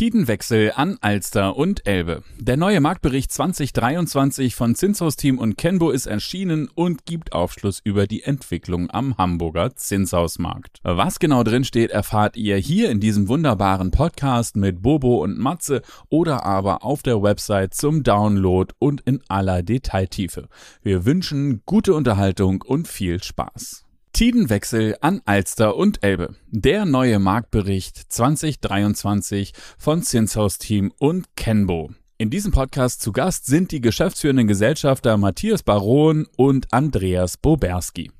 Tidenwechsel 0.00 0.72
an 0.76 0.96
Alster 1.02 1.58
und 1.58 1.86
Elbe. 1.86 2.22
Der 2.38 2.56
neue 2.56 2.80
Marktbericht 2.80 3.30
2023 3.30 4.54
von 4.54 4.74
Zinshaus 4.74 5.16
Team 5.16 5.36
und 5.36 5.58
Kenbo 5.58 5.90
ist 5.90 6.06
erschienen 6.06 6.70
und 6.74 7.04
gibt 7.04 7.34
Aufschluss 7.34 7.82
über 7.84 8.06
die 8.06 8.22
Entwicklung 8.22 8.88
am 8.88 9.18
Hamburger 9.18 9.76
Zinshausmarkt. 9.76 10.78
Was 10.84 11.18
genau 11.18 11.42
drin 11.42 11.64
steht, 11.64 11.90
erfahrt 11.90 12.38
ihr 12.38 12.56
hier 12.56 12.90
in 12.90 13.00
diesem 13.00 13.28
wunderbaren 13.28 13.90
Podcast 13.90 14.56
mit 14.56 14.80
Bobo 14.80 15.22
und 15.22 15.38
Matze 15.38 15.82
oder 16.08 16.46
aber 16.46 16.82
auf 16.82 17.02
der 17.02 17.22
Website 17.22 17.74
zum 17.74 18.02
Download 18.02 18.72
und 18.78 19.02
in 19.02 19.20
aller 19.28 19.62
Detailtiefe. 19.62 20.48
Wir 20.82 21.04
wünschen 21.04 21.60
gute 21.66 21.92
Unterhaltung 21.92 22.62
und 22.62 22.88
viel 22.88 23.22
Spaß. 23.22 23.84
Tidenwechsel 24.12 24.96
an 25.00 25.20
Alster 25.24 25.76
und 25.76 26.02
Elbe. 26.02 26.34
Der 26.48 26.84
neue 26.84 27.18
Marktbericht 27.18 28.12
2023 28.12 29.52
von 29.78 30.02
Zinshaus 30.02 30.58
Team 30.58 30.92
und 30.98 31.36
Kenbo. 31.36 31.90
In 32.18 32.28
diesem 32.28 32.52
Podcast 32.52 33.00
zu 33.00 33.12
Gast 33.12 33.46
sind 33.46 33.72
die 33.72 33.80
geschäftsführenden 33.80 34.46
Gesellschafter 34.46 35.16
Matthias 35.16 35.62
Baron 35.62 36.26
und 36.36 36.72
Andreas 36.72 37.36
Boberski. 37.36 38.10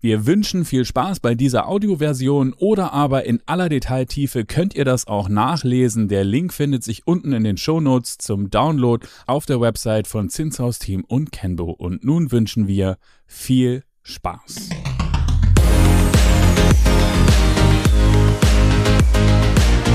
Wir 0.00 0.26
wünschen 0.26 0.64
viel 0.64 0.84
Spaß 0.84 1.20
bei 1.20 1.36
dieser 1.36 1.68
Audioversion 1.68 2.54
oder 2.54 2.92
aber 2.92 3.24
in 3.24 3.40
aller 3.46 3.68
Detailtiefe 3.68 4.44
könnt 4.44 4.74
ihr 4.74 4.84
das 4.84 5.06
auch 5.06 5.28
nachlesen. 5.28 6.08
Der 6.08 6.24
Link 6.24 6.52
findet 6.52 6.82
sich 6.82 7.06
unten 7.06 7.32
in 7.32 7.44
den 7.44 7.56
Shownotes 7.56 8.18
zum 8.18 8.50
Download 8.50 9.06
auf 9.26 9.46
der 9.46 9.60
Website 9.60 10.08
von 10.08 10.28
Zinshaus 10.28 10.80
Team 10.80 11.04
und 11.06 11.30
Kenbo. 11.30 11.70
Und 11.70 12.04
nun 12.04 12.32
wünschen 12.32 12.66
wir 12.66 12.98
viel 13.26 13.84
Spaß. 14.02 14.70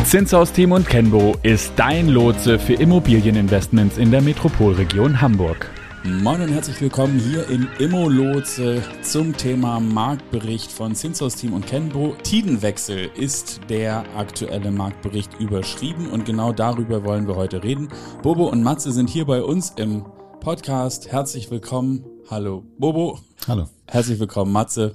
Zinshaus 0.08 0.54
Team 0.54 0.72
und 0.72 0.88
Kenbo 0.88 1.36
ist 1.44 1.74
dein 1.76 2.08
Lotse 2.08 2.60
für 2.60 2.76
Immobilieninvestments 2.76 3.98
in 3.98 4.10
der 4.10 4.22
Metropolregion 4.22 5.20
Hamburg. 5.20 5.70
Moin 6.06 6.42
und 6.42 6.48
herzlich 6.48 6.80
willkommen 6.80 7.20
hier 7.20 7.50
in 7.50 7.68
Immo 7.78 8.08
Lotse 8.08 8.82
zum 9.02 9.36
Thema 9.36 9.82
Marktbericht 9.82 10.72
von 10.72 10.96
Zinshaus 10.96 11.36
Team 11.36 11.52
und 11.52 11.68
Kenbo. 11.68 12.16
Tidenwechsel 12.24 13.10
ist 13.18 13.60
der 13.68 14.06
aktuelle 14.16 14.72
Marktbericht 14.72 15.42
überschrieben 15.42 16.10
und 16.10 16.24
genau 16.24 16.54
darüber 16.54 17.04
wollen 17.04 17.28
wir 17.28 17.36
heute 17.36 17.62
reden. 17.62 17.90
Bobo 18.24 18.48
und 18.48 18.64
Matze 18.64 18.94
sind 18.94 19.10
hier 19.10 19.26
bei 19.26 19.44
uns 19.44 19.74
im 19.76 20.06
Podcast. 20.40 21.12
Herzlich 21.12 21.52
willkommen. 21.52 22.06
Hallo 22.30 22.64
Bobo. 22.78 23.20
Hallo. 23.46 23.68
Herzlich 23.88 24.22
willkommen 24.22 24.54
Matze. 24.54 24.94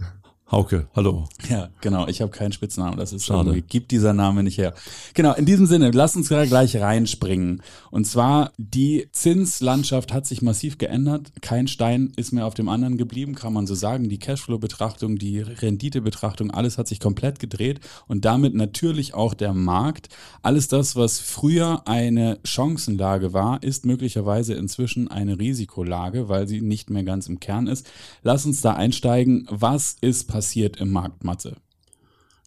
Hauke, 0.52 0.86
hallo. 0.94 1.24
Ja, 1.48 1.70
genau. 1.80 2.06
Ich 2.08 2.20
habe 2.20 2.30
keinen 2.30 2.52
Spitznamen. 2.52 2.98
Das 2.98 3.14
ist 3.14 3.24
Schade. 3.24 3.48
Irgendwie, 3.48 3.62
gibt 3.62 3.90
dieser 3.90 4.12
Name 4.12 4.42
nicht 4.42 4.58
her. 4.58 4.74
Genau, 5.14 5.32
in 5.32 5.46
diesem 5.46 5.64
Sinne, 5.64 5.92
lass 5.92 6.14
uns 6.14 6.28
gleich 6.28 6.76
reinspringen. 6.76 7.62
Und 7.90 8.04
zwar, 8.04 8.52
die 8.58 9.08
Zinslandschaft 9.12 10.12
hat 10.12 10.26
sich 10.26 10.42
massiv 10.42 10.76
geändert. 10.76 11.32
Kein 11.40 11.68
Stein 11.68 12.12
ist 12.16 12.32
mehr 12.32 12.46
auf 12.46 12.52
dem 12.52 12.68
anderen 12.68 12.98
geblieben, 12.98 13.34
kann 13.34 13.54
man 13.54 13.66
so 13.66 13.74
sagen. 13.74 14.10
Die 14.10 14.18
Cashflow-Betrachtung, 14.18 15.16
die 15.16 15.40
Rendite-Betrachtung, 15.40 16.50
alles 16.50 16.76
hat 16.76 16.86
sich 16.86 17.00
komplett 17.00 17.38
gedreht. 17.38 17.80
Und 18.06 18.26
damit 18.26 18.54
natürlich 18.54 19.14
auch 19.14 19.32
der 19.32 19.54
Markt. 19.54 20.10
Alles 20.42 20.68
das, 20.68 20.96
was 20.96 21.18
früher 21.18 21.88
eine 21.88 22.38
Chancenlage 22.44 23.32
war, 23.32 23.62
ist 23.62 23.86
möglicherweise 23.86 24.52
inzwischen 24.52 25.08
eine 25.08 25.38
Risikolage, 25.38 26.28
weil 26.28 26.46
sie 26.46 26.60
nicht 26.60 26.90
mehr 26.90 27.04
ganz 27.04 27.26
im 27.26 27.40
Kern 27.40 27.68
ist. 27.68 27.90
Lass 28.22 28.44
uns 28.44 28.60
da 28.60 28.74
einsteigen. 28.74 29.46
Was 29.48 29.96
ist 30.02 30.24
passiert? 30.24 30.41
Passiert 30.42 30.80
im 30.80 30.90
Markt, 30.90 31.22
Matze? 31.22 31.54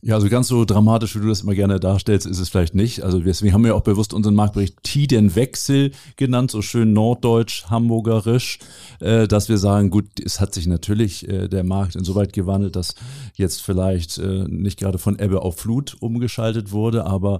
Ja, 0.02 0.16
also 0.16 0.28
ganz 0.28 0.50
so 0.50 0.66
dramatisch, 0.66 1.16
wie 1.16 1.22
du 1.22 1.30
das 1.30 1.42
immer 1.42 1.56
gerne 1.56 1.80
darstellst, 1.80 2.28
ist 2.28 2.40
es 2.40 2.50
vielleicht 2.50 2.76
nicht. 2.76 3.04
Also 3.04 3.20
deswegen 3.20 3.54
haben 3.54 3.64
wir 3.64 3.74
auch 3.74 3.82
bewusst 3.82 4.14
unseren 4.14 4.36
Marktbericht 4.36 4.84
Tidenwechsel 4.84 5.92
genannt, 6.18 6.52
so 6.52 6.62
schön 6.62 6.92
norddeutsch, 6.92 7.68
hamburgerisch, 7.70 8.60
äh, 9.00 9.30
dass 9.30 9.48
wir 9.48 9.58
sagen, 9.58 9.92
gut, 9.92 10.08
es 10.24 10.42
hat 10.42 10.54
sich 10.54 10.68
natürlich 10.68 11.28
äh, 11.28 11.48
der 11.48 11.64
Markt 11.64 11.96
insoweit 11.96 12.34
gewandelt, 12.34 12.76
dass 12.76 12.96
jetzt 13.34 13.64
vielleicht 13.64 14.18
äh, 14.18 14.44
nicht 14.50 14.78
gerade 14.78 14.98
von 14.98 15.18
Ebbe 15.18 15.42
auf 15.42 15.56
Flut 15.56 15.96
umgeschaltet 16.02 16.72
wurde, 16.72 17.06
aber 17.06 17.40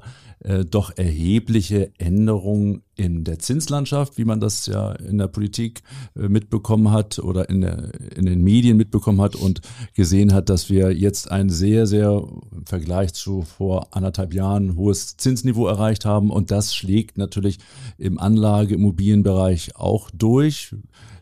doch 0.70 0.92
erhebliche 0.96 1.92
Änderungen 1.98 2.84
in 2.96 3.24
der 3.24 3.40
Zinslandschaft, 3.40 4.18
wie 4.18 4.26
man 4.26 4.40
das 4.40 4.66
ja 4.68 4.94
in 4.94 5.18
der 5.18 5.28
Politik 5.28 5.84
äh, 6.16 6.30
mitbekommen 6.30 6.92
hat 6.92 7.20
oder 7.20 7.50
in, 7.50 7.62
der, 7.62 7.92
in 8.16 8.26
den 8.26 8.44
Medien 8.44 8.78
mitbekommen 8.78 9.22
hat 9.22 9.36
und 9.36 9.62
gesehen 9.94 10.34
hat, 10.34 10.50
dass 10.50 10.70
wir 10.70 10.96
jetzt 10.96 11.30
ein 11.30 11.50
sehr, 11.50 11.88
sehr 11.88 12.26
im 12.52 12.66
Vergleich 12.66 13.14
zu 13.14 13.42
vor 13.42 13.88
anderthalb 13.92 14.34
Jahren 14.34 14.76
hohes 14.76 15.18
Zinsniveau 15.18 15.68
erreicht 15.68 16.06
haben. 16.06 16.32
Und 16.32 16.52
das 16.52 16.74
schlägt 16.74 17.18
natürlich 17.18 17.60
im 17.98 18.18
Anlage-Immobilienbereich 18.20 19.76
auch 19.76 20.10
durch 20.12 20.74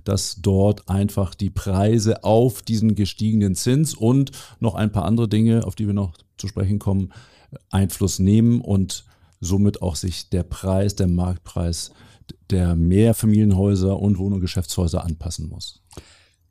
dass 0.03 0.41
dort 0.41 0.89
einfach 0.89 1.33
die 1.33 1.49
Preise 1.49 2.25
auf 2.25 2.61
diesen 2.61 2.93
gestiegenen 2.93 3.55
Zins 3.55 3.93
und 3.93 4.31
noch 4.59 4.75
ein 4.75 4.91
paar 4.91 5.05
andere 5.05 5.29
Dinge, 5.29 5.65
auf 5.65 5.75
die 5.75 5.87
wir 5.87 5.93
noch 5.93 6.11
zu 6.37 6.47
sprechen 6.49 6.77
kommen, 6.77 7.13
Einfluss 7.69 8.19
nehmen 8.19 8.61
und 8.61 9.05
somit 9.43 9.81
auch 9.81 9.95
sich 9.95 10.29
der 10.29 10.43
Preis, 10.43 10.95
der 10.95 11.07
Marktpreis 11.07 11.91
der 12.49 12.75
Mehrfamilienhäuser 12.75 13.99
und 13.99 14.17
Wohn- 14.17 14.33
und 14.33 14.41
Geschäftshäuser 14.41 15.03
anpassen 15.03 15.49
muss. 15.49 15.81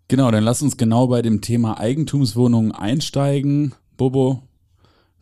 Genau, 0.09 0.31
dann 0.31 0.45
lass 0.45 0.61
uns 0.61 0.77
genau 0.77 1.07
bei 1.07 1.23
dem 1.23 1.41
Thema 1.41 1.79
Eigentumswohnungen 1.79 2.73
einsteigen. 2.73 3.75
Bobo, 3.97 4.43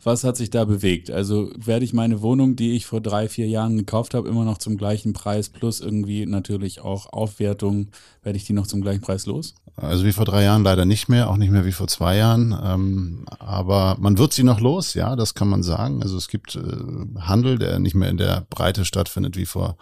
was 0.03 0.23
hat 0.23 0.37
sich 0.37 0.49
da 0.49 0.65
bewegt? 0.65 1.11
Also 1.11 1.51
werde 1.55 1.85
ich 1.85 1.93
meine 1.93 2.21
Wohnung, 2.21 2.55
die 2.55 2.75
ich 2.75 2.85
vor 2.85 3.01
drei, 3.01 3.29
vier 3.29 3.47
Jahren 3.47 3.77
gekauft 3.77 4.13
habe, 4.13 4.27
immer 4.27 4.45
noch 4.45 4.57
zum 4.57 4.77
gleichen 4.77 5.13
Preis 5.13 5.49
plus 5.49 5.79
irgendwie 5.79 6.25
natürlich 6.25 6.81
auch 6.81 7.11
Aufwertung, 7.13 7.87
werde 8.23 8.37
ich 8.37 8.45
die 8.45 8.53
noch 8.53 8.67
zum 8.67 8.81
gleichen 8.81 9.01
Preis 9.01 9.25
los? 9.25 9.55
Also 9.75 10.05
wie 10.05 10.11
vor 10.11 10.25
drei 10.25 10.43
Jahren 10.43 10.63
leider 10.63 10.85
nicht 10.85 11.07
mehr, 11.07 11.29
auch 11.29 11.37
nicht 11.37 11.51
mehr 11.51 11.65
wie 11.65 11.71
vor 11.71 11.87
zwei 11.87 12.17
Jahren. 12.17 12.55
Ähm, 12.63 13.25
aber 13.39 13.95
man 13.99 14.17
wird 14.17 14.33
sie 14.33 14.43
noch 14.43 14.59
los, 14.59 14.93
ja, 14.93 15.15
das 15.15 15.33
kann 15.33 15.47
man 15.47 15.63
sagen. 15.63 16.01
Also 16.01 16.17
es 16.17 16.27
gibt 16.27 16.55
äh, 16.55 17.19
Handel, 17.19 17.57
der 17.57 17.79
nicht 17.79 17.95
mehr 17.95 18.09
in 18.09 18.17
der 18.17 18.45
Breite 18.49 18.85
stattfindet 18.85 19.37
wie 19.37 19.45
vor 19.45 19.77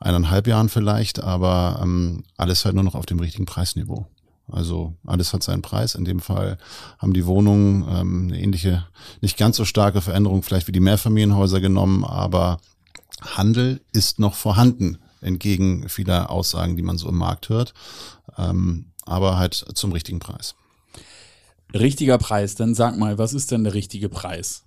eineinhalb 0.00 0.46
Jahren 0.46 0.68
vielleicht, 0.68 1.22
aber 1.22 1.80
ähm, 1.82 2.24
alles 2.36 2.64
halt 2.64 2.74
nur 2.74 2.84
noch 2.84 2.94
auf 2.94 3.06
dem 3.06 3.20
richtigen 3.20 3.46
Preisniveau. 3.46 4.06
Also 4.50 4.94
alles 5.06 5.32
hat 5.32 5.42
seinen 5.42 5.62
Preis. 5.62 5.94
In 5.94 6.04
dem 6.04 6.20
Fall 6.20 6.58
haben 6.98 7.12
die 7.12 7.26
Wohnungen 7.26 7.86
ähm, 7.88 8.28
eine 8.28 8.40
ähnliche, 8.40 8.86
nicht 9.20 9.36
ganz 9.36 9.56
so 9.56 9.64
starke 9.64 10.00
Veränderung 10.00 10.42
vielleicht 10.42 10.68
wie 10.68 10.72
die 10.72 10.80
Mehrfamilienhäuser 10.80 11.60
genommen, 11.60 12.04
aber 12.04 12.58
Handel 13.20 13.80
ist 13.92 14.18
noch 14.18 14.34
vorhanden, 14.34 14.98
entgegen 15.20 15.88
vieler 15.88 16.30
Aussagen, 16.30 16.76
die 16.76 16.82
man 16.82 16.98
so 16.98 17.08
im 17.08 17.16
Markt 17.16 17.48
hört, 17.48 17.72
ähm, 18.36 18.86
aber 19.04 19.38
halt 19.38 19.54
zum 19.54 19.92
richtigen 19.92 20.18
Preis. 20.18 20.54
Richtiger 21.74 22.18
Preis, 22.18 22.54
dann 22.54 22.74
sag 22.74 22.98
mal, 22.98 23.18
was 23.18 23.32
ist 23.32 23.50
denn 23.50 23.64
der 23.64 23.74
richtige 23.74 24.08
Preis? 24.08 24.64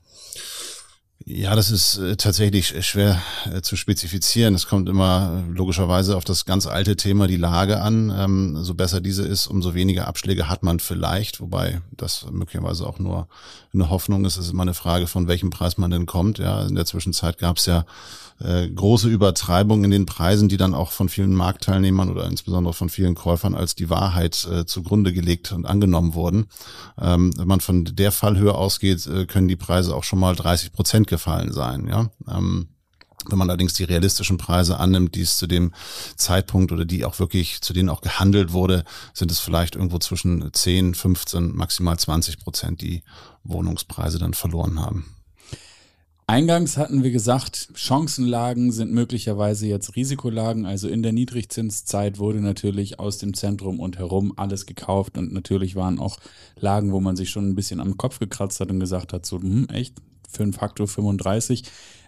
Ja, 1.27 1.55
das 1.55 1.71
ist 1.71 1.97
äh, 1.97 2.17
tatsächlich 2.17 2.85
schwer 2.85 3.19
äh, 3.51 3.61
zu 3.63 3.75
spezifizieren. 3.75 4.53
Es 4.53 4.67
kommt 4.67 4.87
immer 4.87 5.43
äh, 5.43 5.51
logischerweise 5.51 6.17
auf 6.17 6.23
das 6.23 6.45
ganz 6.45 6.67
alte 6.67 6.97
Thema 6.97 7.25
die 7.25 7.35
Lage 7.35 7.81
an. 7.81 8.13
Ähm, 8.15 8.63
so 8.63 8.75
besser 8.75 9.01
diese 9.01 9.23
ist, 9.23 9.47
umso 9.47 9.73
weniger 9.73 10.07
Abschläge 10.07 10.47
hat 10.49 10.61
man 10.61 10.79
vielleicht, 10.79 11.41
wobei 11.41 11.81
das 11.97 12.27
möglicherweise 12.31 12.85
auch 12.85 12.99
nur 12.99 13.27
eine 13.73 13.89
Hoffnung 13.89 14.23
ist. 14.23 14.37
Es 14.37 14.45
ist 14.45 14.51
immer 14.51 14.61
eine 14.61 14.75
Frage, 14.75 15.07
von 15.07 15.27
welchem 15.27 15.49
Preis 15.49 15.79
man 15.79 15.89
denn 15.89 16.05
kommt. 16.05 16.37
Ja, 16.37 16.61
in 16.61 16.75
der 16.75 16.85
Zwischenzeit 16.85 17.39
gab 17.39 17.57
es 17.57 17.65
ja 17.65 17.85
große 18.37 19.07
Übertreibung 19.07 19.85
in 19.85 19.91
den 19.91 20.05
Preisen, 20.05 20.49
die 20.49 20.57
dann 20.57 20.73
auch 20.73 20.91
von 20.91 21.07
vielen 21.07 21.33
Marktteilnehmern 21.33 22.09
oder 22.09 22.25
insbesondere 22.25 22.73
von 22.73 22.89
vielen 22.89 23.15
Käufern 23.15 23.55
als 23.55 23.75
die 23.75 23.89
Wahrheit 23.89 24.45
äh, 24.51 24.65
zugrunde 24.65 25.13
gelegt 25.13 25.53
und 25.53 25.65
angenommen 25.65 26.15
wurden. 26.15 26.47
Ähm, 26.99 27.31
wenn 27.37 27.47
man 27.47 27.61
von 27.61 27.85
der 27.85 28.11
Fallhöhe 28.11 28.53
ausgeht, 28.53 29.09
können 29.29 29.47
die 29.47 29.55
Preise 29.55 29.95
auch 29.95 30.03
schon 30.03 30.19
mal 30.19 30.35
30 30.35 30.73
Prozent 30.73 31.07
gefallen 31.15 31.51
sein. 31.51 31.87
Ja. 31.87 32.09
Ähm, 32.27 32.67
wenn 33.29 33.39
man 33.39 33.49
allerdings 33.49 33.73
die 33.73 33.83
realistischen 33.83 34.37
Preise 34.37 34.77
annimmt, 34.77 35.15
die 35.15 35.21
es 35.21 35.37
zu 35.37 35.47
dem 35.47 35.73
Zeitpunkt 36.15 36.71
oder 36.71 36.85
die 36.85 37.05
auch 37.05 37.17
wirklich, 37.19 37.61
zu 37.61 37.73
denen 37.73 37.89
auch 37.89 38.01
gehandelt 38.01 38.53
wurde, 38.53 38.83
sind 39.13 39.31
es 39.31 39.39
vielleicht 39.39 39.75
irgendwo 39.75 39.97
zwischen 39.99 40.53
10, 40.53 40.93
15, 40.93 41.55
maximal 41.55 41.97
20 41.97 42.39
Prozent, 42.39 42.81
die 42.81 43.03
Wohnungspreise 43.43 44.19
dann 44.19 44.33
verloren 44.33 44.79
haben. 44.79 45.05
Eingangs 46.27 46.77
hatten 46.77 47.03
wir 47.03 47.11
gesagt, 47.11 47.69
Chancenlagen 47.75 48.71
sind 48.71 48.91
möglicherweise 48.91 49.67
jetzt 49.67 49.95
Risikolagen. 49.95 50.65
Also 50.65 50.87
in 50.87 51.03
der 51.03 51.13
Niedrigzinszeit 51.13 52.17
wurde 52.17 52.41
natürlich 52.41 52.99
aus 52.99 53.19
dem 53.19 53.35
Zentrum 53.35 53.79
und 53.79 53.99
herum 53.99 54.33
alles 54.35 54.65
gekauft 54.65 55.19
und 55.19 55.33
natürlich 55.33 55.75
waren 55.75 55.99
auch 55.99 56.17
Lagen, 56.59 56.91
wo 56.91 56.99
man 56.99 57.15
sich 57.15 57.29
schon 57.29 57.47
ein 57.47 57.55
bisschen 57.55 57.79
am 57.79 57.97
Kopf 57.97 58.17
gekratzt 58.17 58.59
hat 58.59 58.71
und 58.71 58.79
gesagt 58.79 59.13
hat, 59.13 59.23
so, 59.23 59.39
hm, 59.39 59.67
echt, 59.69 60.01
für 60.35 60.43
einen 60.43 60.53
Faktor 60.53 60.87
35. 60.87 61.63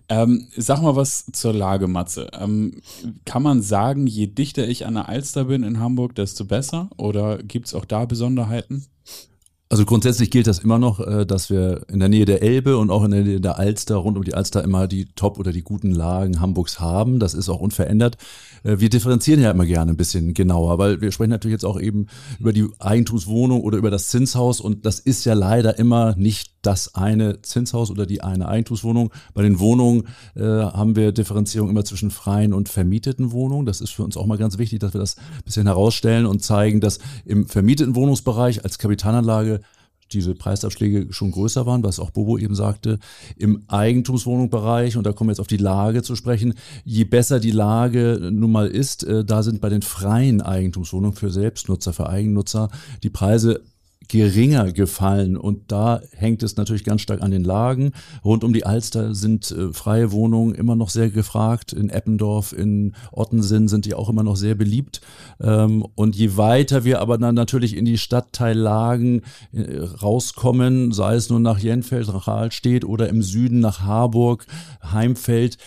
Ähm, 0.10 0.48
sag 0.56 0.82
mal 0.82 0.96
was 0.96 1.26
zur 1.34 1.54
Lage, 1.54 1.88
Matze. 1.88 2.30
Ähm, 2.40 2.82
kann 3.26 3.44
man 3.44 3.62
sagen, 3.62 4.08
je 4.08 4.28
dichter 4.28 4.68
ich 4.68 4.86
an 4.86 4.94
der 4.94 5.10
Alster 5.10 5.46
bin 5.46 5.64
in 5.64 5.80
Hamburg, 5.80 6.16
desto 6.16 6.46
besser? 6.46 6.90
Oder 6.98 7.40
gibt 7.40 7.68
es 7.68 7.74
auch 7.74 7.86
da 7.86 8.06
Besonderheiten? 8.06 8.86
Also 9.70 9.84
grundsätzlich 9.84 10.32
gilt 10.32 10.48
das 10.48 10.60
immer 10.60 10.80
noch, 10.80 11.02
äh, 11.02 11.26
dass 11.26 11.50
wir 11.50 11.82
in 11.90 12.00
der 12.00 12.08
Nähe 12.08 12.24
der 12.24 12.42
Elbe 12.42 12.78
und 12.78 12.90
auch 12.90 13.04
in 13.04 13.12
der 13.12 13.24
Nähe 13.24 13.42
der 13.42 13.60
Alster, 13.60 13.98
rund 13.98 14.18
um 14.18 14.24
die 14.24 14.34
Alster 14.34 14.64
immer 14.64 14.88
die 14.88 15.08
Top- 15.16 15.38
oder 15.40 15.52
die 15.52 15.62
guten 15.62 15.92
Lagen 15.92 16.40
Hamburgs 16.40 16.80
haben. 16.80 17.20
Das 17.20 17.34
ist 17.34 17.50
auch 17.50 17.60
unverändert. 17.60 18.16
Äh, 18.64 18.80
wir 18.80 18.90
differenzieren 18.90 19.42
ja 19.42 19.52
immer 19.52 19.66
gerne 19.66 19.92
ein 19.92 19.98
bisschen 19.98 20.34
genauer, 20.34 20.78
weil 20.78 21.02
wir 21.02 21.12
sprechen 21.12 21.32
natürlich 21.32 21.54
jetzt 21.54 21.66
auch 21.66 21.82
eben 21.82 22.08
über 22.40 22.54
die 22.54 22.66
Eigentumswohnung 22.80 23.62
oder 23.62 23.78
über 23.78 23.92
das 23.92 24.08
Zinshaus 24.08 24.62
und 24.62 24.86
das 24.86 25.00
ist 25.00 25.26
ja 25.26 25.34
leider 25.34 25.78
immer 25.78 26.16
nicht 26.16 26.54
das 26.62 26.96
eine 26.96 27.42
Zinshaus 27.42 27.90
oder 27.90 28.06
die 28.06 28.22
eine 28.22 28.48
Eigentumswohnung. 28.48 29.12
Bei 29.34 29.42
den 29.42 29.60
Wohnungen 29.60 30.04
äh, 30.36 30.42
haben 30.42 30.96
wir 30.96 31.14
Differenzierung 31.14 31.70
immer 31.70 31.86
zwischen 31.86 32.12
freien 32.12 32.54
und 32.54 32.68
vermieteten 32.68 33.32
Wohnungen. 33.32 33.66
Das 33.66 33.80
ist 33.80 33.92
für 33.92 34.04
uns 34.04 34.18
auch 34.18 34.26
mal 34.26 34.38
ganz 34.38 34.58
wichtig, 34.58 34.80
dass 34.80 34.94
wir 34.94 35.00
das 35.00 35.18
ein 35.18 35.44
bisschen 35.46 35.68
herausstellen 35.68 36.26
und 36.26 36.44
zeigen, 36.44 36.82
dass 36.82 37.00
im 37.26 37.48
vermieteten 37.48 37.96
Wohnungsbereich 37.96 38.66
als 38.66 38.80
Kapitalanlage 38.80 39.57
diese 40.12 40.36
Preisabschläge 40.36 41.08
schon 41.12 41.32
größer 41.32 41.66
waren, 41.66 41.84
was 41.84 42.00
auch 42.00 42.12
Bobo 42.12 42.38
eben 42.38 42.56
sagte, 42.56 43.00
im 43.36 43.64
Eigentumswohnungsbereich, 43.68 44.98
und 44.98 45.06
da 45.06 45.14
kommen 45.14 45.30
wir 45.30 45.34
jetzt 45.34 45.40
auf 45.40 45.48
die 45.48 45.58
Lage 45.58 46.04
zu 46.04 46.16
sprechen, 46.16 46.54
je 46.84 47.04
besser 47.04 47.40
die 47.40 47.52
Lage 47.52 48.30
nun 48.32 48.52
mal 48.52 48.68
ist, 48.68 49.04
äh, 49.04 49.24
da 49.24 49.44
sind 49.44 49.62
bei 49.62 49.70
den 49.70 49.82
freien 49.82 50.42
Eigentumswohnungen 50.42 51.16
für 51.16 51.32
Selbstnutzer, 51.32 51.94
für 51.94 52.10
Eigennutzer 52.10 52.70
die 53.04 53.10
Preise 53.10 53.62
geringer 54.08 54.72
gefallen. 54.72 55.38
Und 55.38 55.72
da 55.72 56.02
hängt 56.12 56.44
es 56.44 56.56
natürlich 56.56 56.84
ganz 56.84 57.02
stark 57.02 57.22
an 57.22 57.32
den 57.32 57.44
Lagen. 57.44 57.92
Rund 58.24 58.44
um 58.44 58.54
die 58.54 58.66
Alster 58.66 59.14
sind 59.14 59.52
äh, 59.52 59.74
freie 59.74 60.12
Wohnungen 60.12 60.56
immer 60.56 60.76
noch 60.76 60.90
sehr 60.90 61.10
gefragt. 61.10 61.74
In 61.74 61.90
Eppendorf, 61.90 62.54
in 62.54 62.96
Ottensen 63.12 63.68
sind 63.68 63.86
die 63.86 63.94
auch 63.94 64.10
immer 64.10 64.24
noch 64.24 64.36
sehr 64.36 64.56
beliebt. 64.56 65.02
Ähm, 65.42 65.86
und 65.96 66.16
je 66.16 66.38
weiter 66.38 66.84
wir 66.84 67.02
aber 67.02 67.18
dann 67.18 67.36
natürlich 67.36 67.76
in 67.76 67.86
die 67.86 67.98
Stadtteillagen 67.98 69.24
äh, 69.52 69.80
rauskommen, 69.80 70.92
sei 70.92 71.16
es 71.16 71.30
nun 71.30 71.42
nach 71.42 71.60
Jenfeld, 71.60 72.08
Rahlstedt 72.28 72.86
oder 72.86 73.10
im 73.10 73.22
Süden 73.22 73.60
nach 73.60 73.82
Harburg, 73.82 74.46
Heimfeld, 74.84 75.58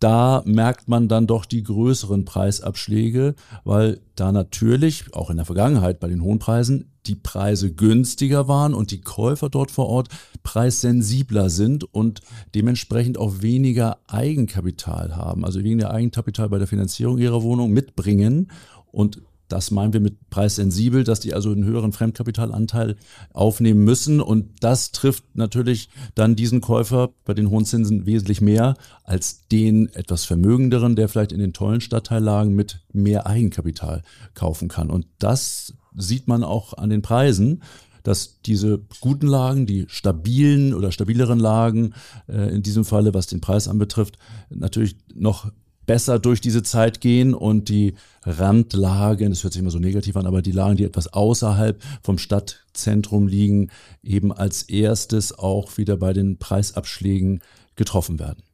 da 0.00 0.42
merkt 0.46 0.88
man 0.88 1.08
dann 1.08 1.26
doch 1.26 1.44
die 1.44 1.62
größeren 1.62 2.24
Preisabschläge, 2.24 3.34
weil 3.64 4.00
da 4.16 4.32
natürlich 4.32 5.14
auch 5.14 5.30
in 5.30 5.36
der 5.36 5.46
Vergangenheit 5.46 6.00
bei 6.00 6.08
den 6.08 6.22
hohen 6.22 6.38
Preisen 6.38 6.90
die 7.06 7.14
Preise 7.14 7.72
günstiger 7.72 8.48
waren 8.48 8.74
und 8.74 8.90
die 8.90 9.02
Käufer 9.02 9.50
dort 9.50 9.70
vor 9.70 9.88
Ort 9.88 10.08
preissensibler 10.42 11.50
sind 11.50 11.84
und 11.84 12.20
dementsprechend 12.54 13.18
auch 13.18 13.42
weniger 13.42 13.98
Eigenkapital 14.06 15.16
haben, 15.16 15.44
also 15.44 15.62
weniger 15.62 15.90
Eigenkapital 15.90 16.48
bei 16.48 16.58
der 16.58 16.66
Finanzierung 16.66 17.18
ihrer 17.18 17.42
Wohnung 17.42 17.70
mitbringen 17.70 18.50
und 18.90 19.22
das 19.50 19.70
meinen 19.70 19.92
wir 19.92 20.00
mit 20.00 20.30
preissensibel, 20.30 21.04
dass 21.04 21.20
die 21.20 21.34
also 21.34 21.50
einen 21.50 21.64
höheren 21.64 21.92
Fremdkapitalanteil 21.92 22.96
aufnehmen 23.32 23.84
müssen. 23.84 24.20
Und 24.20 24.62
das 24.62 24.92
trifft 24.92 25.24
natürlich 25.34 25.90
dann 26.14 26.36
diesen 26.36 26.60
Käufer 26.60 27.10
bei 27.24 27.34
den 27.34 27.50
hohen 27.50 27.64
Zinsen 27.64 28.06
wesentlich 28.06 28.40
mehr 28.40 28.74
als 29.04 29.46
den 29.48 29.88
etwas 29.94 30.24
vermögenderen, 30.24 30.96
der 30.96 31.08
vielleicht 31.08 31.32
in 31.32 31.40
den 31.40 31.52
tollen 31.52 31.80
Stadtteillagen 31.80 32.54
mit 32.54 32.80
mehr 32.92 33.26
Eigenkapital 33.26 34.02
kaufen 34.34 34.68
kann. 34.68 34.90
Und 34.90 35.06
das 35.18 35.74
sieht 35.96 36.28
man 36.28 36.44
auch 36.44 36.74
an 36.74 36.90
den 36.90 37.02
Preisen 37.02 37.62
dass 38.02 38.40
diese 38.40 38.80
guten 39.00 39.26
Lagen, 39.26 39.66
die 39.66 39.84
stabilen 39.88 40.72
oder 40.74 40.90
stabileren 40.90 41.38
Lagen, 41.38 41.92
äh, 42.28 42.54
in 42.54 42.62
diesem 42.62 42.84
Falle, 42.84 43.12
was 43.14 43.26
den 43.26 43.42
Preis 43.42 43.68
anbetrifft, 43.68 44.16
natürlich 44.48 44.96
noch 45.14 45.50
besser 45.90 46.20
durch 46.20 46.40
diese 46.40 46.62
Zeit 46.62 47.00
gehen 47.00 47.34
und 47.34 47.68
die 47.68 47.94
Randlagen, 48.22 49.30
das 49.30 49.42
hört 49.42 49.54
sich 49.54 49.60
immer 49.60 49.72
so 49.72 49.80
negativ 49.80 50.16
an, 50.16 50.24
aber 50.24 50.40
die 50.40 50.52
Lagen, 50.52 50.76
die 50.76 50.84
etwas 50.84 51.12
außerhalb 51.12 51.82
vom 52.04 52.16
Stadtzentrum 52.16 53.26
liegen, 53.26 53.72
eben 54.04 54.30
als 54.32 54.62
erstes 54.62 55.36
auch 55.36 55.78
wieder 55.78 55.96
bei 55.96 56.12
den 56.12 56.38
Preisabschlägen 56.38 57.40
getroffen 57.74 58.20
werden. 58.20 58.44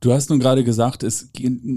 Du 0.00 0.14
hast 0.14 0.30
nun 0.30 0.40
gerade 0.40 0.64
gesagt, 0.64 1.02
es 1.02 1.30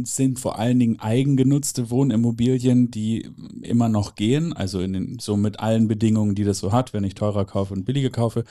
sind 0.05 0.39
vor 0.39 0.57
allen 0.57 0.79
Dingen 0.79 0.97
eigengenutzte 0.97 1.89
Wohnimmobilien, 1.89 2.89
die 2.89 3.29
immer 3.63 3.89
noch 3.89 4.15
gehen, 4.15 4.53
also 4.53 4.79
in 4.79 4.93
den, 4.93 5.19
so 5.19 5.35
mit 5.35 5.59
allen 5.59 5.89
Bedingungen, 5.89 6.35
die 6.35 6.45
das 6.45 6.59
so 6.59 6.71
hat, 6.71 6.93
wenn 6.93 7.03
ich 7.03 7.15
teurer 7.15 7.43
kaufe 7.43 7.73
und 7.73 7.83
billiger 7.83 8.11
kaufe. 8.11 8.45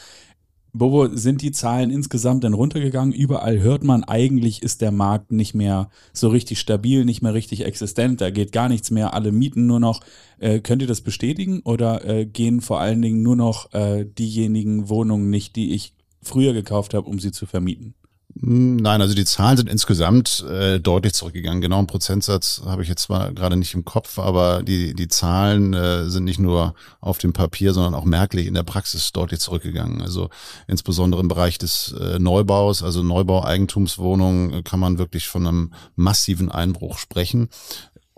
Bobo, 0.75 1.15
sind 1.15 1.43
die 1.43 1.53
Zahlen 1.53 1.91
insgesamt 1.91 2.45
denn 2.45 2.55
runtergegangen? 2.55 3.13
Überall 3.13 3.61
hört 3.61 3.85
man, 3.85 4.05
eigentlich 4.05 4.63
ist 4.63 4.81
der 4.81 4.91
Markt 4.91 5.31
nicht 5.31 5.55
mehr 5.55 5.91
so 6.15 6.29
richtig 6.29 6.61
stabil, 6.61 7.05
nicht 7.05 7.21
mehr 7.21 7.35
richtig 7.35 7.67
existent, 7.67 8.23
da 8.23 8.31
geht 8.31 8.53
gar 8.53 8.71
nichts 8.71 8.91
mehr, 8.91 9.13
alle 9.13 9.33
mieten 9.33 9.67
nur 9.67 9.81
noch. 9.81 10.01
Äh, 10.39 10.61
könnt 10.61 10.81
ihr 10.81 10.89
das 10.89 11.03
bestätigen 11.03 11.61
oder 11.61 12.07
äh, 12.07 12.25
gehen 12.25 12.63
vor 12.63 12.81
allen 12.81 13.03
Dingen 13.03 13.23
nur 13.23 13.37
noch 13.37 13.75
äh, 13.75 14.07
diejenigen 14.07 14.89
Wohnungen 14.89 15.29
nicht, 15.29 15.57
die 15.57 15.75
ich 15.75 15.93
früher 16.23 16.55
gekauft 16.55 16.95
habe, 16.95 17.07
um 17.07 17.19
sie 17.19 17.33
zu 17.33 17.45
vermieten? 17.45 17.95
Hm, 18.40 18.76
nein, 18.76 19.00
also 19.00 19.14
die 19.14 19.25
Zahlen 19.25 19.56
sind 19.56 19.69
insgesamt 19.69 20.44
äh, 20.49 20.81
deutlich 20.81 21.12
zurückgegangen. 21.12 21.61
Genau 21.61 21.79
einen 21.79 21.87
Prozentsatz 21.87 22.62
habe 22.64 22.82
ich 22.82 22.88
jetzt 22.88 23.02
zwar 23.02 23.32
gerade 23.32 23.56
nicht 23.56 23.75
im 23.75 23.84
Kopf, 23.84 24.19
aber 24.19 24.62
die, 24.62 24.94
die 24.94 25.08
Zahlen 25.08 25.75
äh, 25.75 26.08
sind 26.08 26.25
nicht 26.25 26.40
nur 26.40 26.75
auf 27.00 27.19
dem 27.19 27.32
Papier, 27.32 27.75
sondern 27.75 27.94
auch 27.94 28.05
merklich 28.05 28.46
in 28.46 28.55
der 28.55 28.62
Praxis 28.62 29.12
deutlich 29.12 29.40
zurückgegangen. 29.40 30.00
Also 30.00 30.31
insbesondere 30.67 31.20
im 31.20 31.29
Bereich 31.29 31.58
des 31.58 31.93
äh, 31.93 32.19
Neubaus, 32.19 32.82
also 32.82 33.02
Neubau 33.02 33.44
Eigentumswohnungen, 33.44 34.64
kann 34.64 34.81
man 34.81 34.99
wirklich 34.99 35.29
von 35.29 35.46
einem 35.46 35.73
massiven 35.96 36.50
Einbruch 36.50 36.99
sprechen 36.99 37.49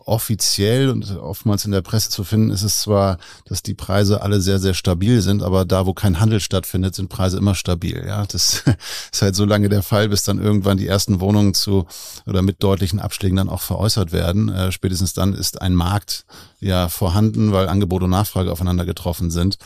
offiziell 0.06 0.90
und 0.90 1.16
oftmals 1.16 1.64
in 1.64 1.72
der 1.72 1.82
Presse 1.82 2.10
zu 2.10 2.24
finden, 2.24 2.50
ist 2.50 2.62
es 2.62 2.80
zwar, 2.80 3.18
dass 3.46 3.62
die 3.62 3.74
Preise 3.74 4.22
alle 4.22 4.40
sehr, 4.40 4.58
sehr 4.58 4.74
stabil 4.74 5.20
sind, 5.22 5.42
aber 5.42 5.64
da, 5.64 5.86
wo 5.86 5.94
kein 5.94 6.20
Handel 6.20 6.40
stattfindet, 6.40 6.94
sind 6.94 7.08
Preise 7.08 7.38
immer 7.38 7.54
stabil. 7.54 8.04
Ja, 8.06 8.24
das 8.26 8.62
ist 9.12 9.22
halt 9.22 9.34
so 9.34 9.44
lange 9.44 9.68
der 9.68 9.82
Fall, 9.82 10.08
bis 10.08 10.24
dann 10.24 10.38
irgendwann 10.38 10.78
die 10.78 10.86
ersten 10.86 11.20
Wohnungen 11.20 11.54
zu 11.54 11.86
oder 12.26 12.42
mit 12.42 12.62
deutlichen 12.62 13.00
Abschlägen 13.00 13.36
dann 13.36 13.48
auch 13.48 13.62
veräußert 13.62 14.12
werden. 14.12 14.48
Äh, 14.48 14.72
spätestens 14.72 15.14
dann 15.14 15.34
ist 15.34 15.60
ein 15.60 15.74
Markt 15.74 16.24
ja 16.60 16.88
vorhanden, 16.88 17.52
weil 17.52 17.68
Angebot 17.68 18.02
und 18.02 18.10
Nachfrage 18.10 18.52
aufeinander 18.52 18.84
getroffen 18.84 19.30
sind. 19.30 19.58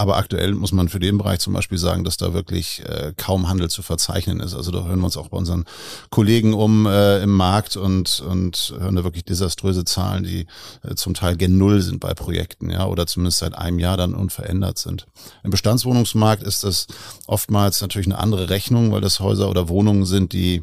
Aber 0.00 0.16
aktuell 0.16 0.54
muss 0.54 0.72
man 0.72 0.88
für 0.88 0.98
den 0.98 1.18
Bereich 1.18 1.40
zum 1.40 1.52
Beispiel 1.52 1.76
sagen, 1.76 2.04
dass 2.04 2.16
da 2.16 2.32
wirklich 2.32 2.82
äh, 2.86 3.12
kaum 3.18 3.50
Handel 3.50 3.68
zu 3.68 3.82
verzeichnen 3.82 4.40
ist. 4.40 4.54
Also 4.54 4.70
da 4.70 4.86
hören 4.86 5.00
wir 5.00 5.04
uns 5.04 5.18
auch 5.18 5.28
bei 5.28 5.36
unseren 5.36 5.66
Kollegen 6.08 6.54
um 6.54 6.86
äh, 6.86 7.22
im 7.22 7.36
Markt 7.36 7.76
und, 7.76 8.20
und 8.20 8.72
hören 8.78 8.96
da 8.96 9.04
wirklich 9.04 9.26
desaströse 9.26 9.84
Zahlen, 9.84 10.24
die 10.24 10.46
äh, 10.88 10.94
zum 10.94 11.12
Teil 11.12 11.36
gen 11.36 11.58
Null 11.58 11.82
sind 11.82 12.00
bei 12.00 12.14
Projekten, 12.14 12.70
ja, 12.70 12.86
oder 12.86 13.06
zumindest 13.06 13.40
seit 13.40 13.54
einem 13.54 13.78
Jahr 13.78 13.98
dann 13.98 14.14
unverändert 14.14 14.78
sind. 14.78 15.06
Im 15.44 15.50
Bestandswohnungsmarkt 15.50 16.44
ist 16.44 16.64
das 16.64 16.86
oftmals 17.26 17.82
natürlich 17.82 18.06
eine 18.06 18.16
andere 18.16 18.48
Rechnung, 18.48 18.92
weil 18.92 19.02
das 19.02 19.20
Häuser 19.20 19.50
oder 19.50 19.68
Wohnungen 19.68 20.06
sind, 20.06 20.32
die 20.32 20.62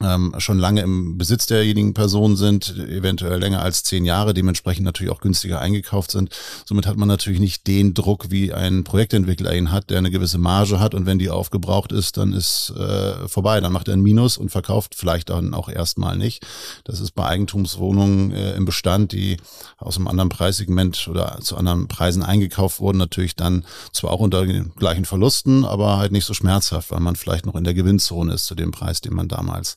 ähm, 0.00 0.34
schon 0.38 0.58
lange 0.58 0.82
im 0.82 1.18
Besitz 1.18 1.46
derjenigen 1.46 1.94
Person 1.94 2.36
sind, 2.36 2.76
eventuell 2.76 3.38
länger 3.38 3.62
als 3.62 3.82
zehn 3.82 4.04
Jahre, 4.04 4.34
dementsprechend 4.34 4.84
natürlich 4.84 5.12
auch 5.12 5.20
günstiger 5.20 5.60
eingekauft 5.60 6.12
sind. 6.12 6.30
Somit 6.64 6.86
hat 6.86 6.96
man 6.96 7.08
natürlich 7.08 7.40
nicht 7.40 7.66
den 7.66 7.94
Druck, 7.94 8.30
wie 8.30 8.52
ein 8.52 8.84
Projektentwickler 8.84 9.54
ihn 9.54 9.72
hat, 9.72 9.90
der 9.90 9.98
eine 9.98 10.10
gewisse 10.10 10.38
Marge 10.38 10.80
hat 10.80 10.94
und 10.94 11.06
wenn 11.06 11.18
die 11.18 11.30
aufgebraucht 11.30 11.92
ist, 11.92 12.16
dann 12.16 12.32
ist 12.32 12.72
äh, 12.76 13.28
vorbei. 13.28 13.60
Dann 13.60 13.72
macht 13.72 13.88
er 13.88 13.94
ein 13.94 14.02
Minus 14.02 14.38
und 14.38 14.50
verkauft 14.50 14.94
vielleicht 14.94 15.30
dann 15.30 15.54
auch 15.54 15.68
erstmal 15.68 16.16
nicht. 16.16 16.46
Das 16.84 17.00
ist 17.00 17.12
bei 17.12 17.26
Eigentumswohnungen 17.26 18.32
äh, 18.32 18.54
im 18.54 18.64
Bestand, 18.64 19.12
die 19.12 19.36
aus 19.78 19.96
einem 19.96 20.08
anderen 20.08 20.28
Preissegment 20.28 21.08
oder 21.08 21.38
zu 21.40 21.56
anderen 21.56 21.88
Preisen 21.88 22.22
eingekauft 22.22 22.80
wurden, 22.80 22.98
natürlich 22.98 23.34
dann 23.34 23.64
zwar 23.92 24.12
auch 24.12 24.20
unter 24.20 24.46
den 24.46 24.72
gleichen 24.76 25.04
Verlusten, 25.04 25.64
aber 25.64 25.98
halt 25.98 26.12
nicht 26.12 26.24
so 26.24 26.34
schmerzhaft, 26.34 26.90
weil 26.90 27.00
man 27.00 27.16
vielleicht 27.16 27.46
noch 27.46 27.56
in 27.56 27.64
der 27.64 27.74
Gewinnzone 27.74 28.34
ist 28.34 28.46
zu 28.46 28.54
dem 28.54 28.70
Preis, 28.70 29.00
den 29.00 29.14
man 29.14 29.28
damals 29.28 29.76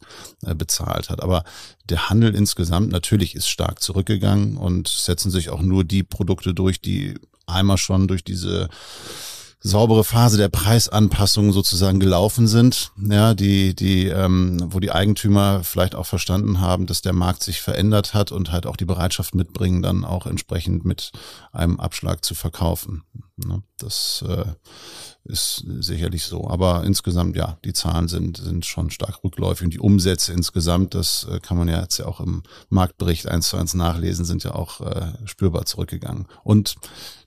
bezahlt 0.55 1.09
hat. 1.09 1.21
Aber 1.21 1.43
der 1.89 2.09
Handel 2.09 2.35
insgesamt 2.35 2.91
natürlich 2.91 3.35
ist 3.35 3.49
stark 3.49 3.81
zurückgegangen 3.81 4.57
und 4.57 4.87
setzen 4.87 5.31
sich 5.31 5.49
auch 5.49 5.61
nur 5.61 5.83
die 5.83 6.03
Produkte 6.03 6.53
durch, 6.53 6.81
die 6.81 7.15
einmal 7.45 7.77
schon 7.77 8.07
durch 8.07 8.23
diese 8.23 8.69
saubere 9.63 10.03
Phase 10.03 10.37
der 10.37 10.49
Preisanpassung 10.49 11.53
sozusagen 11.53 11.99
gelaufen 11.99 12.47
sind, 12.47 12.91
ja, 12.97 13.35
die, 13.35 13.75
die, 13.75 14.07
ähm, 14.07 14.59
wo 14.65 14.79
die 14.79 14.91
Eigentümer 14.91 15.63
vielleicht 15.63 15.93
auch 15.93 16.07
verstanden 16.07 16.59
haben, 16.61 16.87
dass 16.87 17.01
der 17.01 17.13
Markt 17.13 17.43
sich 17.43 17.61
verändert 17.61 18.15
hat 18.15 18.31
und 18.31 18.51
halt 18.51 18.65
auch 18.65 18.75
die 18.75 18.85
Bereitschaft 18.85 19.35
mitbringen, 19.35 19.83
dann 19.83 20.03
auch 20.03 20.25
entsprechend 20.25 20.83
mit 20.83 21.11
einem 21.51 21.79
Abschlag 21.79 22.25
zu 22.25 22.33
verkaufen. 22.33 23.03
Ne? 23.47 23.63
Das 23.77 24.23
äh, 24.27 24.45
ist 25.23 25.65
sicherlich 25.79 26.23
so. 26.23 26.47
Aber 26.47 26.83
insgesamt, 26.83 27.35
ja, 27.35 27.57
die 27.63 27.73
Zahlen 27.73 28.07
sind, 28.07 28.37
sind 28.37 28.65
schon 28.65 28.89
stark 28.89 29.23
rückläufig. 29.23 29.65
Und 29.65 29.73
die 29.73 29.79
Umsätze 29.79 30.33
insgesamt, 30.33 30.93
das 30.93 31.27
äh, 31.29 31.39
kann 31.39 31.57
man 31.57 31.67
ja 31.67 31.81
jetzt 31.81 31.97
ja 31.97 32.05
auch 32.05 32.19
im 32.19 32.43
Marktbericht 32.69 33.27
eins 33.27 33.49
zu 33.49 33.57
eins 33.57 33.73
nachlesen, 33.73 34.25
sind 34.25 34.43
ja 34.43 34.55
auch 34.55 34.81
äh, 34.81 35.13
spürbar 35.25 35.65
zurückgegangen. 35.65 36.27
Und 36.43 36.75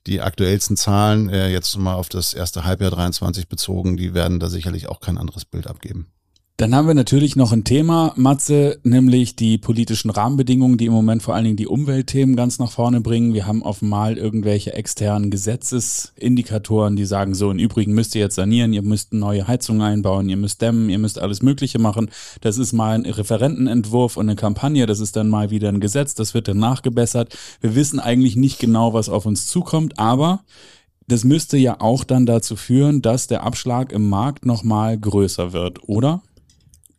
die 0.06 0.20
aktuellsten 0.20 0.76
Zahlen, 0.76 1.30
jetzt 1.30 1.78
mal 1.78 1.94
auf 1.94 2.10
das 2.10 2.34
erste 2.34 2.66
Halbjahr 2.66 2.90
23 2.90 3.48
bezogen, 3.48 3.96
die 3.96 4.12
werden 4.12 4.38
da 4.38 4.50
sicherlich 4.50 4.86
auch 4.86 5.00
kein 5.00 5.16
anderes 5.16 5.46
Bild 5.46 5.66
abgeben. 5.66 6.12
Dann 6.56 6.72
haben 6.72 6.86
wir 6.86 6.94
natürlich 6.94 7.34
noch 7.34 7.50
ein 7.50 7.64
Thema, 7.64 8.12
Matze, 8.14 8.78
nämlich 8.84 9.34
die 9.34 9.58
politischen 9.58 10.10
Rahmenbedingungen, 10.10 10.78
die 10.78 10.86
im 10.86 10.92
Moment 10.92 11.20
vor 11.20 11.34
allen 11.34 11.42
Dingen 11.42 11.56
die 11.56 11.66
Umweltthemen 11.66 12.36
ganz 12.36 12.60
nach 12.60 12.70
vorne 12.70 13.00
bringen. 13.00 13.34
Wir 13.34 13.48
haben 13.48 13.64
einmal 13.64 14.16
irgendwelche 14.16 14.72
externen 14.72 15.32
Gesetzesindikatoren, 15.32 16.94
die 16.94 17.06
sagen, 17.06 17.34
so, 17.34 17.50
im 17.50 17.58
Übrigen 17.58 17.92
müsst 17.92 18.14
ihr 18.14 18.20
jetzt 18.20 18.36
sanieren, 18.36 18.72
ihr 18.72 18.82
müsst 18.82 19.12
neue 19.12 19.48
Heizungen 19.48 19.82
einbauen, 19.82 20.28
ihr 20.28 20.36
müsst 20.36 20.62
dämmen, 20.62 20.90
ihr 20.90 21.00
müsst 21.00 21.18
alles 21.18 21.42
Mögliche 21.42 21.80
machen. 21.80 22.08
Das 22.40 22.56
ist 22.56 22.72
mal 22.72 22.94
ein 22.94 23.04
Referentenentwurf 23.04 24.16
und 24.16 24.28
eine 24.28 24.36
Kampagne, 24.36 24.86
das 24.86 25.00
ist 25.00 25.16
dann 25.16 25.28
mal 25.28 25.50
wieder 25.50 25.70
ein 25.70 25.80
Gesetz, 25.80 26.14
das 26.14 26.34
wird 26.34 26.46
dann 26.46 26.58
nachgebessert. 26.58 27.36
Wir 27.62 27.74
wissen 27.74 27.98
eigentlich 27.98 28.36
nicht 28.36 28.60
genau, 28.60 28.94
was 28.94 29.08
auf 29.08 29.26
uns 29.26 29.48
zukommt, 29.48 29.98
aber 29.98 30.44
das 31.08 31.24
müsste 31.24 31.56
ja 31.56 31.80
auch 31.80 32.04
dann 32.04 32.26
dazu 32.26 32.54
führen, 32.54 33.02
dass 33.02 33.26
der 33.26 33.42
Abschlag 33.42 33.90
im 33.90 34.08
Markt 34.08 34.46
nochmal 34.46 34.96
größer 34.96 35.52
wird, 35.52 35.88
oder? 35.88 36.22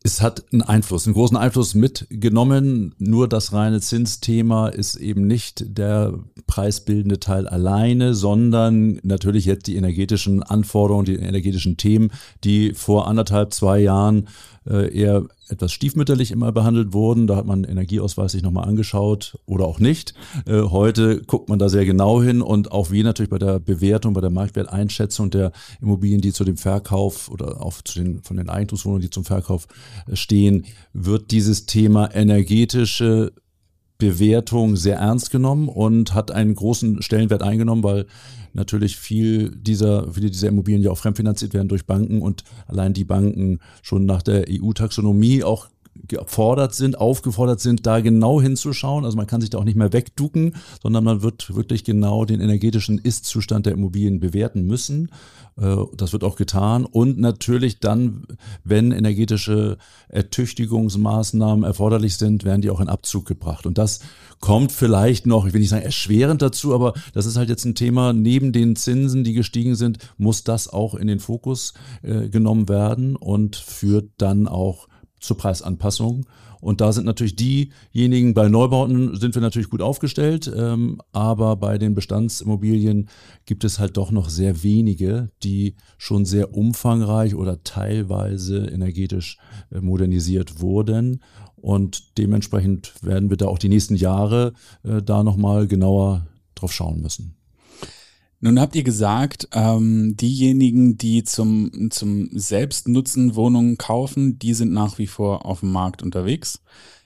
Es 0.05 0.21
hat 0.21 0.45
einen 0.53 0.62
Einfluss, 0.62 1.07
einen 1.07 1.15
großen 1.15 1.35
Einfluss 1.35 1.74
mitgenommen. 1.74 2.93
Nur 3.00 3.27
das 3.27 3.53
reine 3.53 3.81
Zinsthema 3.81 4.67
ist 4.67 4.97
eben 4.97 5.25
nicht 5.25 5.65
der 5.79 6.19
preisbildende 6.45 7.19
Teil 7.19 7.47
alleine, 7.47 8.13
sondern 8.13 9.00
natürlich 9.01 9.45
jetzt 9.45 9.65
die 9.65 9.77
energetischen 9.77 10.43
Anforderungen, 10.43 11.05
die 11.05 11.15
energetischen 11.15 11.77
Themen, 11.77 12.12
die 12.43 12.75
vor 12.75 13.07
anderthalb, 13.07 13.51
zwei 13.51 13.79
Jahren 13.79 14.27
eher 14.65 15.25
etwas 15.50 15.72
stiefmütterlich 15.72 16.31
immer 16.31 16.51
behandelt 16.51 16.93
wurden. 16.93 17.27
Da 17.27 17.36
hat 17.36 17.45
man 17.45 17.63
Energieausweis 17.63 18.31
sich 18.31 18.41
nochmal 18.41 18.67
angeschaut 18.67 19.38
oder 19.45 19.65
auch 19.65 19.79
nicht. 19.79 20.13
Äh, 20.45 20.62
heute 20.62 21.22
guckt 21.22 21.50
man 21.50 21.60
da 21.60 21.69
sehr 21.69 21.86
genau 21.86 22.22
hin 22.22 22.41
und 22.41 22.72
auch 22.72 22.91
wie 22.91 23.03
natürlich 23.03 23.29
bei 23.29 23.38
der 23.38 23.60
Bewertung, 23.60 24.13
bei 24.13 24.22
der 24.22 24.29
Marktwerteinschätzung 24.29 25.29
der 25.29 25.51
Immobilien, 25.81 26.22
die 26.22 26.34
zu 26.34 26.43
dem 26.43 26.57
Verkauf 26.57 27.29
oder 27.29 27.62
auch 27.62 27.81
zu 27.84 28.00
den, 28.00 28.24
von 28.24 28.38
den 28.38 28.50
Eigentumswohnungen, 28.50 29.01
die 29.01 29.10
zum 29.10 29.25
Verkauf 29.25 29.67
äh, 30.07 30.15
stehen, 30.15 30.65
wird 30.93 31.31
dieses 31.31 31.65
Thema 31.65 32.13
energetische 32.13 33.34
Bewertung 33.97 34.75
sehr 34.75 34.97
ernst 34.97 35.31
genommen 35.31 35.69
und 35.69 36.13
hat 36.13 36.31
einen 36.31 36.55
großen 36.55 37.01
Stellenwert 37.01 37.43
eingenommen, 37.43 37.83
weil 37.83 38.05
natürlich 38.53 38.97
viel 38.97 39.51
dieser, 39.55 40.11
viele 40.11 40.29
dieser 40.29 40.49
Immobilien 40.49 40.83
ja 40.83 40.91
auch 40.91 40.97
fremdfinanziert 40.97 41.53
werden 41.53 41.67
durch 41.67 41.85
Banken 41.85 42.21
und 42.21 42.43
allein 42.67 42.93
die 42.93 43.05
Banken 43.05 43.59
schon 43.81 44.05
nach 44.05 44.21
der 44.21 44.45
EU-Taxonomie 44.49 45.43
auch 45.43 45.67
gefordert 46.07 46.73
sind, 46.73 46.97
aufgefordert 46.97 47.59
sind, 47.59 47.85
da 47.85 47.99
genau 47.99 48.41
hinzuschauen. 48.41 49.05
Also 49.05 49.17
man 49.17 49.27
kann 49.27 49.41
sich 49.41 49.49
da 49.49 49.57
auch 49.57 49.63
nicht 49.63 49.77
mehr 49.77 49.93
wegducken, 49.93 50.55
sondern 50.81 51.03
man 51.03 51.21
wird 51.21 51.55
wirklich 51.55 51.83
genau 51.83 52.25
den 52.25 52.41
energetischen 52.41 52.99
Ist-Zustand 52.99 53.65
der 53.65 53.73
Immobilien 53.73 54.19
bewerten 54.19 54.65
müssen. 54.65 55.09
Äh, 55.57 55.77
das 55.95 56.13
wird 56.13 56.23
auch 56.23 56.35
getan. 56.35 56.85
Und 56.85 57.17
natürlich 57.17 57.79
dann, 57.79 58.25
wenn 58.63 58.91
energetische 58.91 59.77
Ertüchtigungsmaßnahmen 60.09 61.63
erforderlich 61.63 62.17
sind, 62.17 62.43
werden 62.43 62.61
die 62.61 62.69
auch 62.69 62.81
in 62.81 62.89
Abzug 62.89 63.25
gebracht. 63.25 63.65
Und 63.65 63.77
das 63.77 63.99
kommt 64.39 64.71
vielleicht 64.71 65.25
noch, 65.25 65.45
ich 65.45 65.53
will 65.53 65.61
nicht 65.61 65.69
sagen 65.69 65.83
erschwerend 65.85 66.41
dazu, 66.41 66.73
aber 66.73 66.93
das 67.13 67.25
ist 67.25 67.37
halt 67.37 67.49
jetzt 67.49 67.65
ein 67.65 67.75
Thema, 67.75 68.13
neben 68.13 68.51
den 68.51 68.75
Zinsen, 68.75 69.23
die 69.23 69.33
gestiegen 69.33 69.75
sind, 69.75 69.97
muss 70.17 70.43
das 70.43 70.67
auch 70.67 70.93
in 70.93 71.07
den 71.07 71.19
Fokus 71.19 71.73
äh, 72.03 72.29
genommen 72.29 72.69
werden 72.69 73.15
und 73.15 73.55
führt 73.55 74.11
dann 74.17 74.47
auch 74.47 74.87
zur 75.19 75.38
Preisanpassung. 75.38 76.25
Und 76.62 76.81
da 76.81 76.91
sind 76.91 77.05
natürlich 77.05 77.36
diejenigen, 77.36 78.34
bei 78.34 78.50
Neubauten 78.50 79.15
sind 79.15 79.36
wir 79.36 79.41
natürlich 79.41 79.69
gut 79.69 79.81
aufgestellt, 79.81 80.51
ähm, 80.55 81.00
aber 81.12 81.57
bei 81.57 81.77
den 81.77 81.93
Bestandsimmobilien 81.93 83.10
gibt 83.45 83.63
es 83.63 83.77
halt 83.77 83.98
doch 83.98 84.10
noch 84.10 84.29
sehr 84.29 84.63
wenige, 84.63 85.29
die 85.43 85.75
schon 86.00 86.25
sehr 86.25 86.55
umfangreich 86.55 87.36
oder 87.36 87.62
teilweise 87.63 88.65
energetisch 88.65 89.38
äh, 89.72 89.79
modernisiert 89.79 90.60
wurden. 90.60 91.22
Und 91.55 92.17
dementsprechend 92.17 92.93
werden 93.03 93.29
wir 93.29 93.38
da 93.38 93.45
auch 93.45 93.60
die 93.60 93.69
nächsten 93.69 93.95
Jahre 93.95 94.53
äh, 94.84 95.03
da 95.03 95.24
nochmal 95.24 95.67
genauer 95.67 96.25
drauf 96.55 96.74
schauen 96.74 97.01
müssen. 97.01 97.34
Nun 98.41 98.59
habt 98.59 98.75
ihr 98.75 98.83
gesagt, 98.83 99.47
ähm, 99.53 100.17
diejenigen, 100.17 100.97
die 100.97 101.23
zum, 101.23 101.89
zum 101.89 102.29
Selbstnutzen 102.31 103.35
Wohnungen 103.35 103.77
kaufen, 103.77 104.37
die 104.37 104.53
sind 104.53 104.71
nach 104.71 104.97
wie 104.97 105.07
vor 105.07 105.45
auf 105.45 105.61
dem 105.61 105.71
Markt 105.71 106.03
unterwegs. 106.03 106.61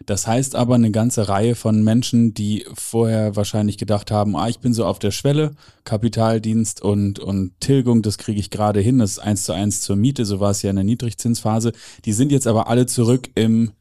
Das 0.05 0.27
heißt 0.27 0.55
aber 0.55 0.75
eine 0.75 0.91
ganze 0.91 1.29
Reihe 1.29 1.55
von 1.55 1.83
Menschen, 1.83 2.33
die 2.33 2.65
vorher 2.74 3.36
wahrscheinlich 3.36 3.77
gedacht 3.77 4.12
haben, 4.12 4.36
ah, 4.36 4.50
ich 4.50 4.59
bin 4.59 4.74
so 4.74 4.86
auf 4.86 4.98
der 4.98 5.12
Schwelle, 5.12 5.51
Kapitaldienst 5.83 6.81
und, 6.81 7.19
und 7.19 7.59
Tilgung, 7.59 8.01
das 8.01 8.17
kriege 8.17 8.39
ich 8.39 8.50
gerade 8.50 8.79
hin, 8.79 8.98
das 8.98 9.12
ist 9.12 9.19
eins 9.19 9.43
zu 9.43 9.53
eins 9.53 9.81
zur 9.81 9.95
Miete, 9.95 10.25
so 10.25 10.39
war 10.39 10.51
es 10.51 10.62
ja 10.62 10.71
in 10.71 10.77
der 10.77 10.86
Niedrigzinsphase. 10.86 11.74
Die 12.05 12.13
sind 12.13 12.31
jetzt 12.31 12.48
aber 12.48 12.67
alle 12.67 12.86
zurück 12.86 13.29
im 13.36 13.71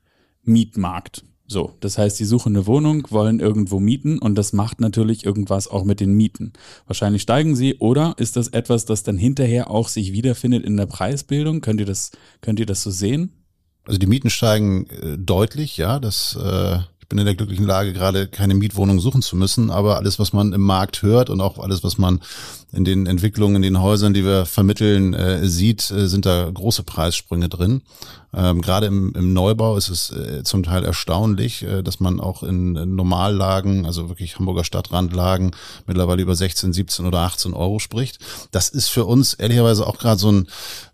Mietmarkt. 0.42 1.24
So, 1.50 1.72
das 1.80 1.96
heißt, 1.96 2.18
sie 2.18 2.26
suchen 2.26 2.54
eine 2.54 2.66
Wohnung, 2.66 3.06
wollen 3.10 3.40
irgendwo 3.40 3.80
mieten 3.80 4.18
und 4.18 4.34
das 4.34 4.52
macht 4.52 4.80
natürlich 4.80 5.24
irgendwas 5.24 5.66
auch 5.66 5.82
mit 5.82 5.98
den 5.98 6.12
Mieten. 6.12 6.52
Wahrscheinlich 6.86 7.22
steigen 7.22 7.56
sie 7.56 7.76
oder 7.78 8.14
ist 8.18 8.36
das 8.36 8.48
etwas, 8.48 8.84
das 8.84 9.02
dann 9.02 9.16
hinterher 9.16 9.70
auch 9.70 9.88
sich 9.88 10.12
wiederfindet 10.12 10.66
in 10.66 10.76
der 10.76 10.84
Preisbildung? 10.84 11.62
Könnt 11.62 11.80
ihr 11.80 11.86
das, 11.86 12.10
könnt 12.42 12.60
ihr 12.60 12.66
das 12.66 12.82
so 12.82 12.90
sehen? 12.90 13.32
Also 13.86 13.98
die 13.98 14.06
Mieten 14.06 14.28
steigen 14.28 14.90
äh, 14.90 15.16
deutlich, 15.16 15.78
ja, 15.78 15.98
das 15.98 16.38
äh, 16.38 16.80
ich 17.08 17.08
bin 17.08 17.20
in 17.20 17.24
der 17.24 17.36
glücklichen 17.36 17.64
Lage, 17.64 17.94
gerade 17.94 18.28
keine 18.28 18.52
Mietwohnung 18.52 19.00
suchen 19.00 19.22
zu 19.22 19.34
müssen, 19.34 19.70
aber 19.70 19.96
alles, 19.96 20.18
was 20.18 20.34
man 20.34 20.52
im 20.52 20.60
Markt 20.60 21.00
hört 21.00 21.30
und 21.30 21.40
auch 21.40 21.58
alles, 21.58 21.82
was 21.82 21.96
man 21.96 22.20
in 22.72 22.84
den 22.84 23.06
Entwicklungen 23.06 23.56
in 23.56 23.62
den 23.62 23.82
Häusern, 23.82 24.14
die 24.14 24.25
wir 24.25 24.46
vermitteln, 24.46 25.14
äh, 25.14 25.46
sieht, 25.46 25.90
äh, 25.90 26.08
sind 26.08 26.26
da 26.26 26.50
große 26.52 26.82
Preissprünge 26.82 27.48
drin. 27.48 27.82
Ähm, 28.34 28.60
Gerade 28.60 28.87
im, 28.87 29.14
im 29.14 29.32
Neubau 29.32 29.76
ist 29.76 29.88
es 29.88 30.10
äh, 30.10 30.42
zum 30.44 30.62
Teil 30.62 30.84
erstaunlich, 30.84 31.62
äh, 31.62 31.82
dass 31.82 31.98
man 31.98 32.20
auch 32.20 32.42
in, 32.42 32.76
in 32.76 32.94
Normallagen, 32.94 33.87
also 33.87 34.10
wirklich 34.10 34.38
Hamburger 34.38 34.64
Stadtrandlagen, 34.64 35.52
mittlerweile 35.87 36.20
über 36.20 36.34
16, 36.34 36.75
17 36.75 37.06
oder 37.06 37.20
18 37.20 37.54
Euro 37.54 37.78
spricht. 37.78 38.18
Das 38.50 38.68
ist 38.68 38.88
für 38.88 39.06
uns 39.06 39.32
ehrlicherweise 39.32 39.87
auch 39.87 39.98
gerade 39.98 40.20
so 40.20 40.30
ein 40.30 40.46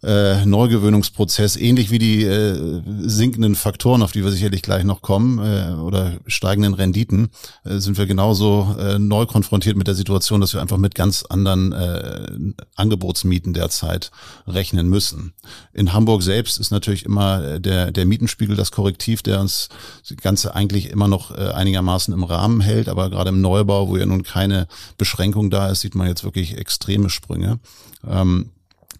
äh, 0.04 0.46
Neugewöhnungsprozess, 0.46 1.56
ähnlich 1.56 1.90
wie 1.90 1.98
die 1.98 2.22
äh, 2.22 2.82
sinkenden 3.02 3.56
Faktoren, 3.56 4.02
auf 4.02 4.12
die 4.12 4.22
wir 4.22 4.30
sicherlich 4.30 4.62
gleich 4.62 4.84
noch 4.84 5.02
kommen, 5.02 5.38
äh, 5.38 5.74
oder 5.74 6.12
steigenden 6.28 6.74
Renditen, 6.74 7.30
äh, 7.64 7.78
sind 7.78 7.98
wir 7.98 8.06
genauso 8.06 8.76
äh, 8.78 9.00
neu 9.00 9.26
konfrontiert 9.26 9.76
mit 9.76 9.88
der 9.88 9.96
Situation, 9.96 10.40
dass 10.40 10.54
wir 10.54 10.60
einfach 10.60 10.78
mit 10.78 10.94
ganz 10.94 11.24
anderen 11.24 11.63
äh, 11.72 12.54
Angebotsmieten 12.76 13.54
derzeit 13.54 14.10
rechnen 14.46 14.88
müssen. 14.88 15.34
In 15.72 15.92
Hamburg 15.92 16.22
selbst 16.22 16.58
ist 16.58 16.70
natürlich 16.70 17.04
immer 17.04 17.14
immer 17.14 17.60
der, 17.60 17.92
der 17.92 18.06
Mietenspiegel 18.06 18.56
das 18.56 18.70
Korrektiv, 18.70 19.22
der 19.22 19.40
uns 19.40 19.68
das 20.08 20.16
Ganze 20.18 20.54
eigentlich 20.54 20.90
immer 20.90 21.08
noch 21.08 21.30
äh, 21.30 21.50
einigermaßen 21.50 22.12
im 22.12 22.24
Rahmen 22.24 22.60
hält. 22.60 22.88
Aber 22.88 23.10
gerade 23.10 23.30
im 23.30 23.40
Neubau, 23.40 23.88
wo 23.88 23.96
ja 23.96 24.06
nun 24.06 24.22
keine 24.22 24.66
Beschränkung 24.98 25.50
da 25.50 25.68
ist, 25.68 25.80
sieht 25.80 25.94
man 25.94 26.08
jetzt 26.08 26.24
wirklich 26.24 26.56
extreme 26.56 27.10
Sprünge. 27.10 27.58
Ähm, 28.06 28.50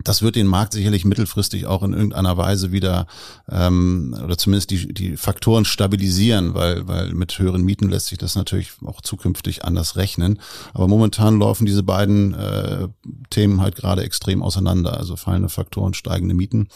das 0.03 0.23
wird 0.23 0.37
den 0.37 0.47
Markt 0.47 0.73
sicherlich 0.73 1.05
mittelfristig 1.05 1.67
auch 1.67 1.83
in 1.83 1.93
irgendeiner 1.93 2.37
Weise 2.37 2.73
wieder 2.73 3.07
ähm, 3.49 4.17
oder 4.23 4.37
zumindest 4.37 4.71
die, 4.71 4.93
die 4.93 5.17
Faktoren 5.17 5.65
stabilisieren, 5.65 6.55
weil, 6.55 6.87
weil 6.89 7.15
mit 7.15 7.39
höheren 7.39 7.63
Mieten 7.63 7.89
lässt 7.89 8.07
sich 8.07 8.19
das 8.19 8.35
natürlich 8.35 8.73
auch 8.85 9.01
zukünftig 9.01 9.65
anders 9.65 9.97
rechnen. 9.97 10.41
Aber 10.73 10.89
momentan 10.89 11.39
laufen 11.39 11.67
diese 11.67 11.83
beiden 11.83 12.35
äh, 12.35 12.89
Themen 13.31 13.61
halt 13.61 13.77
gerade 13.77 14.03
extrem 14.03 14.43
auseinander, 14.43 14.99
also 14.99 15.17
fallende 15.17 15.49
Faktoren, 15.49 15.95
steigende 15.95 16.35
Mieten. 16.35 16.69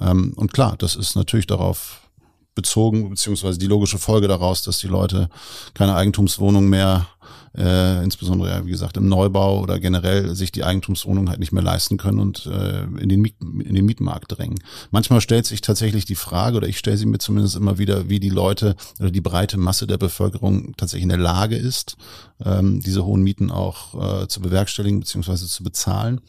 Ähm, 0.00 0.32
und 0.36 0.52
klar, 0.52 0.76
das 0.78 0.96
ist 0.96 1.16
natürlich 1.16 1.46
darauf 1.46 2.07
bezogen, 2.58 3.08
beziehungsweise 3.08 3.58
die 3.58 3.68
logische 3.68 3.98
Folge 3.98 4.26
daraus, 4.26 4.62
dass 4.62 4.78
die 4.78 4.88
Leute 4.88 5.28
keine 5.74 5.94
Eigentumswohnung 5.94 6.68
mehr 6.68 7.06
äh, 7.56 8.02
insbesondere 8.04 8.50
ja, 8.50 8.66
wie 8.66 8.70
gesagt 8.70 8.96
im 8.96 9.08
Neubau 9.08 9.60
oder 9.60 9.78
generell 9.80 10.34
sich 10.34 10.52
die 10.52 10.64
Eigentumswohnung 10.64 11.28
halt 11.28 11.38
nicht 11.38 11.52
mehr 11.52 11.62
leisten 11.62 11.96
können 11.96 12.20
und 12.20 12.46
äh, 12.46 12.82
in, 12.82 13.08
den 13.08 13.20
Miet, 13.20 13.36
in 13.40 13.74
den 13.74 13.84
Mietmarkt 13.84 14.36
drängen. 14.36 14.58
Manchmal 14.90 15.20
stellt 15.20 15.46
sich 15.46 15.60
tatsächlich 15.60 16.04
die 16.04 16.14
Frage, 16.14 16.56
oder 16.56 16.68
ich 16.68 16.78
stelle 16.78 16.96
sie 16.96 17.06
mir 17.06 17.18
zumindest 17.18 17.56
immer 17.56 17.78
wieder, 17.78 18.08
wie 18.08 18.20
die 18.20 18.30
Leute 18.30 18.76
oder 19.00 19.10
die 19.10 19.20
breite 19.20 19.56
Masse 19.56 19.86
der 19.86 19.98
Bevölkerung 19.98 20.74
tatsächlich 20.76 21.04
in 21.04 21.08
der 21.08 21.18
Lage 21.18 21.56
ist, 21.56 21.96
ähm, 22.44 22.80
diese 22.80 23.04
hohen 23.04 23.22
Mieten 23.22 23.50
auch 23.50 24.22
äh, 24.22 24.28
zu 24.28 24.40
bewerkstelligen 24.40 25.00
beziehungsweise 25.00 25.46
zu 25.46 25.62
bezahlen. 25.62 26.20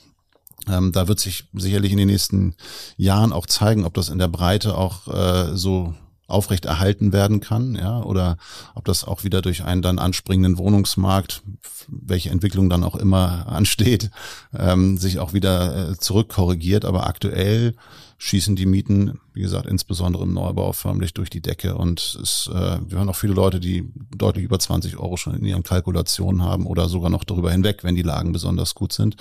Ähm, 0.67 0.91
da 0.91 1.07
wird 1.07 1.19
sich 1.19 1.45
sicherlich 1.53 1.91
in 1.91 1.97
den 1.97 2.07
nächsten 2.07 2.55
Jahren 2.97 3.33
auch 3.33 3.45
zeigen, 3.45 3.85
ob 3.85 3.93
das 3.93 4.09
in 4.09 4.19
der 4.19 4.27
Breite 4.27 4.77
auch 4.77 5.07
äh, 5.07 5.55
so 5.55 5.93
aufrecht 6.29 6.65
erhalten 6.65 7.13
werden 7.13 7.39
kann, 7.39 7.75
ja, 7.75 8.01
oder 8.01 8.37
ob 8.75 8.85
das 8.85 9.03
auch 9.03 9.23
wieder 9.23 9.41
durch 9.41 9.63
einen 9.63 9.81
dann 9.81 9.99
anspringenden 9.99 10.57
Wohnungsmarkt, 10.57 11.41
welche 11.87 12.29
Entwicklung 12.29 12.69
dann 12.69 12.83
auch 12.83 12.95
immer 12.95 13.47
ansteht, 13.49 14.09
ähm, 14.57 14.97
sich 14.97 15.19
auch 15.19 15.33
wieder 15.33 15.91
äh, 15.91 15.97
zurückkorrigiert. 15.97 16.85
Aber 16.85 17.07
aktuell 17.07 17.75
schießen 18.19 18.57
die 18.57 18.65
Mieten, 18.65 19.19
wie 19.33 19.41
gesagt, 19.41 19.65
insbesondere 19.65 20.23
im 20.23 20.33
Neubau 20.33 20.73
förmlich 20.73 21.13
durch 21.13 21.29
die 21.29 21.41
Decke. 21.41 21.75
Und 21.75 22.19
es, 22.21 22.49
äh, 22.53 22.79
wir 22.85 22.97
hören 22.97 23.09
auch 23.09 23.15
viele 23.15 23.33
Leute, 23.33 23.61
die 23.61 23.91
deutlich 24.15 24.43
über 24.43 24.59
20 24.59 24.97
Euro 24.97 25.15
schon 25.15 25.35
in 25.35 25.45
ihren 25.45 25.63
Kalkulationen 25.63 26.43
haben 26.43 26.67
oder 26.67 26.89
sogar 26.89 27.09
noch 27.09 27.23
darüber 27.23 27.49
hinweg, 27.51 27.83
wenn 27.83 27.95
die 27.95 28.01
Lagen 28.01 28.33
besonders 28.33 28.75
gut 28.75 28.91
sind. 28.91 29.15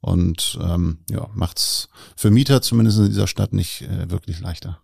Und 0.00 0.58
ähm, 0.62 0.98
ja, 1.10 1.28
macht's 1.34 1.88
für 2.14 2.30
Mieter 2.30 2.60
zumindest 2.60 2.98
in 2.98 3.06
dieser 3.06 3.26
Stadt 3.26 3.54
nicht 3.54 3.82
äh, 3.82 4.10
wirklich 4.10 4.38
leichter. 4.40 4.78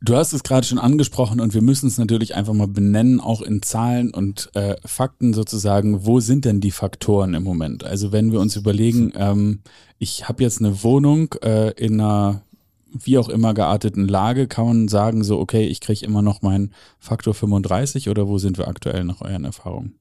Du 0.00 0.16
hast 0.16 0.32
es 0.32 0.44
gerade 0.44 0.66
schon 0.66 0.78
angesprochen 0.78 1.40
und 1.40 1.54
wir 1.54 1.62
müssen 1.62 1.88
es 1.88 1.98
natürlich 1.98 2.36
einfach 2.36 2.52
mal 2.52 2.68
benennen, 2.68 3.20
auch 3.20 3.42
in 3.42 3.62
Zahlen 3.62 4.14
und 4.14 4.50
äh, 4.54 4.76
Fakten 4.84 5.34
sozusagen. 5.34 6.06
Wo 6.06 6.20
sind 6.20 6.44
denn 6.44 6.60
die 6.60 6.70
Faktoren 6.70 7.34
im 7.34 7.42
Moment? 7.42 7.82
Also 7.82 8.12
wenn 8.12 8.30
wir 8.30 8.40
uns 8.40 8.54
überlegen, 8.54 9.12
ähm, 9.16 9.60
ich 9.98 10.28
habe 10.28 10.42
jetzt 10.44 10.60
eine 10.60 10.84
Wohnung 10.84 11.34
äh, 11.42 11.70
in 11.72 12.00
einer 12.00 12.42
wie 12.90 13.18
auch 13.18 13.28
immer 13.28 13.52
gearteten 13.54 14.08
Lage, 14.08 14.46
kann 14.46 14.66
man 14.66 14.88
sagen, 14.88 15.22
so, 15.22 15.38
okay, 15.38 15.66
ich 15.66 15.80
kriege 15.80 16.06
immer 16.06 16.22
noch 16.22 16.42
meinen 16.42 16.72
Faktor 16.98 17.34
35 17.34 18.08
oder 18.08 18.28
wo 18.28 18.38
sind 18.38 18.56
wir 18.56 18.68
aktuell 18.68 19.04
nach 19.04 19.20
euren 19.20 19.44
Erfahrungen? 19.44 19.98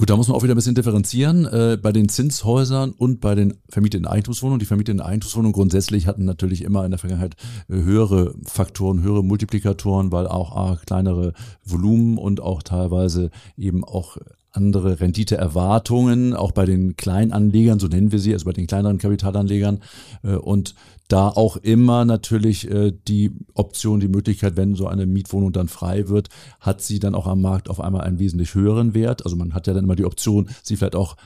Gut, 0.00 0.08
da 0.08 0.16
muss 0.16 0.28
man 0.28 0.36
auch 0.38 0.42
wieder 0.42 0.54
ein 0.54 0.56
bisschen 0.56 0.74
differenzieren. 0.74 1.44
Äh, 1.44 1.76
bei 1.76 1.92
den 1.92 2.08
Zinshäusern 2.08 2.92
und 2.92 3.20
bei 3.20 3.34
den 3.34 3.58
vermieteten 3.68 4.06
Eigentumswohnungen. 4.06 4.58
Die 4.58 4.64
vermieteten 4.64 5.02
Eigentumswohnungen 5.02 5.52
grundsätzlich 5.52 6.06
hatten 6.06 6.24
natürlich 6.24 6.62
immer 6.64 6.86
in 6.86 6.90
der 6.90 6.98
Vergangenheit 6.98 7.36
äh, 7.68 7.74
höhere 7.74 8.34
Faktoren, 8.46 9.02
höhere 9.02 9.22
Multiplikatoren, 9.22 10.10
weil 10.10 10.26
auch 10.26 10.56
A, 10.56 10.76
kleinere 10.86 11.34
Volumen 11.66 12.16
und 12.16 12.40
auch 12.40 12.62
teilweise 12.62 13.30
eben 13.58 13.84
auch 13.84 14.16
andere 14.52 15.00
Renditeerwartungen, 15.00 16.32
auch 16.32 16.52
bei 16.52 16.64
den 16.64 16.96
Kleinanlegern, 16.96 17.78
so 17.78 17.86
nennen 17.86 18.10
wir 18.10 18.20
sie, 18.20 18.32
also 18.32 18.46
bei 18.46 18.52
den 18.52 18.66
kleineren 18.66 18.96
Kapitalanlegern. 18.96 19.80
Äh, 20.24 20.36
und 20.36 20.74
da 21.12 21.28
auch 21.28 21.56
immer 21.56 22.04
natürlich 22.04 22.70
äh, 22.70 22.92
die 23.08 23.32
Option, 23.54 24.00
die 24.00 24.08
Möglichkeit, 24.08 24.56
wenn 24.56 24.74
so 24.74 24.86
eine 24.86 25.06
Mietwohnung 25.06 25.52
dann 25.52 25.68
frei 25.68 26.08
wird, 26.08 26.28
hat 26.60 26.82
sie 26.82 27.00
dann 27.00 27.14
auch 27.14 27.26
am 27.26 27.40
Markt 27.40 27.68
auf 27.68 27.80
einmal 27.80 28.02
einen 28.02 28.18
wesentlich 28.18 28.54
höheren 28.54 28.94
Wert. 28.94 29.24
Also 29.24 29.36
man 29.36 29.52
hat 29.52 29.66
ja 29.66 29.74
dann 29.74 29.84
immer 29.84 29.96
die 29.96 30.04
Option, 30.04 30.48
sie 30.62 30.76
vielleicht 30.76 30.96
auch 30.96 31.16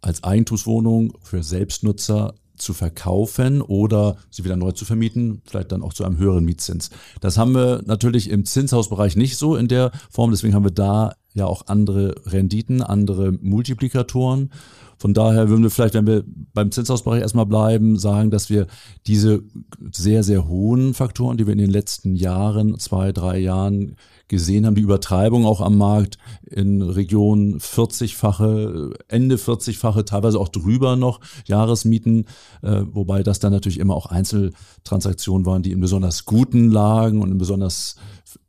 als 0.00 0.24
Eigentumswohnung 0.24 1.12
für 1.22 1.42
Selbstnutzer 1.42 2.34
zu 2.58 2.74
verkaufen 2.74 3.62
oder 3.62 4.16
sie 4.30 4.44
wieder 4.44 4.56
neu 4.56 4.72
zu 4.72 4.84
vermieten, 4.84 5.42
vielleicht 5.46 5.72
dann 5.72 5.82
auch 5.82 5.92
zu 5.92 6.04
einem 6.04 6.18
höheren 6.18 6.44
Mietzins. 6.44 6.90
Das 7.20 7.38
haben 7.38 7.54
wir 7.54 7.82
natürlich 7.86 8.30
im 8.30 8.44
Zinshausbereich 8.44 9.16
nicht 9.16 9.36
so 9.36 9.56
in 9.56 9.68
der 9.68 9.92
Form, 10.10 10.30
deswegen 10.30 10.54
haben 10.54 10.64
wir 10.64 10.70
da 10.70 11.14
ja 11.34 11.46
auch 11.46 11.66
andere 11.66 12.14
Renditen, 12.26 12.82
andere 12.82 13.32
Multiplikatoren. 13.32 14.50
Von 14.98 15.14
daher 15.14 15.48
würden 15.48 15.62
wir 15.62 15.70
vielleicht, 15.70 15.94
wenn 15.94 16.06
wir 16.06 16.24
beim 16.26 16.72
Zinshausbereich 16.72 17.20
erstmal 17.20 17.46
bleiben, 17.46 17.96
sagen, 17.96 18.30
dass 18.30 18.50
wir 18.50 18.66
diese 19.06 19.42
sehr, 19.92 20.24
sehr 20.24 20.48
hohen 20.48 20.92
Faktoren, 20.92 21.36
die 21.36 21.46
wir 21.46 21.52
in 21.52 21.60
den 21.60 21.70
letzten 21.70 22.16
Jahren, 22.16 22.78
zwei, 22.80 23.12
drei 23.12 23.38
Jahren 23.38 23.94
gesehen 24.28 24.66
haben, 24.66 24.74
die 24.74 24.82
Übertreibung 24.82 25.46
auch 25.46 25.60
am 25.60 25.76
Markt 25.78 26.18
in 26.42 26.82
Regionen 26.82 27.58
40-fache, 27.58 28.92
Ende 29.08 29.36
40-fache, 29.36 30.04
teilweise 30.04 30.38
auch 30.38 30.48
drüber 30.48 30.96
noch 30.96 31.20
Jahresmieten, 31.46 32.26
äh, 32.62 32.82
wobei 32.90 33.22
das 33.22 33.40
dann 33.40 33.52
natürlich 33.52 33.78
immer 33.78 33.96
auch 33.96 34.06
Einzeltransaktionen 34.06 35.46
waren, 35.46 35.62
die 35.62 35.72
in 35.72 35.80
besonders 35.80 36.24
guten 36.26 36.70
Lagen 36.70 37.22
und 37.22 37.32
in 37.32 37.38
besonders 37.38 37.96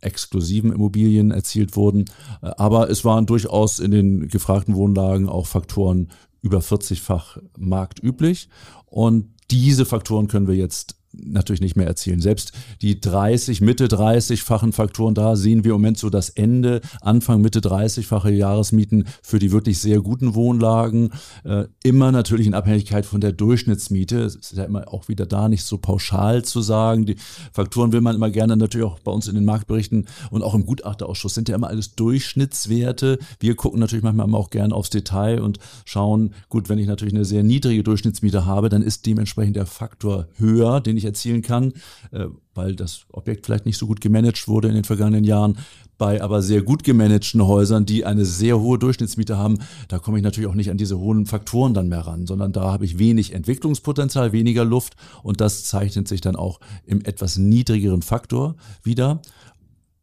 exklusiven 0.02 0.74
Immobilien 0.74 1.32
erzielt 1.32 1.76
wurden. 1.76 2.06
Äh, 2.42 2.52
aber 2.58 2.90
es 2.90 3.06
waren 3.06 3.26
durchaus 3.26 3.80
in 3.80 3.92
den 3.92 4.28
gefragten 4.28 4.76
Wohnlagen 4.76 5.30
auch 5.30 5.48
Faktoren 5.48 6.10
über 6.42 6.60
40-fach 6.60 7.38
marktüblich. 7.58 8.50
Und 8.86 9.34
diese 9.52 9.86
Faktoren 9.86 10.28
können 10.28 10.48
wir 10.48 10.56
jetzt 10.56 10.99
natürlich 11.14 11.62
nicht 11.62 11.76
mehr 11.76 11.88
erzielen. 11.88 12.22
Selbst 12.22 12.52
die 12.82 13.00
30, 13.00 13.62
Mitte 13.62 13.88
30-fachen 13.88 14.74
Faktoren, 14.74 15.16
da 15.16 15.36
sehen 15.36 15.64
wir 15.64 15.72
im 15.72 15.82
Moment 15.82 15.98
so 15.98 16.10
das 16.10 16.30
Ende, 16.30 16.82
Anfang, 17.02 17.42
Mitte 17.42 17.60
30-fache 17.60 18.30
Jahresmieten 18.30 19.06
für 19.22 19.40
die 19.40 19.52
wirklich 19.52 19.80
sehr 19.80 20.02
guten 20.02 20.36
Wohnlagen. 20.36 21.12
Äh, 21.44 21.66
immer 21.84 22.12
natürlich 22.12 22.48
in 22.48 22.54
Abhängigkeit 22.54 23.06
von 23.06 23.22
der 23.22 23.32
Durchschnittsmiete. 23.32 24.22
Es 24.22 24.36
ist 24.36 24.54
ja 24.54 24.66
immer 24.66 24.94
auch 24.94 25.08
wieder 25.08 25.26
da 25.26 25.50
nicht 25.50 25.64
so 25.64 25.78
pauschal 25.78 26.44
zu 26.44 26.62
sagen. 26.62 27.06
Die 27.06 27.16
Faktoren 27.52 27.92
will 27.92 28.02
man 28.02 28.16
immer 28.16 28.30
gerne 28.30 28.56
natürlich 28.56 28.86
auch 28.86 29.00
bei 29.00 29.12
uns 29.12 29.28
in 29.28 29.36
den 29.36 29.46
Marktberichten 29.46 30.08
und 30.30 30.44
auch 30.44 30.54
im 30.54 30.66
Gutachterausschuss 30.66 31.34
sind 31.34 31.50
ja 31.50 31.56
immer 31.56 31.68
alles 31.68 31.96
Durchschnittswerte. 31.96 33.18
Wir 33.40 33.56
gucken 33.56 33.80
natürlich 33.80 34.04
manchmal 34.04 34.30
auch 34.36 34.52
gerne 34.52 34.76
aufs 34.76 34.90
Detail 34.90 35.42
und 35.42 35.60
schauen, 35.86 36.34
gut, 36.50 36.70
wenn 36.70 36.78
ich 36.78 36.88
natürlich 36.88 37.14
eine 37.14 37.26
sehr 37.26 37.44
niedrige 37.44 37.84
Durchschnittsmiete 37.84 38.46
habe, 38.46 38.70
dann 38.70 38.84
ist 38.84 39.06
dementsprechend 39.06 39.56
der 39.56 39.66
Faktor 39.66 40.28
höher, 40.38 40.82
den 40.82 40.99
ich 41.00 41.06
erzielen 41.06 41.42
kann, 41.42 41.74
äh, 42.12 42.26
weil 42.54 42.76
das 42.76 43.06
Objekt 43.12 43.46
vielleicht 43.46 43.66
nicht 43.66 43.78
so 43.78 43.88
gut 43.88 44.02
gemanagt 44.02 44.48
wurde 44.48 44.68
in 44.68 44.76
den 44.76 44.84
vergangenen 44.84 45.24
Jahren. 45.24 45.58
Bei 45.98 46.22
aber 46.22 46.42
sehr 46.42 46.62
gut 46.62 46.86
gemanagten 46.86 47.46
Häusern, 47.46 47.86
die 47.86 48.06
eine 48.06 48.24
sehr 48.24 48.60
hohe 48.60 48.80
Durchschnittsmiete 48.80 49.38
haben, 49.38 49.58
da 49.90 50.00
komme 50.00 50.18
ich 50.18 50.24
natürlich 50.24 50.50
auch 50.50 50.56
nicht 50.56 50.72
an 50.72 50.78
diese 50.78 50.98
hohen 50.98 51.26
Faktoren 51.26 51.74
dann 51.74 51.90
mehr 51.90 52.08
ran, 52.08 52.26
sondern 52.26 52.54
da 52.54 52.72
habe 52.72 52.86
ich 52.86 53.00
wenig 53.00 53.34
Entwicklungspotenzial, 53.34 54.32
weniger 54.32 54.64
Luft 54.64 54.96
und 55.24 55.42
das 55.42 55.66
zeichnet 55.66 56.08
sich 56.08 56.22
dann 56.22 56.38
auch 56.38 56.62
im 56.86 57.02
etwas 57.04 57.38
niedrigeren 57.38 58.02
Faktor 58.02 58.56
wieder. 58.82 59.22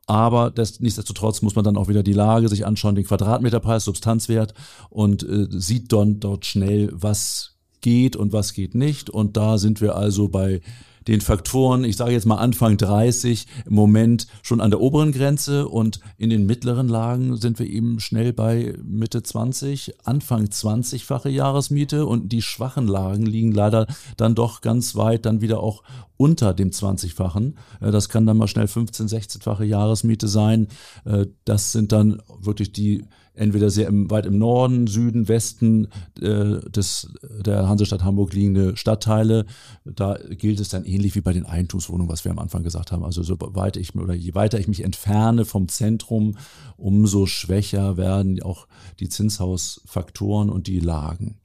Aber 0.07 0.51
das, 0.51 0.81
nichtsdestotrotz 0.81 1.43
muss 1.43 1.57
man 1.57 1.65
dann 1.65 1.77
auch 1.77 1.89
wieder 1.89 2.03
die 2.05 2.13
Lage 2.13 2.49
sich 2.49 2.65
anschauen, 2.65 2.95
den 2.95 3.05
Quadratmeterpreis, 3.05 3.85
Substanzwert 3.85 4.55
und 4.89 5.25
äh, 5.25 5.49
sieht 5.51 5.93
dann 5.93 6.21
dort 6.21 6.47
schnell, 6.47 6.91
was 6.93 7.56
geht 7.81 8.17
und 8.17 8.33
was 8.33 8.53
geht 8.53 8.75
nicht. 8.75 9.11
Und 9.11 9.37
da 9.37 9.59
sind 9.59 9.81
wir 9.81 9.97
also 9.97 10.29
bei 10.29 10.61
den 11.09 11.21
Faktoren, 11.21 11.85
ich 11.85 11.97
sage 11.97 12.13
jetzt 12.13 12.27
mal 12.27 12.37
Anfang 12.37 12.77
30, 12.77 13.47
im 13.67 13.75
Moment 13.75 14.27
schon 14.43 14.61
an 14.61 14.71
der 14.71 14.81
oberen 14.81 15.13
Grenze 15.13 15.69
und 15.69 16.01
in 16.19 16.31
den 16.31 16.47
mittleren 16.47 16.89
Lagen 16.89 17.37
sind 17.37 17.59
wir 17.59 17.67
eben 17.67 18.01
schnell 18.01 18.33
bei 18.33 18.75
Mitte 18.83 19.23
20, 19.23 19.95
Anfang 20.05 20.47
20-fache 20.47 21.29
Jahresmiete 21.29 22.07
und 22.07 22.33
die 22.33 22.43
schwachen 22.43 22.89
Lagen 22.89 23.25
liegen 23.25 23.53
leider 23.53 23.87
dann 24.17 24.35
doch 24.35 24.61
ganz 24.63 24.97
weit 24.97 25.27
dann 25.27 25.41
wieder 25.41 25.61
auch 25.61 25.83
unter 26.17 26.55
dem 26.55 26.71
20-fachen. 26.71 27.57
Äh, 27.81 27.91
das 27.93 28.09
kann 28.09 28.27
dann 28.27 28.39
mal 28.39 28.49
schnell 28.49 28.67
15, 28.67 29.07
16-fache 29.07 29.65
Jahresmiete 29.65 30.29
sein. 30.29 30.69
Äh, 31.05 31.27
das 31.45 31.73
sind 31.73 31.93
dann 31.93 32.21
wirklich 32.41 32.73
die 32.73 33.05
entweder 33.37 33.71
sehr 33.71 33.89
im, 33.89 34.11
weit 34.11 34.27
im 34.27 34.39
Norden, 34.39 34.87
Süden, 34.87 35.29
Westen 35.29 35.89
äh, 36.21 36.61
des, 36.71 37.13
der 37.45 37.69
Hansestadt 37.69 38.03
Hamburg 38.03 38.33
liegende 38.33 38.77
Stadtteile. 38.77 39.47
Da 39.85 40.19
gilt 40.31 40.61
es 40.61 40.69
dann 40.69 40.85
ähnlich 40.85 41.15
wie 41.15 41.21
bei 41.21 41.33
den 41.33 41.47
Eigentumswohnungen, 41.47 42.11
was 42.11 42.25
wir 42.25 42.33
am 42.33 42.39
Anfang 42.39 42.63
gesagt 42.63 42.93
haben. 42.93 43.05
Also 43.05 43.23
so 43.23 43.37
weit 43.39 43.77
ich 43.77 43.95
oder 43.95 44.15
je 44.15 44.35
weiter 44.35 44.59
ich 44.59 44.69
mich 44.69 44.83
entferne 44.83 45.45
vom 45.45 45.69
Zentrum, 45.69 46.37
umso 46.77 47.27
schwächer 47.27 47.97
werden 47.97 48.43
auch 48.43 48.67
die 49.01 49.09
Zinshausfaktoren 49.09 50.51
und 50.51 50.67
die 50.67 50.81
Lagen. 50.81 51.39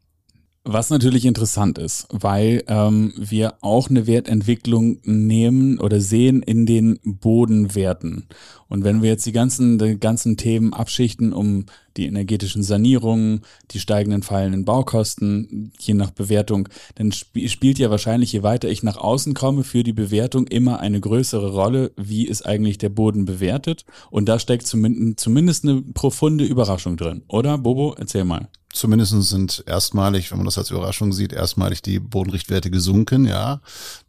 Was 0.63 0.91
natürlich 0.91 1.25
interessant 1.25 1.79
ist, 1.79 2.05
weil 2.11 2.63
ähm, 2.67 3.13
wir 3.17 3.55
auch 3.61 3.89
eine 3.89 4.05
Wertentwicklung 4.05 4.99
nehmen 5.03 5.79
oder 5.79 5.99
sehen 5.99 6.43
in 6.43 6.67
den 6.67 6.99
Bodenwerten. 7.03 8.27
Und 8.67 8.83
wenn 8.83 9.01
wir 9.01 9.09
jetzt 9.09 9.25
die 9.25 9.31
ganzen, 9.31 9.79
die 9.79 9.99
ganzen 9.99 10.37
Themen 10.37 10.71
abschichten 10.71 11.33
um 11.33 11.65
die 11.97 12.05
energetischen 12.05 12.61
Sanierungen, 12.61 13.41
die 13.71 13.79
steigenden 13.79 14.21
fallenden 14.21 14.63
Baukosten, 14.63 15.73
je 15.79 15.95
nach 15.95 16.11
Bewertung, 16.11 16.69
dann 16.93 17.09
sp 17.09 17.49
spielt 17.49 17.79
ja 17.79 17.89
wahrscheinlich, 17.89 18.31
je 18.31 18.43
weiter 18.43 18.69
ich 18.69 18.83
nach 18.83 18.97
außen 18.97 19.33
komme, 19.33 19.63
für 19.63 19.81
die 19.81 19.93
Bewertung 19.93 20.45
immer 20.45 20.79
eine 20.79 20.99
größere 20.99 21.53
Rolle, 21.53 21.91
wie 21.97 22.27
ist 22.27 22.45
eigentlich 22.45 22.77
der 22.77 22.89
Boden 22.89 23.25
bewertet. 23.25 23.83
Und 24.11 24.29
da 24.29 24.37
steckt 24.37 24.67
zumindest, 24.67 25.21
zumindest 25.21 25.63
eine 25.63 25.81
profunde 25.81 26.45
Überraschung 26.45 26.97
drin. 26.97 27.23
Oder, 27.27 27.57
Bobo? 27.57 27.95
Erzähl 27.97 28.25
mal. 28.25 28.47
Zumindest 28.73 29.11
sind 29.23 29.63
erstmalig, 29.67 30.31
wenn 30.31 30.37
man 30.37 30.45
das 30.45 30.57
als 30.57 30.71
Überraschung 30.71 31.11
sieht, 31.11 31.33
erstmalig 31.33 31.81
die 31.81 31.99
Bodenrichtwerte 31.99 32.71
gesunken, 32.71 33.25
ja. 33.25 33.59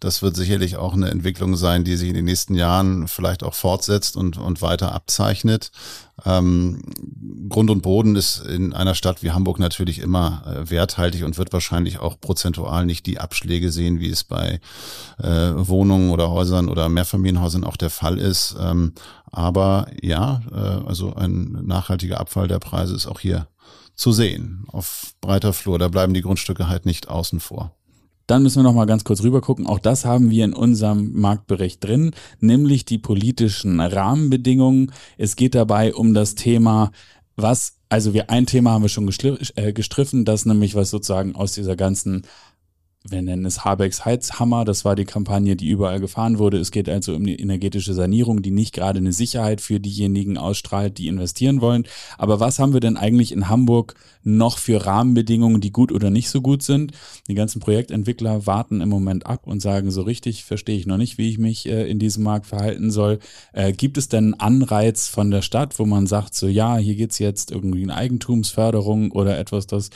Das 0.00 0.22
wird 0.22 0.36
sicherlich 0.36 0.76
auch 0.76 0.94
eine 0.94 1.10
Entwicklung 1.10 1.56
sein, 1.56 1.84
die 1.84 1.96
sich 1.96 2.08
in 2.08 2.14
den 2.14 2.24
nächsten 2.24 2.54
Jahren 2.54 3.08
vielleicht 3.08 3.42
auch 3.42 3.54
fortsetzt 3.54 4.16
und, 4.16 4.38
und 4.38 4.62
weiter 4.62 4.92
abzeichnet. 4.92 5.72
Ähm, 6.24 6.82
Grund 7.48 7.70
und 7.70 7.82
Boden 7.82 8.14
ist 8.14 8.38
in 8.46 8.72
einer 8.72 8.94
Stadt 8.94 9.22
wie 9.22 9.32
Hamburg 9.32 9.58
natürlich 9.58 9.98
immer 9.98 10.42
äh, 10.46 10.70
werthaltig 10.70 11.24
und 11.24 11.38
wird 11.38 11.52
wahrscheinlich 11.52 11.98
auch 11.98 12.20
prozentual 12.20 12.86
nicht 12.86 13.06
die 13.06 13.18
Abschläge 13.18 13.72
sehen, 13.72 13.98
wie 13.98 14.10
es 14.10 14.22
bei 14.22 14.60
äh, 15.18 15.52
Wohnungen 15.54 16.10
oder 16.10 16.30
Häusern 16.30 16.68
oder 16.68 16.88
Mehrfamilienhäusern 16.88 17.64
auch 17.64 17.76
der 17.76 17.90
Fall 17.90 18.18
ist. 18.18 18.54
Ähm, 18.60 18.92
aber 19.32 19.86
ja, 20.00 20.42
äh, 20.52 20.86
also 20.86 21.14
ein 21.14 21.58
nachhaltiger 21.64 22.20
Abfall 22.20 22.46
der 22.46 22.58
Preise 22.58 22.94
ist 22.94 23.06
auch 23.06 23.18
hier 23.18 23.48
zu 23.94 24.12
sehen 24.12 24.64
auf 24.68 25.14
breiter 25.20 25.52
Flur. 25.52 25.78
Da 25.78 25.88
bleiben 25.88 26.14
die 26.14 26.22
Grundstücke 26.22 26.68
halt 26.68 26.86
nicht 26.86 27.08
außen 27.08 27.40
vor. 27.40 27.74
Dann 28.26 28.42
müssen 28.42 28.60
wir 28.60 28.62
noch 28.62 28.74
mal 28.74 28.86
ganz 28.86 29.04
kurz 29.04 29.22
rüber 29.22 29.40
gucken. 29.40 29.66
Auch 29.66 29.78
das 29.78 30.04
haben 30.04 30.30
wir 30.30 30.44
in 30.44 30.54
unserem 30.54 31.12
Marktbericht 31.12 31.82
drin, 31.84 32.12
nämlich 32.40 32.84
die 32.84 32.98
politischen 32.98 33.80
Rahmenbedingungen. 33.80 34.92
Es 35.18 35.36
geht 35.36 35.54
dabei 35.54 35.94
um 35.94 36.14
das 36.14 36.34
Thema, 36.34 36.92
was, 37.36 37.78
also 37.88 38.14
wir 38.14 38.30
ein 38.30 38.46
Thema 38.46 38.70
haben 38.70 38.82
wir 38.82 38.88
schon 38.88 39.10
äh, 39.56 39.72
gestriffen, 39.72 40.24
das 40.24 40.46
nämlich 40.46 40.74
was 40.74 40.90
sozusagen 40.90 41.34
aus 41.34 41.52
dieser 41.52 41.76
ganzen 41.76 42.22
wir 43.08 43.20
nennen 43.20 43.44
es 43.44 43.64
Habecks 43.64 44.04
Heizhammer, 44.04 44.64
das 44.64 44.84
war 44.84 44.94
die 44.94 45.04
Kampagne, 45.04 45.56
die 45.56 45.68
überall 45.68 45.98
gefahren 45.98 46.38
wurde. 46.38 46.58
Es 46.58 46.70
geht 46.70 46.88
also 46.88 47.14
um 47.16 47.26
die 47.26 47.40
energetische 47.40 47.94
Sanierung, 47.94 48.42
die 48.42 48.52
nicht 48.52 48.72
gerade 48.72 48.98
eine 48.98 49.12
Sicherheit 49.12 49.60
für 49.60 49.80
diejenigen 49.80 50.38
ausstrahlt, 50.38 50.98
die 50.98 51.08
investieren 51.08 51.60
wollen. 51.60 51.84
Aber 52.16 52.38
was 52.38 52.60
haben 52.60 52.72
wir 52.72 52.80
denn 52.80 52.96
eigentlich 52.96 53.32
in 53.32 53.48
Hamburg 53.48 53.96
noch 54.22 54.58
für 54.58 54.86
Rahmenbedingungen, 54.86 55.60
die 55.60 55.72
gut 55.72 55.90
oder 55.90 56.10
nicht 56.10 56.30
so 56.30 56.40
gut 56.40 56.62
sind? 56.62 56.92
Die 57.26 57.34
ganzen 57.34 57.58
Projektentwickler 57.58 58.46
warten 58.46 58.80
im 58.80 58.88
Moment 58.88 59.26
ab 59.26 59.48
und 59.48 59.60
sagen, 59.60 59.90
so 59.90 60.02
richtig 60.02 60.44
verstehe 60.44 60.76
ich 60.76 60.86
noch 60.86 60.98
nicht, 60.98 61.18
wie 61.18 61.28
ich 61.28 61.38
mich 61.38 61.66
äh, 61.66 61.90
in 61.90 61.98
diesem 61.98 62.22
Markt 62.22 62.46
verhalten 62.46 62.92
soll. 62.92 63.18
Äh, 63.52 63.72
gibt 63.72 63.98
es 63.98 64.08
denn 64.08 64.34
einen 64.34 64.34
Anreiz 64.34 65.08
von 65.08 65.32
der 65.32 65.42
Stadt, 65.42 65.78
wo 65.80 65.86
man 65.86 66.06
sagt, 66.06 66.36
so 66.36 66.46
ja, 66.46 66.76
hier 66.76 66.94
geht's 66.94 67.18
jetzt 67.18 67.50
irgendwie 67.50 67.82
in 67.82 67.90
Eigentumsförderung 67.90 69.10
oder 69.10 69.38
etwas, 69.38 69.66
das, 69.66 69.90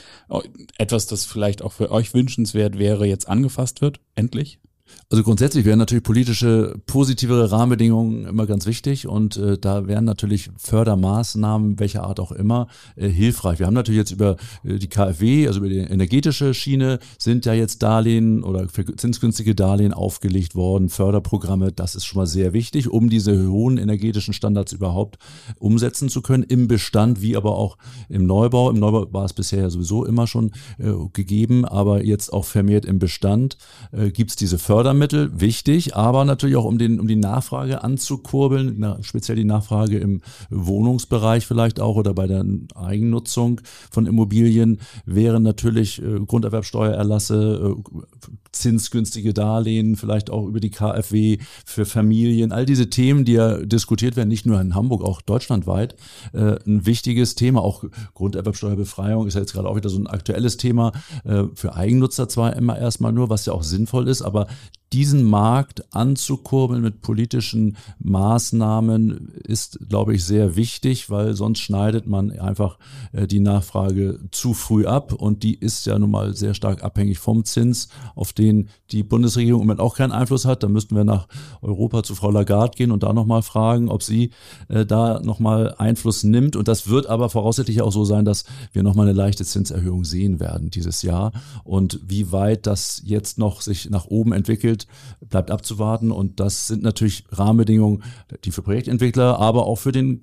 etwas, 0.76 1.06
das 1.06 1.24
vielleicht 1.24 1.62
auch 1.62 1.72
für 1.72 1.92
euch 1.92 2.12
wünschenswert 2.12 2.78
wäre? 2.80 2.95
Wäre 2.96 3.06
jetzt 3.06 3.28
angefasst 3.28 3.82
wird, 3.82 4.00
endlich? 4.14 4.58
Also 5.08 5.22
grundsätzlich 5.22 5.64
wären 5.64 5.78
natürlich 5.78 6.02
politische, 6.02 6.74
positivere 6.86 7.52
Rahmenbedingungen 7.52 8.26
immer 8.26 8.46
ganz 8.46 8.66
wichtig 8.66 9.06
und 9.06 9.36
äh, 9.36 9.56
da 9.56 9.86
wären 9.86 10.04
natürlich 10.04 10.50
Fördermaßnahmen, 10.56 11.78
welcher 11.78 12.02
Art 12.02 12.18
auch 12.18 12.32
immer, 12.32 12.66
äh, 12.96 13.08
hilfreich. 13.08 13.60
Wir 13.60 13.66
haben 13.66 13.74
natürlich 13.74 13.98
jetzt 13.98 14.10
über 14.10 14.36
äh, 14.64 14.78
die 14.78 14.88
KfW, 14.88 15.46
also 15.46 15.60
über 15.60 15.68
die 15.68 15.78
energetische 15.78 16.54
Schiene, 16.54 16.98
sind 17.18 17.46
ja 17.46 17.52
jetzt 17.52 17.84
Darlehen 17.84 18.42
oder 18.42 18.66
zinsgünstige 18.96 19.54
Darlehen 19.54 19.94
aufgelegt 19.94 20.56
worden, 20.56 20.88
Förderprogramme, 20.88 21.70
das 21.70 21.94
ist 21.94 22.04
schon 22.04 22.18
mal 22.18 22.26
sehr 22.26 22.52
wichtig, 22.52 22.88
um 22.90 23.08
diese 23.08 23.48
hohen 23.48 23.78
energetischen 23.78 24.34
Standards 24.34 24.72
überhaupt 24.72 25.18
umsetzen 25.60 26.08
zu 26.08 26.20
können, 26.20 26.42
im 26.42 26.66
Bestand 26.66 27.22
wie 27.22 27.36
aber 27.36 27.56
auch 27.56 27.78
im 28.08 28.26
Neubau. 28.26 28.70
Im 28.70 28.80
Neubau 28.80 29.12
war 29.12 29.24
es 29.24 29.34
bisher 29.34 29.60
ja 29.60 29.70
sowieso 29.70 30.04
immer 30.04 30.26
schon 30.26 30.50
äh, 30.78 30.90
gegeben, 31.12 31.64
aber 31.64 32.04
jetzt 32.04 32.32
auch 32.32 32.44
vermehrt 32.44 32.84
im 32.84 32.98
Bestand 32.98 33.56
äh, 33.92 34.10
gibt 34.10 34.30
es 34.30 34.36
diese 34.36 34.58
Fördermittel 34.58 34.75
Fördermittel 34.76 35.40
wichtig, 35.40 35.96
aber 35.96 36.26
natürlich 36.26 36.56
auch 36.56 36.66
um, 36.66 36.76
den, 36.76 37.00
um 37.00 37.08
die 37.08 37.16
Nachfrage 37.16 37.82
anzukurbeln, 37.82 38.74
na, 38.76 38.98
speziell 39.00 39.34
die 39.34 39.46
Nachfrage 39.46 39.96
im 39.96 40.20
Wohnungsbereich 40.50 41.46
vielleicht 41.46 41.80
auch 41.80 41.96
oder 41.96 42.12
bei 42.12 42.26
der 42.26 42.44
Eigennutzung 42.74 43.62
von 43.90 44.04
Immobilien 44.04 44.80
wären 45.06 45.42
natürlich 45.44 46.02
äh, 46.02 46.20
Grunderwerbsteuererlasse, 46.20 47.74
äh, 47.74 48.30
zinsgünstige 48.60 49.34
Darlehen, 49.34 49.96
vielleicht 49.96 50.30
auch 50.30 50.46
über 50.46 50.60
die 50.60 50.70
KfW 50.70 51.38
für 51.64 51.86
Familien, 51.86 52.52
all 52.52 52.66
diese 52.66 52.90
Themen, 52.90 53.24
die 53.24 53.32
ja 53.32 53.58
diskutiert 53.58 54.16
werden, 54.16 54.28
nicht 54.28 54.46
nur 54.46 54.60
in 54.60 54.74
Hamburg, 54.74 55.02
auch 55.02 55.20
deutschlandweit, 55.20 55.96
äh, 56.32 56.56
ein 56.66 56.86
wichtiges 56.86 57.34
Thema. 57.34 57.62
Auch 57.62 57.84
Grunderwerbsteuerbefreiung 58.14 59.26
ist 59.26 59.34
ja 59.34 59.40
jetzt 59.40 59.52
gerade 59.52 59.68
auch 59.68 59.76
wieder 59.76 59.88
so 59.88 59.98
ein 59.98 60.06
aktuelles 60.06 60.56
Thema 60.56 60.92
äh, 61.24 61.44
für 61.54 61.74
Eigennutzer 61.74 62.28
zwar 62.28 62.56
immer 62.56 62.78
erstmal 62.78 63.12
nur, 63.12 63.30
was 63.30 63.46
ja 63.46 63.52
auch 63.52 63.62
sinnvoll 63.62 64.08
ist, 64.08 64.22
aber 64.22 64.46
diesen 64.92 65.24
Markt 65.24 65.94
anzukurbeln 65.94 66.80
mit 66.80 67.00
politischen 67.00 67.76
Maßnahmen 67.98 69.32
ist, 69.44 69.80
glaube 69.88 70.14
ich, 70.14 70.24
sehr 70.24 70.56
wichtig, 70.56 71.10
weil 71.10 71.34
sonst 71.34 71.60
schneidet 71.60 72.06
man 72.06 72.30
einfach 72.38 72.78
äh, 73.12 73.26
die 73.26 73.40
Nachfrage 73.40 74.20
zu 74.30 74.54
früh 74.54 74.86
ab 74.86 75.12
und 75.12 75.42
die 75.42 75.54
ist 75.54 75.86
ja 75.86 75.98
nun 75.98 76.10
mal 76.10 76.34
sehr 76.34 76.54
stark 76.54 76.84
abhängig 76.84 77.18
vom 77.18 77.44
Zins, 77.44 77.88
auf 78.14 78.32
den 78.32 78.68
die 78.92 79.02
Bundesregierung 79.02 79.62
im 79.62 79.66
Moment 79.66 79.80
auch 79.80 79.96
keinen 79.96 80.12
Einfluss 80.12 80.44
hat. 80.44 80.62
Da 80.62 80.68
müssten 80.68 80.94
wir 80.94 81.04
nach 81.04 81.26
Europa 81.62 82.02
zu 82.02 82.14
Frau 82.14 82.30
Lagarde 82.30 82.76
gehen 82.76 82.92
und 82.92 83.02
da 83.02 83.12
nochmal 83.12 83.42
fragen, 83.42 83.88
ob 83.88 84.02
sie 84.02 84.30
äh, 84.68 84.86
da 84.86 85.20
nochmal 85.20 85.74
Einfluss 85.78 86.22
nimmt. 86.22 86.54
Und 86.54 86.68
das 86.68 86.88
wird 86.88 87.06
aber 87.06 87.28
voraussichtlich 87.28 87.82
auch 87.82 87.92
so 87.92 88.04
sein, 88.04 88.24
dass 88.24 88.44
wir 88.72 88.82
nochmal 88.82 89.08
eine 89.08 89.16
leichte 89.16 89.44
Zinserhöhung 89.44 90.04
sehen 90.04 90.38
werden 90.38 90.70
dieses 90.70 91.02
Jahr. 91.02 91.32
Und 91.64 92.00
wie 92.06 92.30
weit 92.30 92.66
das 92.66 93.02
jetzt 93.04 93.38
noch 93.38 93.60
sich 93.60 93.90
nach 93.90 94.06
oben 94.06 94.32
entwickelt, 94.32 94.75
entwickelt, 94.76 94.86
bleibt 95.20 95.50
abzuwarten. 95.50 96.10
Und 96.10 96.40
das 96.40 96.66
sind 96.66 96.82
natürlich 96.82 97.24
Rahmenbedingungen, 97.30 98.02
die 98.44 98.52
für 98.52 98.62
Projektentwickler, 98.62 99.38
aber 99.38 99.66
auch 99.66 99.76
für 99.76 99.92
den 99.92 100.22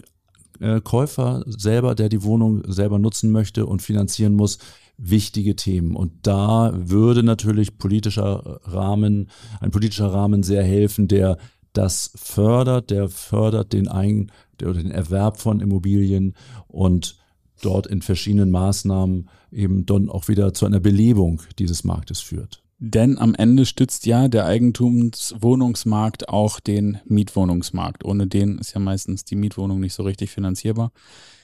äh, 0.59 0.81
Käufer 0.81 1.43
selber, 1.45 1.95
der 1.95 2.09
die 2.09 2.23
Wohnung 2.23 2.63
selber 2.71 2.99
nutzen 2.99 3.31
möchte 3.31 3.65
und 3.65 3.81
finanzieren 3.81 4.33
muss, 4.33 4.59
wichtige 4.97 5.55
Themen. 5.55 5.95
Und 5.95 6.11
da 6.23 6.71
würde 6.75 7.23
natürlich 7.23 7.77
politischer 7.77 8.59
Rahmen, 8.63 9.29
ein 9.59 9.71
politischer 9.71 10.13
Rahmen 10.13 10.43
sehr 10.43 10.63
helfen, 10.63 11.07
der 11.07 11.37
das 11.73 12.11
fördert, 12.15 12.91
der 12.91 13.09
fördert 13.09 13.73
den 13.73 13.87
Ein 13.87 14.31
oder 14.61 14.75
den 14.75 14.91
Erwerb 14.91 15.39
von 15.39 15.59
Immobilien 15.59 16.35
und 16.67 17.17
dort 17.61 17.87
in 17.87 18.03
verschiedenen 18.03 18.51
Maßnahmen 18.51 19.29
eben 19.51 19.85
dann 19.85 20.09
auch 20.09 20.27
wieder 20.27 20.53
zu 20.53 20.67
einer 20.67 20.79
Belebung 20.79 21.41
dieses 21.57 21.83
Marktes 21.83 22.21
führt. 22.21 22.62
Denn 22.85 23.17
am 23.17 23.33
Ende 23.33 23.65
stützt 23.65 24.05
ja 24.05 24.27
der 24.27 24.45
Eigentumswohnungsmarkt 24.45 26.27
auch 26.27 26.59
den 26.59 26.97
Mietwohnungsmarkt. 27.05 28.03
Ohne 28.03 28.27
den 28.27 28.57
ist 28.57 28.73
ja 28.73 28.81
meistens 28.81 29.23
die 29.23 29.37
Mietwohnung 29.37 29.79
nicht 29.79 29.93
so 29.93 30.03
richtig 30.03 30.31
finanzierbar. 30.31 30.91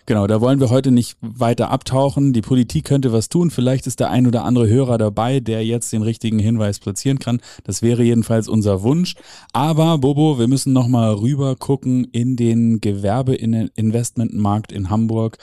Genau, 0.06 0.28
da 0.28 0.42
wollen 0.42 0.60
wir 0.60 0.70
heute 0.70 0.92
nicht 0.92 1.18
weiter 1.22 1.72
abtauchen. 1.72 2.34
Die 2.34 2.42
Politik 2.42 2.84
könnte 2.84 3.14
was 3.14 3.30
tun. 3.30 3.52
Vielleicht 3.52 3.88
ist 3.88 4.02
der 4.02 4.10
ein 4.10 4.28
oder 4.28 4.44
andere 4.44 4.68
Hörer 4.68 4.98
dabei, 4.98 5.40
der 5.40 5.66
jetzt 5.66 5.94
den 5.94 6.02
richtigen 6.02 6.40
Hinweis 6.40 6.80
platzieren 6.80 7.20
kann. 7.20 7.40
Das 7.64 7.82
wäre 7.82 8.04
jedenfalls 8.04 8.50
unser 8.50 8.84
Wunsch. 8.84 9.16
Aber 9.54 9.98
Bobo, 9.98 10.40
wir 10.40 10.50
müssen 10.50 10.74
noch 10.74 10.90
mal 10.90 11.14
rüber 11.14 11.56
gucken 11.56 12.04
in 12.12 12.36
den 12.36 12.82
Gewerbeinvestmentmarkt 12.82 14.74
in 14.74 14.90
Hamburg. 14.90 15.38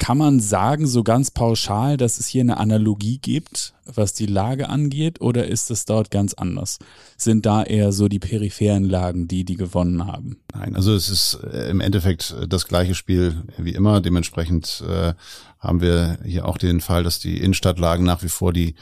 Kann 0.00 0.16
man 0.16 0.40
sagen, 0.40 0.86
so 0.86 1.04
ganz 1.04 1.30
pauschal, 1.30 1.98
dass 1.98 2.18
es 2.18 2.26
hier 2.26 2.40
eine 2.40 2.56
Analogie 2.56 3.18
gibt, 3.18 3.74
was 3.84 4.14
die 4.14 4.24
Lage 4.24 4.70
angeht, 4.70 5.20
oder 5.20 5.46
ist 5.46 5.70
es 5.70 5.84
dort 5.84 6.10
ganz 6.10 6.32
anders? 6.32 6.78
Sind 7.18 7.44
da 7.44 7.62
eher 7.62 7.92
so 7.92 8.08
die 8.08 8.18
peripheren 8.18 8.84
Lagen, 8.84 9.28
die 9.28 9.44
die 9.44 9.56
gewonnen 9.56 10.06
haben? 10.06 10.38
Nein, 10.54 10.74
also 10.74 10.94
es 10.94 11.10
ist 11.10 11.38
äh, 11.52 11.68
im 11.68 11.80
Endeffekt 11.80 12.34
äh, 12.40 12.48
das 12.48 12.66
gleiche 12.66 12.94
Spiel 12.94 13.42
wie 13.58 13.74
immer. 13.74 14.00
Dementsprechend 14.00 14.82
äh, 14.88 15.12
haben 15.60 15.80
wir 15.82 16.18
hier 16.24 16.46
auch 16.46 16.56
den 16.56 16.80
Fall, 16.80 17.04
dass 17.04 17.18
die 17.18 17.38
Innenstadtlagen 17.38 18.04
nach 18.04 18.22
wie 18.22 18.28
vor 18.28 18.52
die 18.52 18.74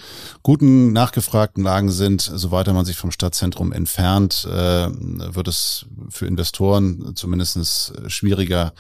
guten, 0.42 0.92
nachgefragten 0.92 1.64
Lagen 1.64 1.90
sind. 1.90 2.22
So 2.22 2.52
weiter 2.52 2.72
man 2.72 2.84
sich 2.84 2.96
vom 2.96 3.10
Stadtzentrum 3.10 3.72
entfernt, 3.72 4.46
äh, 4.50 4.88
wird 4.88 5.48
es 5.48 5.86
für 6.08 6.26
Investoren 6.26 7.16
zumindestens 7.16 7.92
schwieriger, 8.06 8.72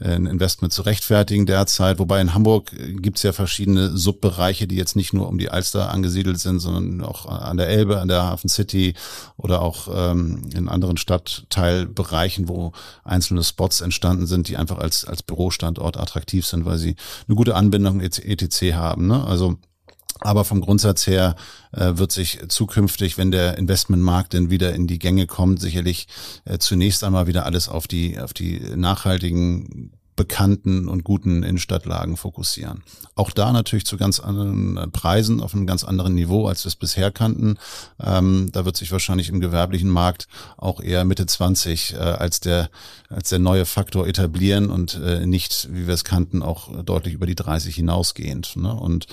ein 0.00 0.26
Investment 0.26 0.72
zu 0.72 0.82
rechtfertigen 0.82 1.46
derzeit. 1.46 1.98
Wobei 1.98 2.20
in 2.20 2.34
Hamburg 2.34 2.72
gibt 3.00 3.18
es 3.18 3.22
ja 3.22 3.32
verschiedene 3.32 3.96
Subbereiche, 3.96 4.66
die 4.66 4.74
jetzt 4.74 4.96
nicht 4.96 5.12
nur 5.12 5.28
um 5.28 5.38
die 5.38 5.50
Alster 5.50 5.90
angesiedelt 5.90 6.40
sind, 6.40 6.58
sondern 6.58 7.06
auch 7.06 7.26
an 7.26 7.56
der 7.56 7.68
Elbe, 7.68 8.00
an 8.00 8.08
der 8.08 8.24
Hafen 8.24 8.48
City 8.48 8.94
oder 9.36 9.62
auch 9.62 9.88
ähm, 9.94 10.50
in 10.52 10.68
anderen 10.68 10.96
Stadtteilbereichen, 10.96 12.48
wo 12.48 12.72
einzelne 13.04 13.44
Spots 13.44 13.82
entstanden 13.82 14.26
sind, 14.26 14.48
die 14.48 14.56
einfach 14.56 14.78
als, 14.78 15.04
als 15.04 15.22
Bürostandort 15.22 15.96
attraktiv 15.96 16.44
sind, 16.44 16.64
weil 16.64 16.78
sie 16.78 16.96
eine 17.28 17.36
gute 17.36 17.43
Anbindung 17.52 18.00
etc. 18.00 18.74
haben. 18.74 19.06
Ne? 19.06 19.24
Also 19.24 19.58
aber 20.20 20.44
vom 20.44 20.60
Grundsatz 20.60 21.06
her 21.06 21.36
äh, 21.72 21.92
wird 21.96 22.10
sich 22.12 22.40
zukünftig, 22.48 23.18
wenn 23.18 23.30
der 23.30 23.58
Investmentmarkt 23.58 24.32
denn 24.32 24.48
wieder 24.48 24.72
in 24.74 24.86
die 24.86 24.98
Gänge 24.98 25.26
kommt, 25.26 25.60
sicherlich 25.60 26.06
äh, 26.46 26.58
zunächst 26.58 27.04
einmal 27.04 27.26
wieder 27.26 27.44
alles 27.44 27.68
auf 27.68 27.86
die, 27.88 28.18
auf 28.18 28.32
die 28.32 28.60
nachhaltigen 28.74 29.92
bekannten 30.16 30.88
und 30.88 31.04
guten 31.04 31.42
Innenstadtlagen 31.42 32.16
fokussieren. 32.16 32.82
Auch 33.14 33.30
da 33.30 33.52
natürlich 33.52 33.86
zu 33.86 33.96
ganz 33.96 34.20
anderen 34.20 34.76
äh, 34.76 34.88
Preisen, 34.88 35.40
auf 35.40 35.54
einem 35.54 35.66
ganz 35.66 35.84
anderen 35.84 36.14
Niveau, 36.14 36.46
als 36.46 36.64
wir 36.64 36.68
es 36.68 36.76
bisher 36.76 37.10
kannten. 37.10 37.58
Ähm, 38.00 38.50
da 38.52 38.64
wird 38.64 38.76
sich 38.76 38.92
wahrscheinlich 38.92 39.28
im 39.28 39.40
gewerblichen 39.40 39.90
Markt 39.90 40.28
auch 40.56 40.80
eher 40.80 41.04
Mitte 41.04 41.26
20 41.26 41.94
äh, 41.94 41.96
als 41.96 42.40
der 42.40 42.70
als 43.14 43.28
der 43.28 43.38
neue 43.38 43.64
Faktor 43.64 44.06
etablieren 44.06 44.70
und 44.70 45.00
äh, 45.02 45.24
nicht, 45.26 45.68
wie 45.70 45.86
wir 45.86 45.94
es 45.94 46.04
kannten, 46.04 46.42
auch 46.42 46.82
deutlich 46.82 47.14
über 47.14 47.26
die 47.26 47.34
30 47.34 47.74
hinausgehend. 47.74 48.56
Ne? 48.56 48.74
Und 48.74 49.06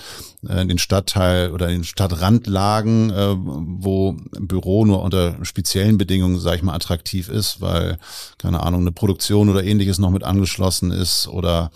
äh, 0.48 0.66
den 0.66 0.78
Stadtteil 0.78 1.52
oder 1.52 1.68
den 1.68 1.84
Stadtrandlagen, 1.84 3.10
äh, 3.10 3.36
wo 3.36 4.16
Büro 4.32 4.84
nur 4.84 5.02
unter 5.02 5.36
speziellen 5.44 5.98
Bedingungen, 5.98 6.40
sage 6.40 6.56
ich 6.56 6.62
mal, 6.62 6.74
attraktiv 6.74 7.28
ist, 7.28 7.60
weil 7.60 7.98
keine 8.38 8.62
Ahnung 8.62 8.80
eine 8.80 8.92
Produktion 8.92 9.48
oder 9.48 9.62
ähnliches 9.62 9.98
noch 9.98 10.10
mit 10.10 10.24
angeschlossen 10.24 10.90
ist 10.92 11.28
oder 11.28 11.70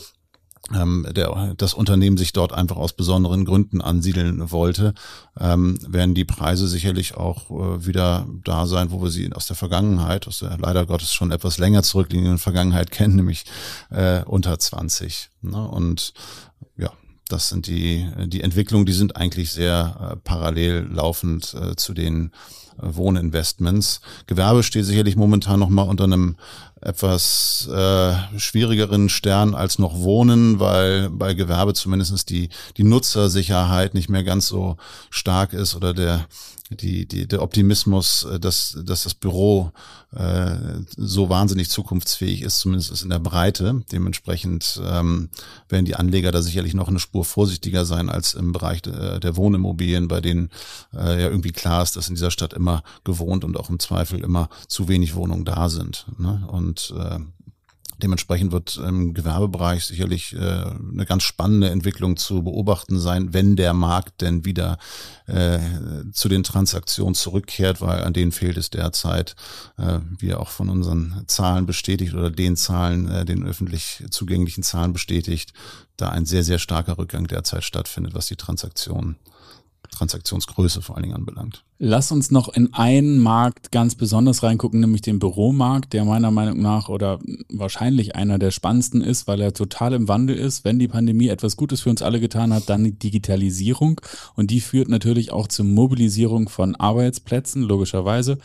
ähm, 0.75 1.07
der, 1.15 1.55
das 1.57 1.75
Unternehmen 1.75 2.17
sich 2.17 2.33
dort 2.33 2.53
einfach 2.53 2.77
aus 2.77 2.93
besonderen 2.93 3.45
Gründen 3.45 3.81
ansiedeln 3.81 4.51
wollte, 4.51 4.95
ähm, 5.39 5.79
werden 5.87 6.15
die 6.15 6.25
Preise 6.25 6.67
sicherlich 6.67 7.17
auch 7.17 7.51
äh, 7.51 7.87
wieder 7.87 8.27
da 8.45 8.67
sein, 8.67 8.91
wo 8.91 9.01
wir 9.03 9.11
sie 9.11 9.33
aus 9.33 9.47
der 9.47 9.57
Vergangenheit, 9.57 10.27
aus 10.27 10.41
der 10.41 10.59
leider 10.59 10.87
Gottes 10.87 11.13
schon 11.13 11.31
etwas 11.31 11.59
länger 11.59 11.83
zurückliegenden 11.83 12.39
Vergangenheit 12.39 12.91
kennen, 12.91 13.17
nämlich 13.17 13.45
äh, 13.91 14.23
unter 14.25 14.59
20. 14.59 15.31
Ne? 15.43 15.69
Und 15.69 16.13
ja, 16.77 16.91
das 17.29 17.49
sind 17.49 17.67
die, 17.67 18.09
die 18.27 18.43
Entwicklungen, 18.43 18.87
die 18.87 18.93
sind 18.93 19.17
eigentlich 19.17 19.53
sehr 19.53 20.13
äh, 20.13 20.17
parallel 20.17 20.89
laufend 20.91 21.55
äh, 21.55 21.77
zu 21.77 21.95
den 21.95 22.33
Wohninvestments. 22.79 24.01
Gewerbe 24.27 24.63
steht 24.63 24.85
sicherlich 24.85 25.17
momentan 25.17 25.61
nochmal 25.61 25.89
unter 25.89 26.05
einem 26.05 26.37
etwas 26.81 27.69
äh, 27.73 28.39
schwierigeren 28.39 29.09
Stern 29.09 29.55
als 29.55 29.79
noch 29.79 29.99
Wohnen, 29.99 30.61
weil 30.61 31.11
bei 31.11 31.35
Gewerbe 31.35 31.75
zumindestens 31.75 32.25
die, 32.25 32.49
die 32.77 32.85
Nutzersicherheit 32.85 33.95
nicht 33.95 34.09
mehr 34.09 34.25
ganz 34.25 34.47
so 34.47 34.77
stark 35.11 35.53
ist 35.53 35.75
oder 35.75 35.95
der 35.95 36.27
die, 36.71 37.07
die, 37.07 37.27
der 37.29 37.43
Optimismus, 37.43 38.25
äh, 38.25 38.41
dass, 38.41 38.79
dass 38.85 39.05
das 39.05 39.15
Büro 39.15 39.73
äh, 40.15 40.57
so 40.97 41.29
wahnsinnig 41.29 41.71
zukunftsfähig 41.71 42.43
ist, 42.43 42.59
zumindest 42.59 43.03
in 43.03 43.11
der 43.11 43.19
Breite. 43.19 43.85
Dementsprechend 43.93 44.81
ähm, 44.85 45.29
werden 45.69 45.85
die 45.85 45.97
Anleger 45.97 46.33
da 46.33 46.43
sicherlich 46.43 46.75
noch 46.75 46.89
eine 46.89 46.99
Spur 46.99 47.25
vorsichtiger 47.25 47.85
sein 47.85 48.09
als 48.09 48.35
im 48.35 48.53
Bereich 48.53 48.83
de, 48.83 49.21
der 49.21 49.37
Wohnimmobilien, 49.37 50.09
bei 50.09 50.21
denen 50.21 50.51
äh, 50.95 51.21
ja 51.21 51.29
irgendwie 51.29 51.53
klar 51.53 51.83
ist, 51.83 51.97
dass 51.97 52.09
in 52.09 52.15
dieser 52.15 52.31
Stadt 52.31 52.53
immer 52.53 52.83
gewohnt 53.05 53.45
und 53.45 53.57
auch 53.57 53.71
im 53.71 53.79
Zweifel 53.79 54.21
immer 54.21 54.49
zu 54.69 54.89
wenig 54.89 55.15
Wohnungen 55.15 55.45
da 55.45 55.69
sind. 55.69 56.07
Ne? 56.19 56.47
Und 56.49 56.95
äh, 56.99 57.19
Dementsprechend 58.03 58.53
wird 58.53 58.77
im 58.77 59.15
Gewerbebereich 59.15 59.85
sicherlich 59.85 60.35
äh, 60.35 60.39
eine 60.39 61.07
ganz 61.07 61.23
spannende 61.23 61.71
Entwicklung 61.71 62.17
zu 62.17 62.43
beobachten 62.43 62.99
sein, 62.99 63.33
wenn 63.33 63.57
der 63.57 63.73
Markt 63.73 64.21
denn 64.21 64.45
wieder 64.45 64.79
äh, 65.27 65.59
zu 66.13 66.29
den 66.29 66.43
Transaktionen 66.43 67.15
zurückkehrt, 67.15 67.81
weil 67.81 68.03
an 68.03 68.13
denen 68.13 68.33
fehlt 68.33 68.59
es 68.59 68.71
derzeit, 68.71 69.35
äh, 69.79 70.01
wie 70.19 70.35
auch 70.35 70.51
von 70.51 70.69
unseren 70.69 71.25
Zahlen 71.27 71.65
bestätigt 71.65 72.15
oder 72.15 72.31
den 72.31 72.57
Zahlen, 72.57 73.09
äh, 73.09 73.25
den 73.25 73.47
öffentlich 73.47 74.05
zugänglichen 74.11 74.63
Zahlen 74.63 74.93
bestätigt, 74.93 75.53
da 75.97 76.11
ein 76.11 76.27
sehr, 76.27 76.45
sehr 76.45 76.59
starker 76.59 76.99
Rückgang 76.99 77.27
derzeit 77.27 77.65
stattfindet, 77.65 78.15
was 78.15 78.27
die 78.27 78.37
Transaktionen 78.37 79.17
Transaktionsgröße 79.89 80.83
vor 80.83 80.97
allen 80.97 81.05
Dingen 81.05 81.17
anbelangt. 81.17 81.65
Lass 81.79 82.11
uns 82.11 82.31
noch 82.31 82.49
in 82.49 82.73
einen 82.73 83.19
Markt 83.19 83.71
ganz 83.71 83.95
besonders 83.95 84.43
reingucken, 84.43 84.81
nämlich 84.81 85.03
den 85.03 85.19
Büromarkt, 85.19 85.93
der 85.93 86.05
meiner 86.05 86.31
Meinung 86.31 86.61
nach 86.63 86.89
oder 86.89 87.19
wahrscheinlich 87.51 88.17
einer 88.17 88.39
der 88.39 88.51
spannendsten 88.51 89.03
ist, 89.03 89.27
weil 89.27 89.41
er 89.41 89.53
total 89.53 89.93
im 89.93 90.09
Wandel 90.09 90.37
ist. 90.37 90.65
Wenn 90.65 90.79
die 90.79 90.89
Pandemie 90.89 91.29
etwas 91.29 91.57
Gutes 91.57 91.83
für 91.83 91.91
uns 91.91 92.03
alle 92.03 92.21
getan 92.21 92.55
hat, 92.55 92.69
dann 92.69 92.85
die 92.85 92.99
Digitalisierung 92.99 94.01
und 94.35 94.51
die 94.51 94.61
führt 94.61 94.89
natürlich 94.89 95.33
auch 95.33 95.49
zur 95.49 95.67
Mobilisierung 95.67 96.49
von 96.49 96.75
Arbeitsplätzen, 96.77 97.63
logischerweise. 97.63 98.39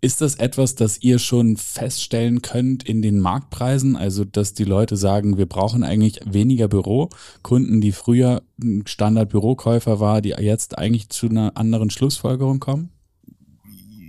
Ist 0.00 0.20
das 0.20 0.34
etwas, 0.36 0.74
das 0.74 1.02
ihr 1.02 1.18
schon 1.18 1.56
feststellen 1.56 2.42
könnt 2.42 2.82
in 2.82 3.02
den 3.02 3.18
Marktpreisen? 3.18 3.96
Also, 3.96 4.24
dass 4.24 4.52
die 4.52 4.64
Leute 4.64 4.96
sagen, 4.96 5.38
wir 5.38 5.46
brauchen 5.46 5.82
eigentlich 5.82 6.20
weniger 6.26 6.68
Büro. 6.68 7.08
Kunden, 7.42 7.80
die 7.80 7.92
früher 7.92 8.42
Standard-Bürokäufer 8.84 9.98
war, 9.98 10.20
die 10.20 10.30
jetzt 10.30 10.78
eigentlich 10.78 11.08
zu 11.08 11.28
einer 11.28 11.56
anderen 11.56 11.90
Schlussfolgerung 11.90 12.60
kommen? 12.60 12.90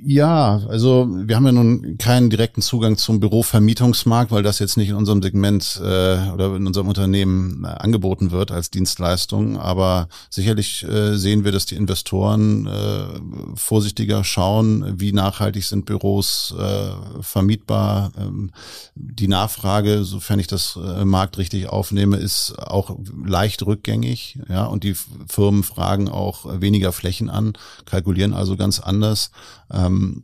Ja, 0.10 0.62
also 0.70 1.06
wir 1.12 1.36
haben 1.36 1.48
ja 1.48 1.52
nun 1.52 1.98
keinen 1.98 2.30
direkten 2.30 2.62
Zugang 2.62 2.96
zum 2.96 3.20
Bürovermietungsmarkt, 3.20 4.32
weil 4.32 4.42
das 4.42 4.60
jetzt 4.60 4.78
nicht 4.78 4.88
in 4.88 4.96
unserem 4.96 5.22
Segment 5.22 5.82
äh, 5.84 6.30
oder 6.32 6.56
in 6.56 6.66
unserem 6.66 6.88
Unternehmen 6.88 7.66
äh, 7.66 7.68
angeboten 7.68 8.32
wird 8.32 8.50
als 8.54 8.72
Dienstleistung. 8.72 9.58
Aber 9.58 10.08
sicherlich 10.30 10.88
äh, 10.88 11.18
sehen 11.18 11.44
wir, 11.44 11.52
dass 11.52 11.66
die 11.66 11.76
Investoren 11.76 12.68
äh, 12.68 13.56
vorsichtiger 13.56 14.24
schauen, 14.24 14.98
wie 14.98 15.12
nachhaltig 15.12 15.66
sind 15.66 15.84
Büros 15.84 16.56
äh, 16.58 17.22
vermietbar. 17.22 18.14
Ähm, 18.18 18.52
die 18.96 19.28
Nachfrage, 19.28 20.06
sofern 20.06 20.40
ich 20.40 20.48
das 20.48 20.80
äh, 20.82 21.04
Markt 21.04 21.38
richtig 21.38 21.68
aufnehme, 21.68 22.16
ist 22.16 22.58
auch 22.58 22.98
leicht 23.26 23.66
rückgängig. 23.66 24.40
Ja, 24.48 24.68
und 24.68 24.86
die 24.86 24.96
Firmen 25.28 25.64
fragen 25.64 26.08
auch 26.08 26.46
weniger 26.62 26.94
Flächen 26.94 27.30
an, 27.30 27.58
kalkulieren 27.84 28.34
also 28.34 28.56
ganz 28.56 28.80
anders. 28.80 29.32
Ähm, 29.72 30.24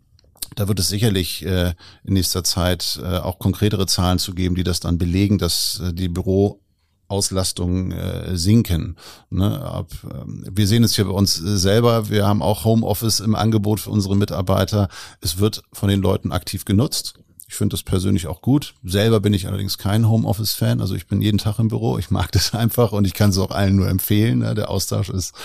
da 0.56 0.67
wird 0.67 0.79
es 0.79 0.88
sicherlich 0.88 1.45
äh, 1.45 1.73
in 2.03 2.13
nächster 2.13 2.43
Zeit 2.43 2.99
äh, 3.01 3.17
auch 3.17 3.39
konkretere 3.39 3.88
Zahlen 3.88 4.19
zu 4.19 4.34
geben, 4.34 4.56
die 4.56 4.63
das 4.63 4.79
dann 4.79 4.97
belegen, 4.97 5.38
dass 5.38 5.82
äh, 5.84 5.93
die 5.93 6.10
Büro 6.10 6.60
Auslastung 7.08 7.91
äh, 7.91 8.36
sinken. 8.36 8.97
Ne? 9.29 9.62
Ab, 9.62 9.91
ähm, 10.03 10.45
wir 10.49 10.67
sehen 10.67 10.84
es 10.84 10.95
hier 10.95 11.06
bei 11.06 11.12
uns 11.12 11.36
selber. 11.36 12.10
Wir 12.10 12.25
haben 12.25 12.41
auch 12.41 12.65
Homeoffice 12.65 13.19
im 13.19 13.36
Angebot 13.36 13.82
für 13.82 13.91
unsere 13.91 14.15
Mitarbeiter. 14.15 14.89
Es 15.21 15.38
wird 15.38 15.62
von 15.73 15.89
den 15.89 16.01
Leuten 16.01 16.32
aktiv 16.32 16.65
genutzt. 16.65 17.15
Ich 17.53 17.57
finde 17.57 17.75
das 17.75 17.83
persönlich 17.83 18.25
auch 18.25 18.41
gut. 18.41 18.73
Selber 18.83 19.19
bin 19.19 19.31
ich 19.31 19.45
allerdings 19.45 19.77
kein 19.77 20.09
Homeoffice-Fan. 20.09 20.81
Also 20.81 20.95
ich 20.95 21.05
bin 21.05 21.21
jeden 21.21 21.37
Tag 21.37 21.59
im 21.59 21.67
Büro. 21.67 21.99
Ich 21.99 22.09
mag 22.09 22.31
das 22.31 22.55
einfach 22.55 22.93
und 22.93 23.05
ich 23.05 23.13
kann 23.13 23.29
es 23.29 23.37
auch 23.37 23.51
allen 23.51 23.75
nur 23.75 23.87
empfehlen. 23.87 24.39
Ne? 24.39 24.55
Der 24.55 24.71
Austausch 24.71 25.11
ist 25.11 25.35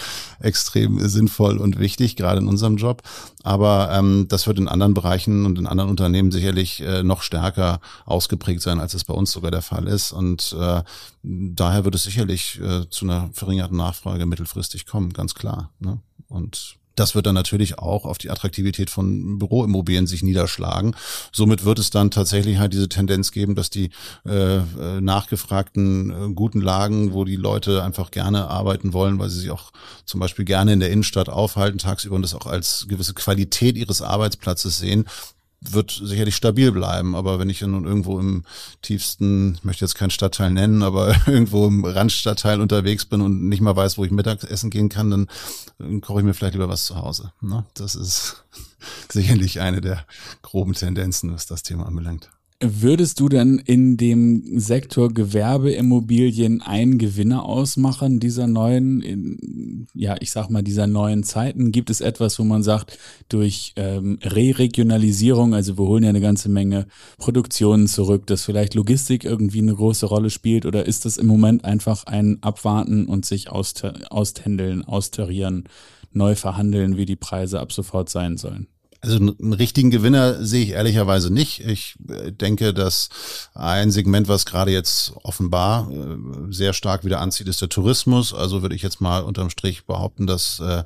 extrem 0.41 1.07
sinnvoll 1.07 1.59
und 1.59 1.79
wichtig, 1.79 2.17
gerade 2.17 2.41
in 2.41 2.49
unserem 2.49 2.79
Job. 2.79 3.03
Aber 3.43 3.91
ähm, 3.93 4.25
das 4.27 4.47
wird 4.47 4.59
in 4.59 4.69
anderen 4.69 4.95
Bereichen 4.95 5.45
und 5.45 5.59
in 5.59 5.67
anderen 5.67 5.91
Unternehmen 5.91 6.31
sicherlich 6.31 6.81
äh, 6.81 7.03
noch 7.03 7.21
stärker 7.21 7.79
ausgeprägt 8.07 8.63
sein, 8.63 8.81
als 8.81 8.95
es 8.95 9.05
bei 9.05 9.13
uns 9.13 9.31
sogar 9.31 9.51
der 9.51 9.61
Fall 9.61 9.87
ist. 9.87 10.13
Und 10.13 10.57
äh, 10.59 10.83
daher 11.23 11.85
wird 11.85 11.95
es 11.95 12.05
sicherlich 12.05 12.59
äh, 12.63 12.89
zu 12.89 13.05
einer 13.05 13.29
verringerten 13.35 13.77
Nachfrage 13.77 14.25
mittelfristig 14.25 14.87
kommen, 14.87 15.13
ganz 15.13 15.35
klar. 15.35 15.73
Ne? 15.79 16.01
Und 16.27 16.79
das 16.99 17.15
wird 17.15 17.27
dann 17.27 17.35
natürlich 17.35 17.79
auch 17.79 18.05
auf 18.05 18.19
die 18.19 18.31
Attraktivität 18.31 18.91
von 18.91 19.39
Büroimmobilien 19.39 20.07
sich 20.07 20.23
niederschlagen. 20.23 20.95
Somit 21.33 21.65
wird 21.65 21.79
es 21.79 21.91
dann 21.91 22.11
tatsächlich 22.11 22.59
halt 22.59 22.73
diese 22.73 22.89
Tendenz 22.89 23.33
geben, 23.33 23.55
dass 23.55 23.71
die 23.71 23.91
äh, 24.27 24.57
äh, 24.57 25.01
nachgefragten 25.01 26.11
äh, 26.11 26.35
guten 26.35 26.61
Lagen, 26.61 27.13
wo 27.13 27.25
die 27.25 27.37
Leute 27.37 27.83
einfach 27.83 28.11
gerne 28.11 28.49
arbeiten 28.49 28.93
wollen, 28.93 29.19
weil 29.19 29.31
sie 29.31 29.41
sich 29.41 29.51
auch 29.51 29.73
zum 30.05 30.21
Beispiel 30.21 30.45
gerne 30.45 30.73
in 30.73 30.81
der 30.81 30.91
Innenstadt 30.91 31.29
aufhalten 31.29 31.79
tagsüber 31.79 32.17
und 32.17 32.23
das 32.23 32.35
auch 32.35 32.47
als 32.47 32.87
gewisse 32.89 33.15
Qualität 33.15 33.77
ihres 33.77 34.03
Arbeitsplatzes 34.03 34.79
sehen, 34.79 35.05
wird 35.61 35.91
sicherlich 35.91 36.37
stabil 36.37 36.73
bleiben. 36.73 37.15
Aber 37.15 37.39
wenn 37.39 37.51
ich 37.51 37.61
nun 37.63 37.85
irgendwo 37.85 38.19
im 38.19 38.45
tiefsten, 38.83 39.55
ich 39.55 39.65
möchte 39.65 39.85
jetzt 39.85 39.95
keinen 39.95 40.11
Stadtteil 40.11 40.51
nennen, 40.51 40.83
aber 40.83 41.15
irgendwo 41.27 41.67
im 41.67 41.85
Randstadtteil 41.85 42.61
unterwegs 42.61 43.05
bin 43.05 43.21
und 43.21 43.49
nicht 43.49 43.61
mal 43.61 43.77
weiß, 43.77 43.99
wo 43.99 44.05
ich 44.05 44.11
Mittagessen 44.11 44.71
gehen 44.71 44.89
kann, 44.89 45.11
dann, 45.11 45.29
dann 45.79 46.01
koche 46.01 46.21
ich 46.21 46.25
mir 46.25 46.35
vielleicht 46.35 46.55
lieber 46.55 46.69
was 46.69 46.85
zu 46.85 46.97
Hause. 46.97 47.33
Ne? 47.41 47.65
Das 47.75 47.95
ist 47.95 48.45
sicherlich 49.11 49.61
eine 49.61 49.81
der 49.81 50.05
groben 50.43 50.75
Tendenzen, 50.75 51.33
was 51.33 51.47
das 51.47 51.63
Thema 51.63 51.87
anbelangt. 51.87 52.31
Würdest 52.61 53.21
du 53.21 53.29
denn 53.29 53.61
in 53.65 53.97
dem 53.97 54.59
Sektor 54.59 55.15
Gewerbeimmobilien 55.15 56.61
einen 56.61 56.99
Gewinner 56.99 57.45
ausmachen 57.45 58.19
dieser 58.19 58.49
neuen, 58.49 59.87
ja, 59.95 60.17
ich 60.19 60.33
sag 60.33 60.51
mal, 60.51 60.63
dieser 60.63 60.89
neuen 60.89 61.23
Zeiten? 61.23 61.71
Gibt 61.71 61.89
es 61.89 62.01
etwas, 62.01 62.37
wo 62.41 62.43
man 62.43 62.65
sagt, 62.65 62.99
durch 63.29 63.75
ähm, 63.77 64.19
Re-Regionalisierung, 64.25 65.55
also 65.55 65.79
wir 65.79 65.87
holen 65.87 66.03
ja 66.03 66.09
eine 66.09 66.21
ganze 66.21 66.49
Menge 66.49 66.89
Produktionen 67.17 67.87
zurück, 67.87 68.27
dass 68.27 68.45
vielleicht 68.45 68.75
Logistik 68.75 69.23
irgendwie 69.23 69.61
eine 69.61 69.77
große 69.77 70.07
Rolle 70.07 70.31
spielt 70.31 70.67
oder 70.67 70.85
ist 70.85 71.05
das 71.05 71.17
im 71.17 71.29
Moment 71.29 71.65
einfach 71.65 72.07
ein 72.07 72.43
Abwarten 72.43 73.07
und 73.07 73.25
sich 73.25 73.51
auständeln, 73.51 74.83
austarieren, 74.85 75.69
neu 76.11 76.35
verhandeln, 76.35 76.97
wie 76.97 77.07
die 77.07 77.15
Preise 77.15 77.61
ab 77.61 77.71
sofort 77.71 78.09
sein 78.09 78.37
sollen? 78.37 78.67
Also 79.01 79.17
einen 79.17 79.53
richtigen 79.53 79.91
Gewinner 79.91 80.45
sehe 80.45 80.65
ich 80.65 80.71
ehrlicherweise 80.71 81.33
nicht. 81.33 81.61
Ich 81.61 81.97
äh, 82.09 82.33
denke, 82.33 82.75
dass 82.75 83.09
ein 83.55 83.93
Segment, 83.93 84.27
was 84.27 84.45
gerade 84.45 84.73
jetzt 84.73 85.13
offenbar 85.23 85.91
äh, 85.91 86.53
sehr 86.53 86.73
stark 86.73 87.05
wieder 87.05 87.21
anzieht, 87.21 87.47
ist 87.47 87.61
der 87.61 87.69
Tourismus. 87.69 88.35
Also 88.35 88.63
würde 88.63 88.75
ich 88.75 88.83
jetzt 88.83 89.01
mal 89.01 89.23
unterm 89.23 89.51
Strich 89.51 89.85
behaupten, 89.87 90.27
dass 90.27 90.59
äh, 90.59 90.83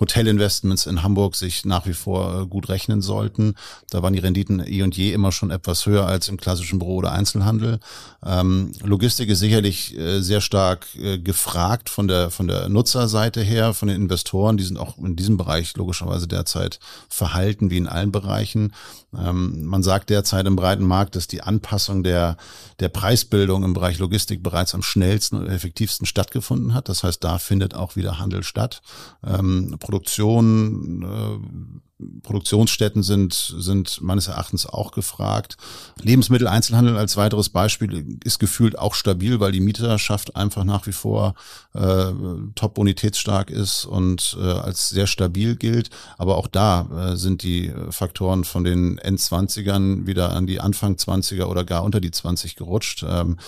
Hotelinvestments 0.00 0.86
in 0.86 1.02
Hamburg 1.02 1.36
sich 1.36 1.64
nach 1.64 1.86
wie 1.86 1.92
vor 1.92 2.46
gut 2.46 2.68
rechnen 2.68 3.02
sollten. 3.02 3.54
Da 3.90 4.02
waren 4.02 4.14
die 4.14 4.18
Renditen 4.18 4.64
eh 4.66 4.82
und 4.82 4.96
je 4.96 5.12
immer 5.12 5.30
schon 5.30 5.50
etwas 5.50 5.86
höher 5.86 6.06
als 6.06 6.28
im 6.28 6.38
klassischen 6.38 6.78
Büro- 6.78 6.96
oder 6.96 7.12
Einzelhandel. 7.12 7.80
Ähm, 8.24 8.72
Logistik 8.82 9.28
ist 9.28 9.40
sicherlich 9.40 9.96
äh, 9.96 10.20
sehr 10.20 10.40
stark 10.40 10.86
äh, 10.96 11.18
gefragt 11.18 11.88
von 11.88 12.08
der, 12.08 12.30
von 12.30 12.48
der 12.48 12.68
Nutzerseite 12.68 13.42
her, 13.42 13.74
von 13.74 13.88
den 13.88 14.02
Investoren. 14.02 14.56
Die 14.56 14.64
sind 14.64 14.78
auch 14.78 14.98
in 14.98 15.16
diesem 15.16 15.36
Bereich 15.36 15.76
logischerweise 15.76 16.26
derzeit 16.26 16.80
verhalten, 17.08 17.70
wie 17.70 17.78
in 17.78 17.86
allen 17.86 18.12
Bereichen. 18.12 18.72
Ähm, 19.16 19.64
man 19.64 19.82
sagt 19.82 20.10
derzeit 20.10 20.46
im 20.46 20.56
breiten 20.56 20.84
Markt, 20.84 21.16
dass 21.16 21.26
die 21.26 21.42
Anpassung 21.42 22.02
der, 22.02 22.36
der 22.78 22.88
Preisbildung 22.88 23.64
im 23.64 23.72
Bereich 23.72 23.98
Logistik 23.98 24.42
bereits 24.42 24.74
am 24.74 24.82
schnellsten 24.82 25.36
und 25.36 25.48
effektivsten 25.48 26.06
stattgefunden 26.06 26.74
hat. 26.74 26.88
Das 26.88 27.02
heißt, 27.02 27.22
da 27.24 27.38
findet 27.38 27.74
auch 27.74 27.96
wieder 27.96 28.18
Handel 28.18 28.42
statt. 28.42 28.82
Ähm, 29.26 29.76
Produktion, 29.90 31.02
äh, 31.02 32.20
Produktionsstätten 32.22 33.02
sind, 33.02 33.32
sind 33.34 34.00
meines 34.00 34.28
Erachtens 34.28 34.64
auch 34.66 34.92
gefragt. 34.92 35.56
Lebensmitteleinzelhandel 36.00 36.96
als 36.96 37.16
weiteres 37.16 37.48
Beispiel 37.48 38.18
ist 38.22 38.38
gefühlt 38.38 38.78
auch 38.78 38.94
stabil, 38.94 39.40
weil 39.40 39.50
die 39.50 39.60
Mieterschaft 39.60 40.36
einfach 40.36 40.62
nach 40.62 40.86
wie 40.86 40.92
vor 40.92 41.34
äh, 41.74 42.06
top 42.54 42.74
bonitätsstark 42.74 43.50
ist 43.50 43.84
und 43.84 44.36
äh, 44.40 44.44
als 44.44 44.90
sehr 44.90 45.08
stabil 45.08 45.56
gilt. 45.56 45.90
Aber 46.18 46.36
auch 46.36 46.46
da 46.46 47.12
äh, 47.12 47.16
sind 47.16 47.42
die 47.42 47.72
Faktoren 47.90 48.44
von 48.44 48.62
den 48.62 48.96
Endzwanzigern 48.98 50.06
wieder 50.06 50.30
an 50.30 50.46
die 50.46 50.60
Anfang 50.60 50.94
20er 50.94 51.46
oder 51.46 51.64
gar 51.64 51.82
unter 51.82 52.00
die 52.00 52.12
20 52.12 52.54
gerutscht. 52.54 53.04
Ähm, 53.06 53.38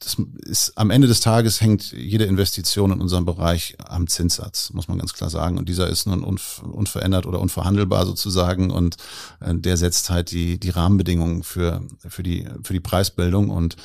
das 0.00 0.16
ist 0.38 0.72
am 0.76 0.90
Ende 0.90 1.06
des 1.06 1.20
Tages 1.20 1.60
hängt 1.60 1.92
jede 1.92 2.24
Investition 2.24 2.90
in 2.90 3.02
unserem 3.02 3.26
Bereich 3.26 3.76
am 3.86 4.06
Zinssatz, 4.06 4.72
muss 4.72 4.88
man 4.88 4.98
ganz 4.98 5.12
klar 5.12 5.28
sagen. 5.28 5.58
Und 5.58 5.68
dieser 5.68 5.88
ist 5.88 6.06
nun 6.06 6.24
unverändert 6.24 7.26
oder 7.26 7.38
unverhandelbar 7.38 8.06
sozusagen. 8.06 8.70
Und 8.70 8.96
äh, 9.40 9.54
der 9.54 9.76
setzt 9.76 10.08
halt 10.08 10.30
die, 10.30 10.58
die 10.58 10.70
Rahmenbedingungen 10.70 11.42
für, 11.42 11.82
für, 12.08 12.22
die, 12.22 12.48
für 12.62 12.72
die 12.72 12.80
Preisbildung. 12.80 13.50
Und 13.50 13.76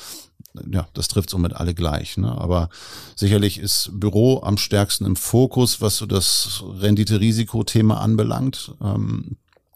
ja, 0.72 0.88
das 0.94 1.10
trifft 1.10 1.30
somit 1.30 1.54
alle 1.54 1.74
gleich. 1.74 2.16
Ne? 2.16 2.32
Aber 2.32 2.70
sicherlich 3.18 3.60
ist 3.60 3.90
Büro 3.94 4.42
am 4.42 4.58
stärksten 4.58 5.06
im 5.06 5.18
Fokus, 5.18 5.82
was 5.82 5.98
so 5.98 6.06
das 6.06 6.64
Rendite-Risiko-Thema 6.80 8.00
anbelangt. 8.00 8.74
Ähm, 8.82 9.36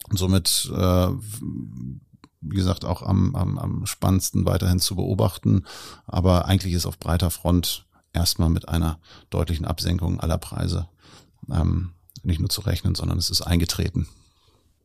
und 0.10 0.18
somit 0.18 0.72
äh, 0.74 1.08
wie 2.42 2.56
gesagt, 2.56 2.86
auch 2.86 3.02
am, 3.02 3.36
am, 3.36 3.58
am 3.58 3.86
spannendsten 3.86 4.46
weiterhin 4.46 4.80
zu 4.80 4.96
beobachten. 4.96 5.66
Aber 6.06 6.46
eigentlich 6.46 6.74
ist 6.74 6.86
auf 6.86 6.98
breiter 6.98 7.32
Front 7.32 7.86
erstmal 8.14 8.50
mit 8.50 8.70
einer 8.70 9.00
deutlichen 9.30 9.66
Absenkung 9.66 10.20
aller 10.20 10.38
Preise 10.38 10.88
ähm, 11.52 11.92
nicht 12.24 12.40
nur 12.40 12.50
zu 12.50 12.62
rechnen, 12.62 12.96
sondern 12.96 13.18
es 13.18 13.30
ist 13.30 13.42
eingetreten. 13.42 14.08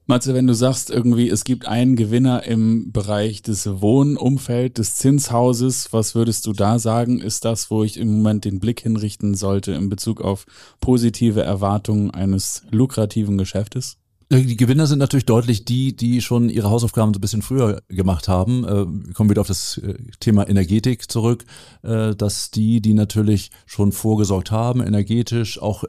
Matze, 0.06 0.34
wenn 0.34 0.46
du 0.46 0.54
sagst 0.54 0.90
irgendwie, 0.90 1.30
es 1.30 1.44
gibt 1.44 1.66
einen 1.66 1.96
Gewinner 1.96 2.42
im 2.42 2.92
Bereich 2.92 3.40
des 3.40 3.80
Wohnumfeld, 3.80 4.76
des 4.76 4.96
Zinshauses, 4.96 5.94
was 5.94 6.14
würdest 6.14 6.46
du 6.46 6.52
da 6.52 6.78
sagen? 6.78 7.22
Ist 7.22 7.46
das, 7.46 7.70
wo 7.70 7.84
ich 7.84 7.96
im 7.96 8.18
Moment 8.18 8.44
den 8.44 8.60
Blick 8.60 8.82
hinrichten 8.82 9.34
sollte 9.34 9.72
in 9.72 9.88
Bezug 9.88 10.20
auf 10.20 10.44
positive 10.80 11.40
Erwartungen 11.40 12.10
eines 12.10 12.64
lukrativen 12.70 13.38
Geschäftes? 13.38 13.96
Die 14.30 14.56
Gewinner 14.56 14.86
sind 14.86 14.98
natürlich 14.98 15.26
deutlich 15.26 15.64
die, 15.64 15.94
die 15.94 16.22
schon 16.22 16.48
ihre 16.48 16.70
Hausaufgaben 16.70 17.12
so 17.12 17.18
ein 17.18 17.20
bisschen 17.20 17.42
früher 17.42 17.82
gemacht 17.88 18.26
haben. 18.26 18.64
Äh, 18.64 18.86
wir 19.06 19.12
kommen 19.12 19.30
wieder 19.30 19.42
auf 19.42 19.48
das 19.48 19.78
äh, 19.78 19.94
Thema 20.18 20.48
Energetik 20.48 21.10
zurück, 21.10 21.44
äh, 21.82 22.14
dass 22.14 22.50
die, 22.50 22.80
die 22.80 22.94
natürlich 22.94 23.50
schon 23.66 23.92
vorgesorgt 23.92 24.50
haben, 24.50 24.80
energetisch 24.80 25.60
auch 25.60 25.84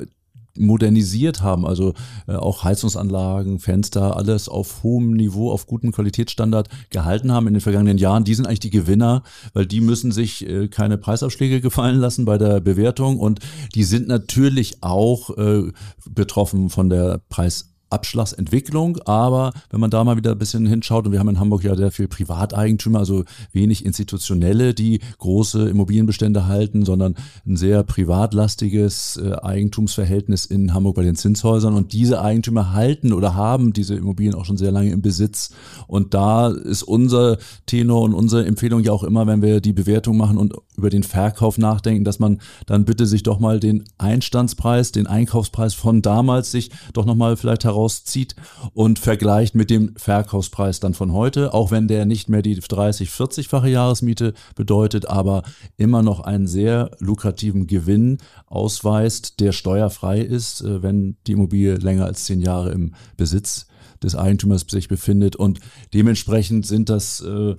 modernisiert 0.57 1.41
haben, 1.41 1.67
also 1.67 1.93
auch 2.27 2.63
Heizungsanlagen, 2.63 3.59
Fenster, 3.59 4.15
alles 4.15 4.47
auf 4.47 4.83
hohem 4.83 5.11
Niveau, 5.11 5.51
auf 5.51 5.67
gutem 5.67 5.91
Qualitätsstandard 5.91 6.69
gehalten 6.91 7.33
haben 7.33 7.47
in 7.47 7.55
den 7.55 7.61
vergangenen 7.61 7.97
Jahren, 7.97 8.23
die 8.23 8.33
sind 8.35 8.45
eigentlich 8.45 8.61
die 8.61 8.69
Gewinner, 8.69 9.23
weil 9.51 9.65
die 9.65 9.81
müssen 9.81 10.13
sich 10.13 10.47
keine 10.71 10.97
Preisaufschläge 10.97 11.59
gefallen 11.59 11.97
lassen 11.97 12.23
bei 12.23 12.37
der 12.37 12.61
Bewertung 12.61 13.19
und 13.19 13.41
die 13.73 13.83
sind 13.83 14.07
natürlich 14.07 14.81
auch 14.81 15.29
betroffen 16.09 16.69
von 16.69 16.89
der 16.89 17.19
Preis 17.27 17.74
Abschlagsentwicklung, 17.89 18.97
aber 19.05 19.51
wenn 19.69 19.79
man 19.79 19.89
da 19.89 20.03
mal 20.03 20.17
wieder 20.17 20.31
ein 20.31 20.37
bisschen 20.37 20.65
hinschaut, 20.65 21.05
und 21.05 21.11
wir 21.11 21.19
haben 21.19 21.29
in 21.29 21.39
Hamburg 21.39 21.63
ja 21.63 21.75
sehr 21.75 21.91
viel 21.91 22.07
Privateigentümer, 22.07 22.99
also 22.99 23.23
wenig 23.51 23.85
institutionelle, 23.85 24.73
die 24.73 24.99
große 25.17 25.69
Immobilienbestände 25.69 26.47
halten, 26.47 26.85
sondern 26.85 27.15
ein 27.45 27.55
sehr 27.57 27.83
privatlastiges 27.83 29.17
äh, 29.17 29.33
Eigentumsverhältnis 29.33 30.45
in 30.45 30.73
Hamburg 30.73 30.95
bei 30.95 31.03
den 31.03 31.15
Zinshäusern. 31.15 31.75
Und 31.75 31.93
diese 31.93 32.21
Eigentümer 32.21 32.73
halten 32.73 33.13
oder 33.13 33.35
haben 33.35 33.73
diese 33.73 33.95
Immobilien 33.95 34.35
auch 34.35 34.45
schon 34.45 34.57
sehr 34.57 34.71
lange 34.71 34.91
im 34.91 35.01
Besitz. 35.01 35.51
Und 35.87 36.13
da 36.13 36.49
ist 36.49 36.83
unser 36.83 37.37
Tenor 37.65 38.01
und 38.01 38.13
unsere 38.13 38.45
Empfehlung 38.45 38.81
ja 38.81 38.91
auch 38.91 39.03
immer, 39.03 39.27
wenn 39.27 39.41
wir 39.41 39.61
die 39.61 39.73
Bewertung 39.73 40.17
machen 40.17 40.37
und 40.37 40.53
über 40.77 40.89
den 40.89 41.03
Verkauf 41.03 41.57
nachdenken, 41.57 42.03
dass 42.03 42.19
man 42.19 42.39
dann 42.65 42.85
bitte 42.85 43.05
sich 43.05 43.23
doch 43.23 43.39
mal 43.39 43.59
den 43.59 43.83
Einstandspreis, 43.97 44.91
den 44.91 45.07
Einkaufspreis 45.07 45.73
von 45.73 46.01
damals 46.01 46.51
sich 46.51 46.71
doch 46.93 47.05
nochmal 47.05 47.37
vielleicht 47.37 47.63
heraus 47.63 47.85
herauszieht 47.85 48.35
und 48.73 48.99
vergleicht 48.99 49.55
mit 49.55 49.69
dem 49.69 49.95
Verkaufspreis 49.95 50.79
dann 50.79 50.93
von 50.93 51.13
heute, 51.13 51.53
auch 51.53 51.71
wenn 51.71 51.87
der 51.87 52.05
nicht 52.05 52.29
mehr 52.29 52.41
die 52.41 52.55
30, 52.55 53.09
40-fache 53.09 53.67
Jahresmiete 53.67 54.33
bedeutet, 54.55 55.07
aber 55.07 55.43
immer 55.77 56.01
noch 56.01 56.21
einen 56.21 56.47
sehr 56.47 56.91
lukrativen 56.99 57.67
Gewinn 57.67 58.17
ausweist, 58.47 59.39
der 59.39 59.51
steuerfrei 59.51 60.19
ist, 60.21 60.61
äh, 60.61 60.81
wenn 60.81 61.17
die 61.27 61.33
Immobilie 61.33 61.75
länger 61.75 62.05
als 62.05 62.25
zehn 62.25 62.41
Jahre 62.41 62.71
im 62.71 62.93
Besitz 63.17 63.67
des 64.03 64.15
Eigentümers 64.15 64.65
sich 64.67 64.87
befindet. 64.87 65.35
Und 65.35 65.59
dementsprechend 65.93 66.65
sind 66.65 66.89
das 66.89 67.21
äh, 67.21 67.55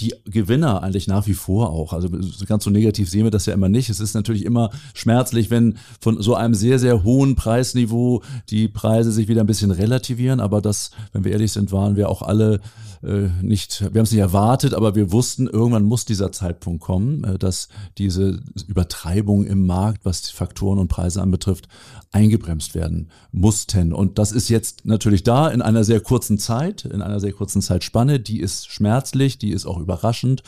die 0.00 0.14
Gewinner 0.26 0.82
eigentlich 0.82 1.06
nach 1.06 1.26
wie 1.26 1.34
vor 1.34 1.70
auch. 1.70 1.92
Also 1.92 2.08
ganz 2.46 2.64
so 2.64 2.70
negativ 2.70 3.08
sehen 3.08 3.24
wir 3.24 3.30
das 3.30 3.46
ja 3.46 3.54
immer 3.54 3.68
nicht. 3.68 3.88
Es 3.88 4.00
ist 4.00 4.14
natürlich 4.14 4.44
immer 4.44 4.70
schmerzlich, 4.94 5.50
wenn 5.50 5.78
von 6.00 6.20
so 6.20 6.34
einem 6.34 6.54
sehr, 6.54 6.78
sehr 6.78 7.02
hohen 7.02 7.34
Preisniveau 7.34 8.22
die 8.50 8.68
Preise 8.68 9.10
sich 9.10 9.28
wieder 9.28 9.40
ein 9.40 9.46
bisschen 9.46 9.70
relativieren. 9.70 10.40
Aber 10.40 10.60
das, 10.60 10.90
wenn 11.12 11.24
wir 11.24 11.32
ehrlich 11.32 11.52
sind, 11.52 11.72
waren 11.72 11.96
wir 11.96 12.10
auch 12.10 12.22
alle 12.22 12.60
äh, 13.02 13.28
nicht, 13.42 13.80
wir 13.80 14.00
haben 14.00 14.04
es 14.04 14.12
nicht 14.12 14.20
erwartet, 14.20 14.74
aber 14.74 14.94
wir 14.94 15.12
wussten, 15.12 15.46
irgendwann 15.46 15.84
muss 15.84 16.04
dieser 16.04 16.32
Zeitpunkt 16.32 16.82
kommen, 16.82 17.24
äh, 17.24 17.38
dass 17.38 17.68
diese 17.98 18.40
Übertreibung 18.66 19.44
im 19.44 19.66
Markt, 19.66 20.04
was 20.04 20.22
die 20.22 20.34
Faktoren 20.34 20.78
und 20.78 20.88
Preise 20.88 21.22
anbetrifft, 21.22 21.68
eingebremst 22.12 22.74
werden 22.74 23.10
mussten. 23.32 23.92
Und 23.92 24.18
das 24.18 24.32
ist 24.32 24.48
jetzt 24.48 24.86
natürlich 24.86 25.22
da 25.22 25.48
in 25.48 25.60
einer 25.60 25.84
sehr 25.84 26.00
kurzen 26.00 26.38
Zeit, 26.38 26.84
in 26.84 27.02
einer 27.02 27.20
sehr 27.20 27.32
kurzen 27.32 27.60
Zeitspanne. 27.60 28.20
Die 28.20 28.40
ist 28.40 28.68
schmerzlich, 28.70 29.38
die 29.38 29.50
ist 29.50 29.66
auch 29.66 29.78
überraschend. 29.86 30.42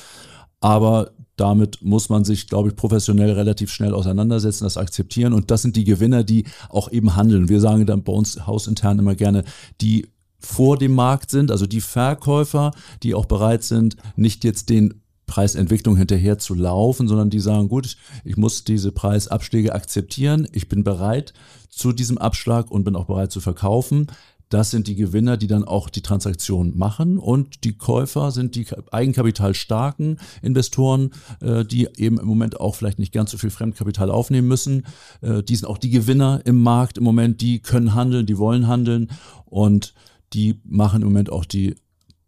Aber 0.61 1.13
damit 1.37 1.83
muss 1.83 2.09
man 2.09 2.25
sich, 2.25 2.49
glaube 2.49 2.69
ich, 2.69 2.77
professionell 2.77 3.31
relativ 3.31 3.71
schnell 3.71 3.95
auseinandersetzen, 3.95 4.65
das 4.65 4.77
akzeptieren. 4.77 5.33
Und 5.33 5.51
das 5.51 5.63
sind 5.63 5.77
die 5.77 5.85
Gewinner, 5.85 6.25
die 6.25 6.45
auch 6.69 6.91
eben 6.91 7.15
handeln. 7.15 7.49
Wir 7.49 7.61
sagen 7.61 7.87
dann 7.87 8.03
bei 8.03 8.13
uns 8.13 8.47
hausintern 8.47 8.99
immer 8.99 9.15
gerne, 9.15 9.45
die 9.81 10.09
vor 10.41 10.77
dem 10.77 10.95
Markt 10.95 11.31
sind, 11.31 11.51
also 11.51 11.67
die 11.67 11.81
Verkäufer, 11.81 12.73
die 13.03 13.15
auch 13.15 13.27
bereit 13.27 13.63
sind, 13.65 13.97
nicht 14.17 14.45
jetzt 14.45 14.69
den 14.69 15.03
Preisentwicklung 15.27 15.97
hinterher 15.97 16.39
zu 16.39 16.55
laufen, 16.55 17.07
sondern 17.07 17.31
die 17.31 17.41
sagen, 17.41 17.69
gut, 17.69 17.97
ich 18.25 18.37
muss 18.37 18.65
diese 18.65 18.91
Preisabschläge 18.91 19.75
akzeptieren, 19.75 20.49
ich 20.53 20.69
bin 20.69 20.83
bereit 20.85 21.35
zu 21.69 21.93
diesem 21.93 22.19
Abschlag 22.19 22.71
und 22.71 22.85
bin 22.85 22.97
auch 22.97 23.05
bereit 23.05 23.31
zu 23.31 23.41
verkaufen. 23.41 24.09
Das 24.49 24.71
sind 24.71 24.87
die 24.87 24.95
Gewinner, 24.95 25.37
die 25.37 25.47
dann 25.47 25.65
auch 25.65 25.91
die 25.91 26.01
Transaktion 26.01 26.77
machen 26.77 27.19
und 27.19 27.65
die 27.65 27.77
Käufer 27.77 28.31
sind 28.31 28.55
die 28.55 28.67
eigenkapitalstarken 28.91 30.19
Investoren, 30.41 31.11
äh, 31.41 31.65
die 31.65 31.89
eben 31.97 32.19
im 32.19 32.27
Moment 32.27 32.59
auch 32.61 32.75
vielleicht 32.75 32.99
nicht 32.99 33.13
ganz 33.13 33.31
so 33.31 33.39
viel 33.39 33.51
Fremdkapital 33.51 34.11
aufnehmen 34.11 34.49
müssen. 34.49 34.87
Äh, 35.21 35.43
die 35.43 35.57
sind 35.57 35.69
auch 35.69 35.79
die 35.79 35.91
Gewinner 35.91 36.41
im 36.45 36.63
Markt 36.63 36.99
im 36.99 37.05
Moment, 37.05 37.41
die 37.43 37.61
können 37.61 37.95
handeln, 37.95 38.25
die 38.25 38.39
wollen 38.39 38.67
handeln 38.67 39.11
und 39.45 39.95
die 40.33 40.61
machen 40.65 41.03
im 41.03 41.09
Moment 41.09 41.31
auch 41.31 41.45
die 41.45 41.75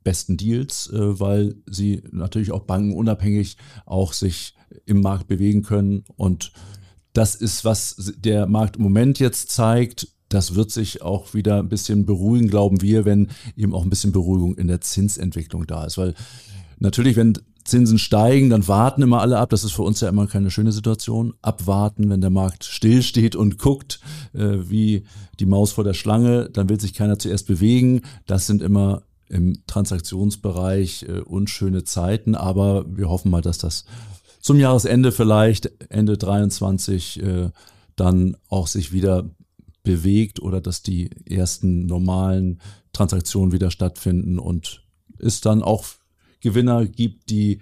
besten 0.04 0.36
Deals, 0.36 0.90
äh, 0.92 1.20
weil 1.20 1.56
sie 1.66 2.02
natürlich 2.10 2.52
auch 2.52 2.64
bankenunabhängig 2.64 3.56
auch 3.86 4.12
sich 4.12 4.54
im 4.86 5.00
Markt 5.00 5.26
bewegen 5.26 5.62
können. 5.62 6.04
Und 6.16 6.52
das 7.12 7.34
ist, 7.34 7.64
was 7.64 8.12
der 8.16 8.46
Markt 8.46 8.76
im 8.76 8.82
Moment 8.82 9.18
jetzt 9.18 9.50
zeigt. 9.50 10.08
Das 10.30 10.54
wird 10.54 10.70
sich 10.70 11.02
auch 11.02 11.34
wieder 11.34 11.58
ein 11.58 11.68
bisschen 11.68 12.06
beruhigen, 12.06 12.48
glauben 12.48 12.80
wir, 12.80 13.04
wenn 13.04 13.28
eben 13.56 13.74
auch 13.74 13.82
ein 13.82 13.90
bisschen 13.90 14.12
Beruhigung 14.12 14.56
in 14.56 14.68
der 14.68 14.80
Zinsentwicklung 14.80 15.66
da 15.66 15.84
ist. 15.84 15.98
Weil 15.98 16.14
natürlich, 16.78 17.16
wenn 17.16 17.34
Zinsen 17.64 17.98
steigen, 17.98 18.48
dann 18.48 18.66
warten 18.68 19.02
immer 19.02 19.20
alle 19.20 19.38
ab. 19.38 19.50
Das 19.50 19.64
ist 19.64 19.72
für 19.72 19.82
uns 19.82 20.00
ja 20.00 20.08
immer 20.08 20.26
keine 20.26 20.50
schöne 20.50 20.72
Situation. 20.72 21.34
Abwarten, 21.42 22.08
wenn 22.10 22.20
der 22.20 22.30
Markt 22.30 22.64
stillsteht 22.64 23.36
und 23.36 23.58
guckt, 23.58 24.00
äh, 24.32 24.58
wie 24.70 25.04
die 25.40 25.46
Maus 25.46 25.72
vor 25.72 25.84
der 25.84 25.94
Schlange, 25.94 26.48
dann 26.50 26.68
will 26.68 26.80
sich 26.80 26.94
keiner 26.94 27.18
zuerst 27.18 27.46
bewegen. 27.46 28.02
Das 28.26 28.46
sind 28.46 28.62
immer 28.62 29.02
im 29.28 29.62
Transaktionsbereich 29.66 31.06
äh, 31.08 31.20
unschöne 31.20 31.84
Zeiten, 31.84 32.34
aber 32.34 32.84
wir 32.88 33.08
hoffen 33.08 33.30
mal, 33.30 33.42
dass 33.42 33.58
das 33.58 33.84
zum 34.40 34.58
Jahresende 34.58 35.12
vielleicht, 35.12 35.70
Ende 35.90 36.16
23, 36.16 37.22
äh, 37.22 37.50
dann 37.94 38.36
auch 38.48 38.66
sich 38.66 38.92
wieder 38.92 39.28
bewegt 39.82 40.40
oder 40.40 40.60
dass 40.60 40.82
die 40.82 41.10
ersten 41.26 41.86
normalen 41.86 42.60
Transaktionen 42.92 43.52
wieder 43.52 43.70
stattfinden 43.70 44.38
und 44.38 44.84
es 45.18 45.40
dann 45.40 45.62
auch 45.62 45.86
Gewinner 46.40 46.86
gibt, 46.86 47.30
die 47.30 47.60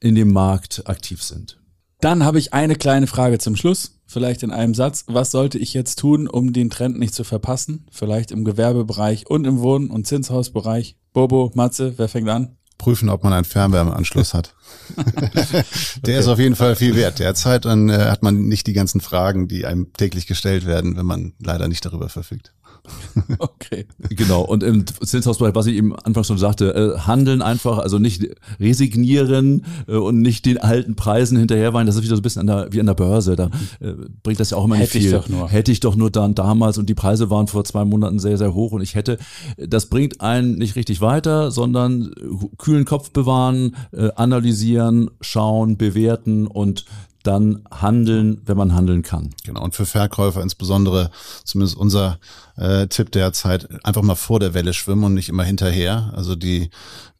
in 0.00 0.14
dem 0.14 0.32
Markt 0.32 0.88
aktiv 0.88 1.22
sind. 1.22 1.58
Dann 2.00 2.24
habe 2.24 2.38
ich 2.38 2.52
eine 2.52 2.76
kleine 2.76 3.06
Frage 3.06 3.38
zum 3.38 3.56
Schluss, 3.56 4.00
vielleicht 4.06 4.42
in 4.42 4.50
einem 4.50 4.74
Satz. 4.74 5.04
Was 5.06 5.30
sollte 5.30 5.58
ich 5.58 5.72
jetzt 5.74 5.98
tun, 5.98 6.28
um 6.28 6.52
den 6.52 6.70
Trend 6.70 6.98
nicht 6.98 7.14
zu 7.14 7.24
verpassen? 7.24 7.86
Vielleicht 7.90 8.30
im 8.30 8.44
Gewerbebereich 8.44 9.26
und 9.28 9.46
im 9.46 9.60
Wohn- 9.60 9.90
und 9.90 10.06
Zinshausbereich. 10.06 10.96
Bobo, 11.12 11.50
Matze, 11.54 11.94
wer 11.96 12.08
fängt 12.08 12.28
an? 12.28 12.56
Prüfen, 12.84 13.08
ob 13.08 13.24
man 13.24 13.32
einen 13.32 13.46
Fernwärmeanschluss 13.46 14.34
hat. 14.34 14.54
Der 14.96 15.64
okay. 16.02 16.18
ist 16.18 16.28
auf 16.28 16.38
jeden 16.38 16.54
Fall 16.54 16.76
viel 16.76 16.94
wert. 16.96 17.18
Derzeit 17.18 17.64
dann 17.64 17.88
äh, 17.88 17.94
hat 18.10 18.22
man 18.22 18.42
nicht 18.44 18.66
die 18.66 18.74
ganzen 18.74 19.00
Fragen, 19.00 19.48
die 19.48 19.64
einem 19.64 19.94
täglich 19.94 20.26
gestellt 20.26 20.66
werden, 20.66 20.94
wenn 20.98 21.06
man 21.06 21.32
leider 21.42 21.66
nicht 21.66 21.82
darüber 21.86 22.10
verfügt. 22.10 22.52
okay. 23.38 23.86
Genau. 24.10 24.42
Und 24.42 24.62
im 24.62 24.84
Zinshausbereich, 24.86 25.54
was 25.54 25.66
ich 25.66 25.76
eben 25.76 25.94
anfangs 25.96 26.26
schon 26.26 26.38
sagte, 26.38 26.74
äh, 26.74 26.98
handeln 27.00 27.42
einfach, 27.42 27.78
also 27.78 27.98
nicht 27.98 28.28
resignieren 28.60 29.64
äh, 29.86 29.96
und 29.96 30.20
nicht 30.20 30.44
den 30.44 30.58
alten 30.58 30.94
Preisen 30.94 31.38
hinterherweinen. 31.38 31.86
Das 31.86 31.96
ist 31.96 32.02
wieder 32.02 32.16
so 32.16 32.20
ein 32.20 32.22
bisschen 32.22 32.40
an 32.40 32.46
der, 32.46 32.72
wie 32.72 32.80
an 32.80 32.86
der 32.86 32.94
Börse. 32.94 33.36
Da 33.36 33.50
äh, 33.80 33.94
bringt 34.22 34.40
das 34.40 34.50
ja 34.50 34.58
auch 34.58 34.64
immer 34.64 34.76
nicht 34.76 34.88
hätte 34.88 34.98
viel. 34.98 35.08
Ich 35.08 35.12
doch 35.12 35.28
nur. 35.28 35.48
Hätte 35.48 35.72
ich 35.72 35.80
doch 35.80 35.96
nur 35.96 36.10
dann 36.10 36.34
damals 36.34 36.78
und 36.78 36.88
die 36.88 36.94
Preise 36.94 37.30
waren 37.30 37.46
vor 37.46 37.64
zwei 37.64 37.84
Monaten 37.84 38.18
sehr, 38.18 38.36
sehr 38.36 38.54
hoch 38.54 38.72
und 38.72 38.82
ich 38.82 38.94
hätte, 38.94 39.18
das 39.56 39.86
bringt 39.86 40.20
einen 40.20 40.56
nicht 40.56 40.76
richtig 40.76 41.00
weiter, 41.00 41.50
sondern 41.50 42.10
kühlen 42.58 42.84
Kopf 42.84 43.10
bewahren, 43.10 43.76
analysieren, 44.16 45.10
schauen, 45.20 45.76
bewerten 45.76 46.46
und 46.46 46.84
dann 47.24 47.64
handeln, 47.70 48.40
wenn 48.44 48.56
man 48.56 48.74
handeln 48.74 49.02
kann. 49.02 49.30
Genau, 49.44 49.62
und 49.62 49.74
für 49.74 49.86
Verkäufer 49.86 50.42
insbesondere, 50.42 51.10
zumindest 51.44 51.76
unser 51.76 52.18
äh, 52.56 52.86
Tipp 52.86 53.10
derzeit, 53.12 53.68
einfach 53.84 54.02
mal 54.02 54.14
vor 54.14 54.40
der 54.40 54.54
Welle 54.54 54.72
schwimmen 54.72 55.04
und 55.04 55.14
nicht 55.14 55.28
immer 55.28 55.44
hinterher. 55.44 56.12
Also 56.14 56.36
die 56.36 56.70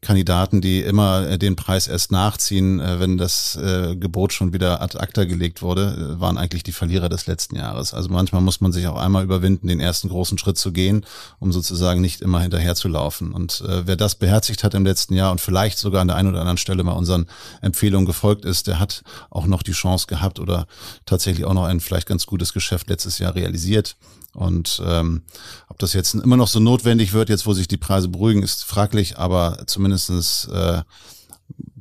Kandidaten, 0.05 0.61
die 0.61 0.81
immer 0.81 1.27
äh, 1.27 1.37
den 1.37 1.55
Preis 1.55 1.87
erst 1.87 2.11
nachziehen, 2.11 2.79
äh, 2.79 2.99
wenn 2.99 3.17
das 3.17 3.55
äh, 3.55 3.95
Gebot 3.95 4.33
schon 4.33 4.53
wieder 4.53 4.81
ad 4.81 4.97
acta 4.97 5.25
gelegt 5.25 5.61
wurde, 5.61 6.19
waren 6.19 6.37
eigentlich 6.37 6.63
die 6.63 6.71
Verlierer 6.71 7.09
des 7.09 7.25
letzten 7.25 7.55
Jahres. 7.55 7.93
Also 7.93 8.09
manchmal 8.09 8.41
muss 8.41 8.61
man 8.61 8.71
sich 8.71 8.87
auch 8.87 8.97
einmal 8.97 9.23
überwinden, 9.23 9.67
den 9.67 9.79
ersten 9.79 10.09
großen 10.09 10.37
Schritt 10.37 10.57
zu 10.57 10.71
gehen, 10.71 11.05
um 11.39 11.51
sozusagen 11.51 12.01
nicht 12.01 12.21
immer 12.21 12.39
hinterher 12.39 12.75
zu 12.75 12.87
laufen. 12.87 13.33
Und 13.33 13.63
wer 13.65 13.95
das 13.95 14.15
beherzigt 14.15 14.63
hat 14.63 14.73
im 14.73 14.85
letzten 14.85 15.15
Jahr 15.15 15.31
und 15.31 15.41
vielleicht 15.41 15.77
sogar 15.77 16.01
an 16.01 16.07
der 16.07 16.17
einen 16.17 16.29
oder 16.29 16.39
anderen 16.39 16.57
Stelle 16.57 16.83
mal 16.83 16.93
unseren 16.93 17.25
Empfehlungen 17.61 18.05
gefolgt 18.05 18.45
ist, 18.45 18.67
der 18.67 18.79
hat 18.79 19.03
auch 19.29 19.47
noch 19.47 19.63
die 19.63 19.71
Chance 19.71 20.07
gehabt 20.07 20.39
oder 20.39 20.67
tatsächlich 21.05 21.45
auch 21.45 21.53
noch 21.53 21.65
ein 21.65 21.79
vielleicht 21.79 22.07
ganz 22.07 22.25
gutes 22.25 22.53
Geschäft 22.53 22.89
letztes 22.89 23.19
Jahr 23.19 23.35
realisiert. 23.35 23.95
Und 24.35 24.81
ähm, 24.85 25.21
ob 25.69 25.79
das 25.79 25.93
jetzt 25.93 26.13
immer 26.13 26.35
noch 26.35 26.49
so 26.49 26.59
notwendig 26.59 27.13
wird, 27.13 27.29
jetzt 27.29 27.45
wo 27.45 27.53
sich 27.53 27.69
die 27.69 27.77
Preise 27.77 28.09
beruhigen, 28.09 28.43
ist 28.43 28.65
fraglich, 28.65 29.17
aber 29.17 29.63
zumindestens 29.97 30.47
äh, 30.51 30.81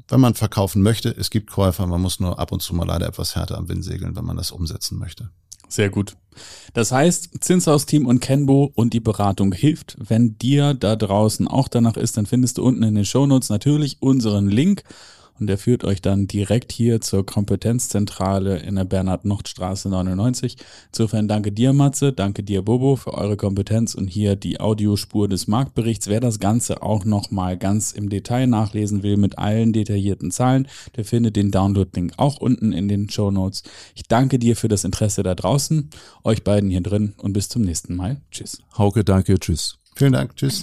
wenn 0.09 0.21
man 0.21 0.35
verkaufen 0.35 0.83
möchte, 0.83 1.09
es 1.09 1.31
gibt 1.31 1.51
Käufer, 1.51 1.87
man 1.87 2.01
muss 2.01 2.21
nur 2.21 2.39
ab 2.39 2.53
und 2.53 2.61
zu 2.61 2.75
mal 2.75 2.87
leider 2.87 3.07
etwas 3.07 3.37
härter 3.37 3.57
am 3.57 3.69
Wind 3.69 3.85
segeln, 3.85 4.15
wenn 4.17 4.25
man 4.25 4.37
das 4.37 4.53
umsetzen 4.53 4.99
möchte. 4.99 5.31
Sehr 5.69 5.89
gut. 5.89 6.17
Das 6.75 6.93
heißt, 6.93 7.43
Zinshaus-Team 7.43 8.07
und 8.07 8.21
Kenbo 8.21 8.71
und 8.75 8.93
die 8.93 9.01
Beratung 9.01 9.53
hilft. 9.53 9.97
Wenn 9.99 10.37
dir 10.37 10.75
da 10.75 10.95
draußen 10.95 11.49
auch 11.49 11.69
danach 11.69 11.97
ist, 11.97 12.17
dann 12.17 12.27
findest 12.27 12.59
du 12.59 12.63
unten 12.65 12.83
in 12.83 12.95
den 12.95 13.07
Shownotes 13.07 13.49
natürlich 13.49 14.03
unseren 14.03 14.49
Link 14.49 14.85
und 15.39 15.47
der 15.47 15.59
führt 15.59 15.85
euch 15.85 16.01
dann 16.01 16.27
direkt 16.27 16.73
hier 16.73 17.01
zur 17.01 17.27
Kompetenzzentrale 17.27 18.59
in 18.59 18.77
der 18.77 18.85
Bernhard-Nocht-Straße 18.85 19.89
99. 19.89 20.57
Insofern 20.93 21.29
danke 21.29 21.53
dir, 21.53 21.73
Matze, 21.73 22.13
danke 22.13 22.43
dir, 22.43 22.63
Bobo, 22.63 22.97
für 22.97 23.15
eure 23.15 23.37
Kompetenz 23.37 23.95
und 23.95 24.09
hier 24.09 24.37
die 24.37 24.61
Audiospur 24.61 25.29
des 25.29 25.47
Marktberichts. 25.49 26.09
Wer 26.09 26.21
das 26.21 26.39
Ganze 26.39 26.83
auch 26.83 27.05
nochmal 27.05 27.57
ganz 27.57 27.93
im 27.93 28.09
Detail 28.09 28.47
nachlesen 28.47 29.03
will 29.03 29.17
mit 29.17 29.39
allen 29.39 29.73
detaillierten 29.73 30.31
Zahlen, 30.31 30.69
der 30.97 31.05
findet 31.05 31.37
den 31.37 31.51
Download-Link 31.51 32.15
auch 32.17 32.37
unten 32.39 32.73
in 32.73 32.89
den 32.89 33.11
Show 33.11 33.31
Notes. 33.31 33.63
Ich 33.95 34.05
danke 34.05 34.39
dir 34.39 34.57
für 34.57 34.69
das 34.69 34.85
Interesse 34.85 35.23
da 35.23 35.35
draußen, 35.35 35.91
euch 36.23 36.45
beiden 36.45 36.71
hier 36.71 36.81
drin 36.81 37.15
und 37.19 37.33
bis 37.33 37.49
zum 37.49 37.63
nächsten 37.63 37.97
Mal. 37.97 38.21
Tschüss. 38.31 38.63
Hauke, 38.77 39.05
danke, 39.05 39.39
tschüss. 39.39 39.79
Vielen 39.97 40.13
Dank, 40.13 40.37
tschüss. 40.37 40.63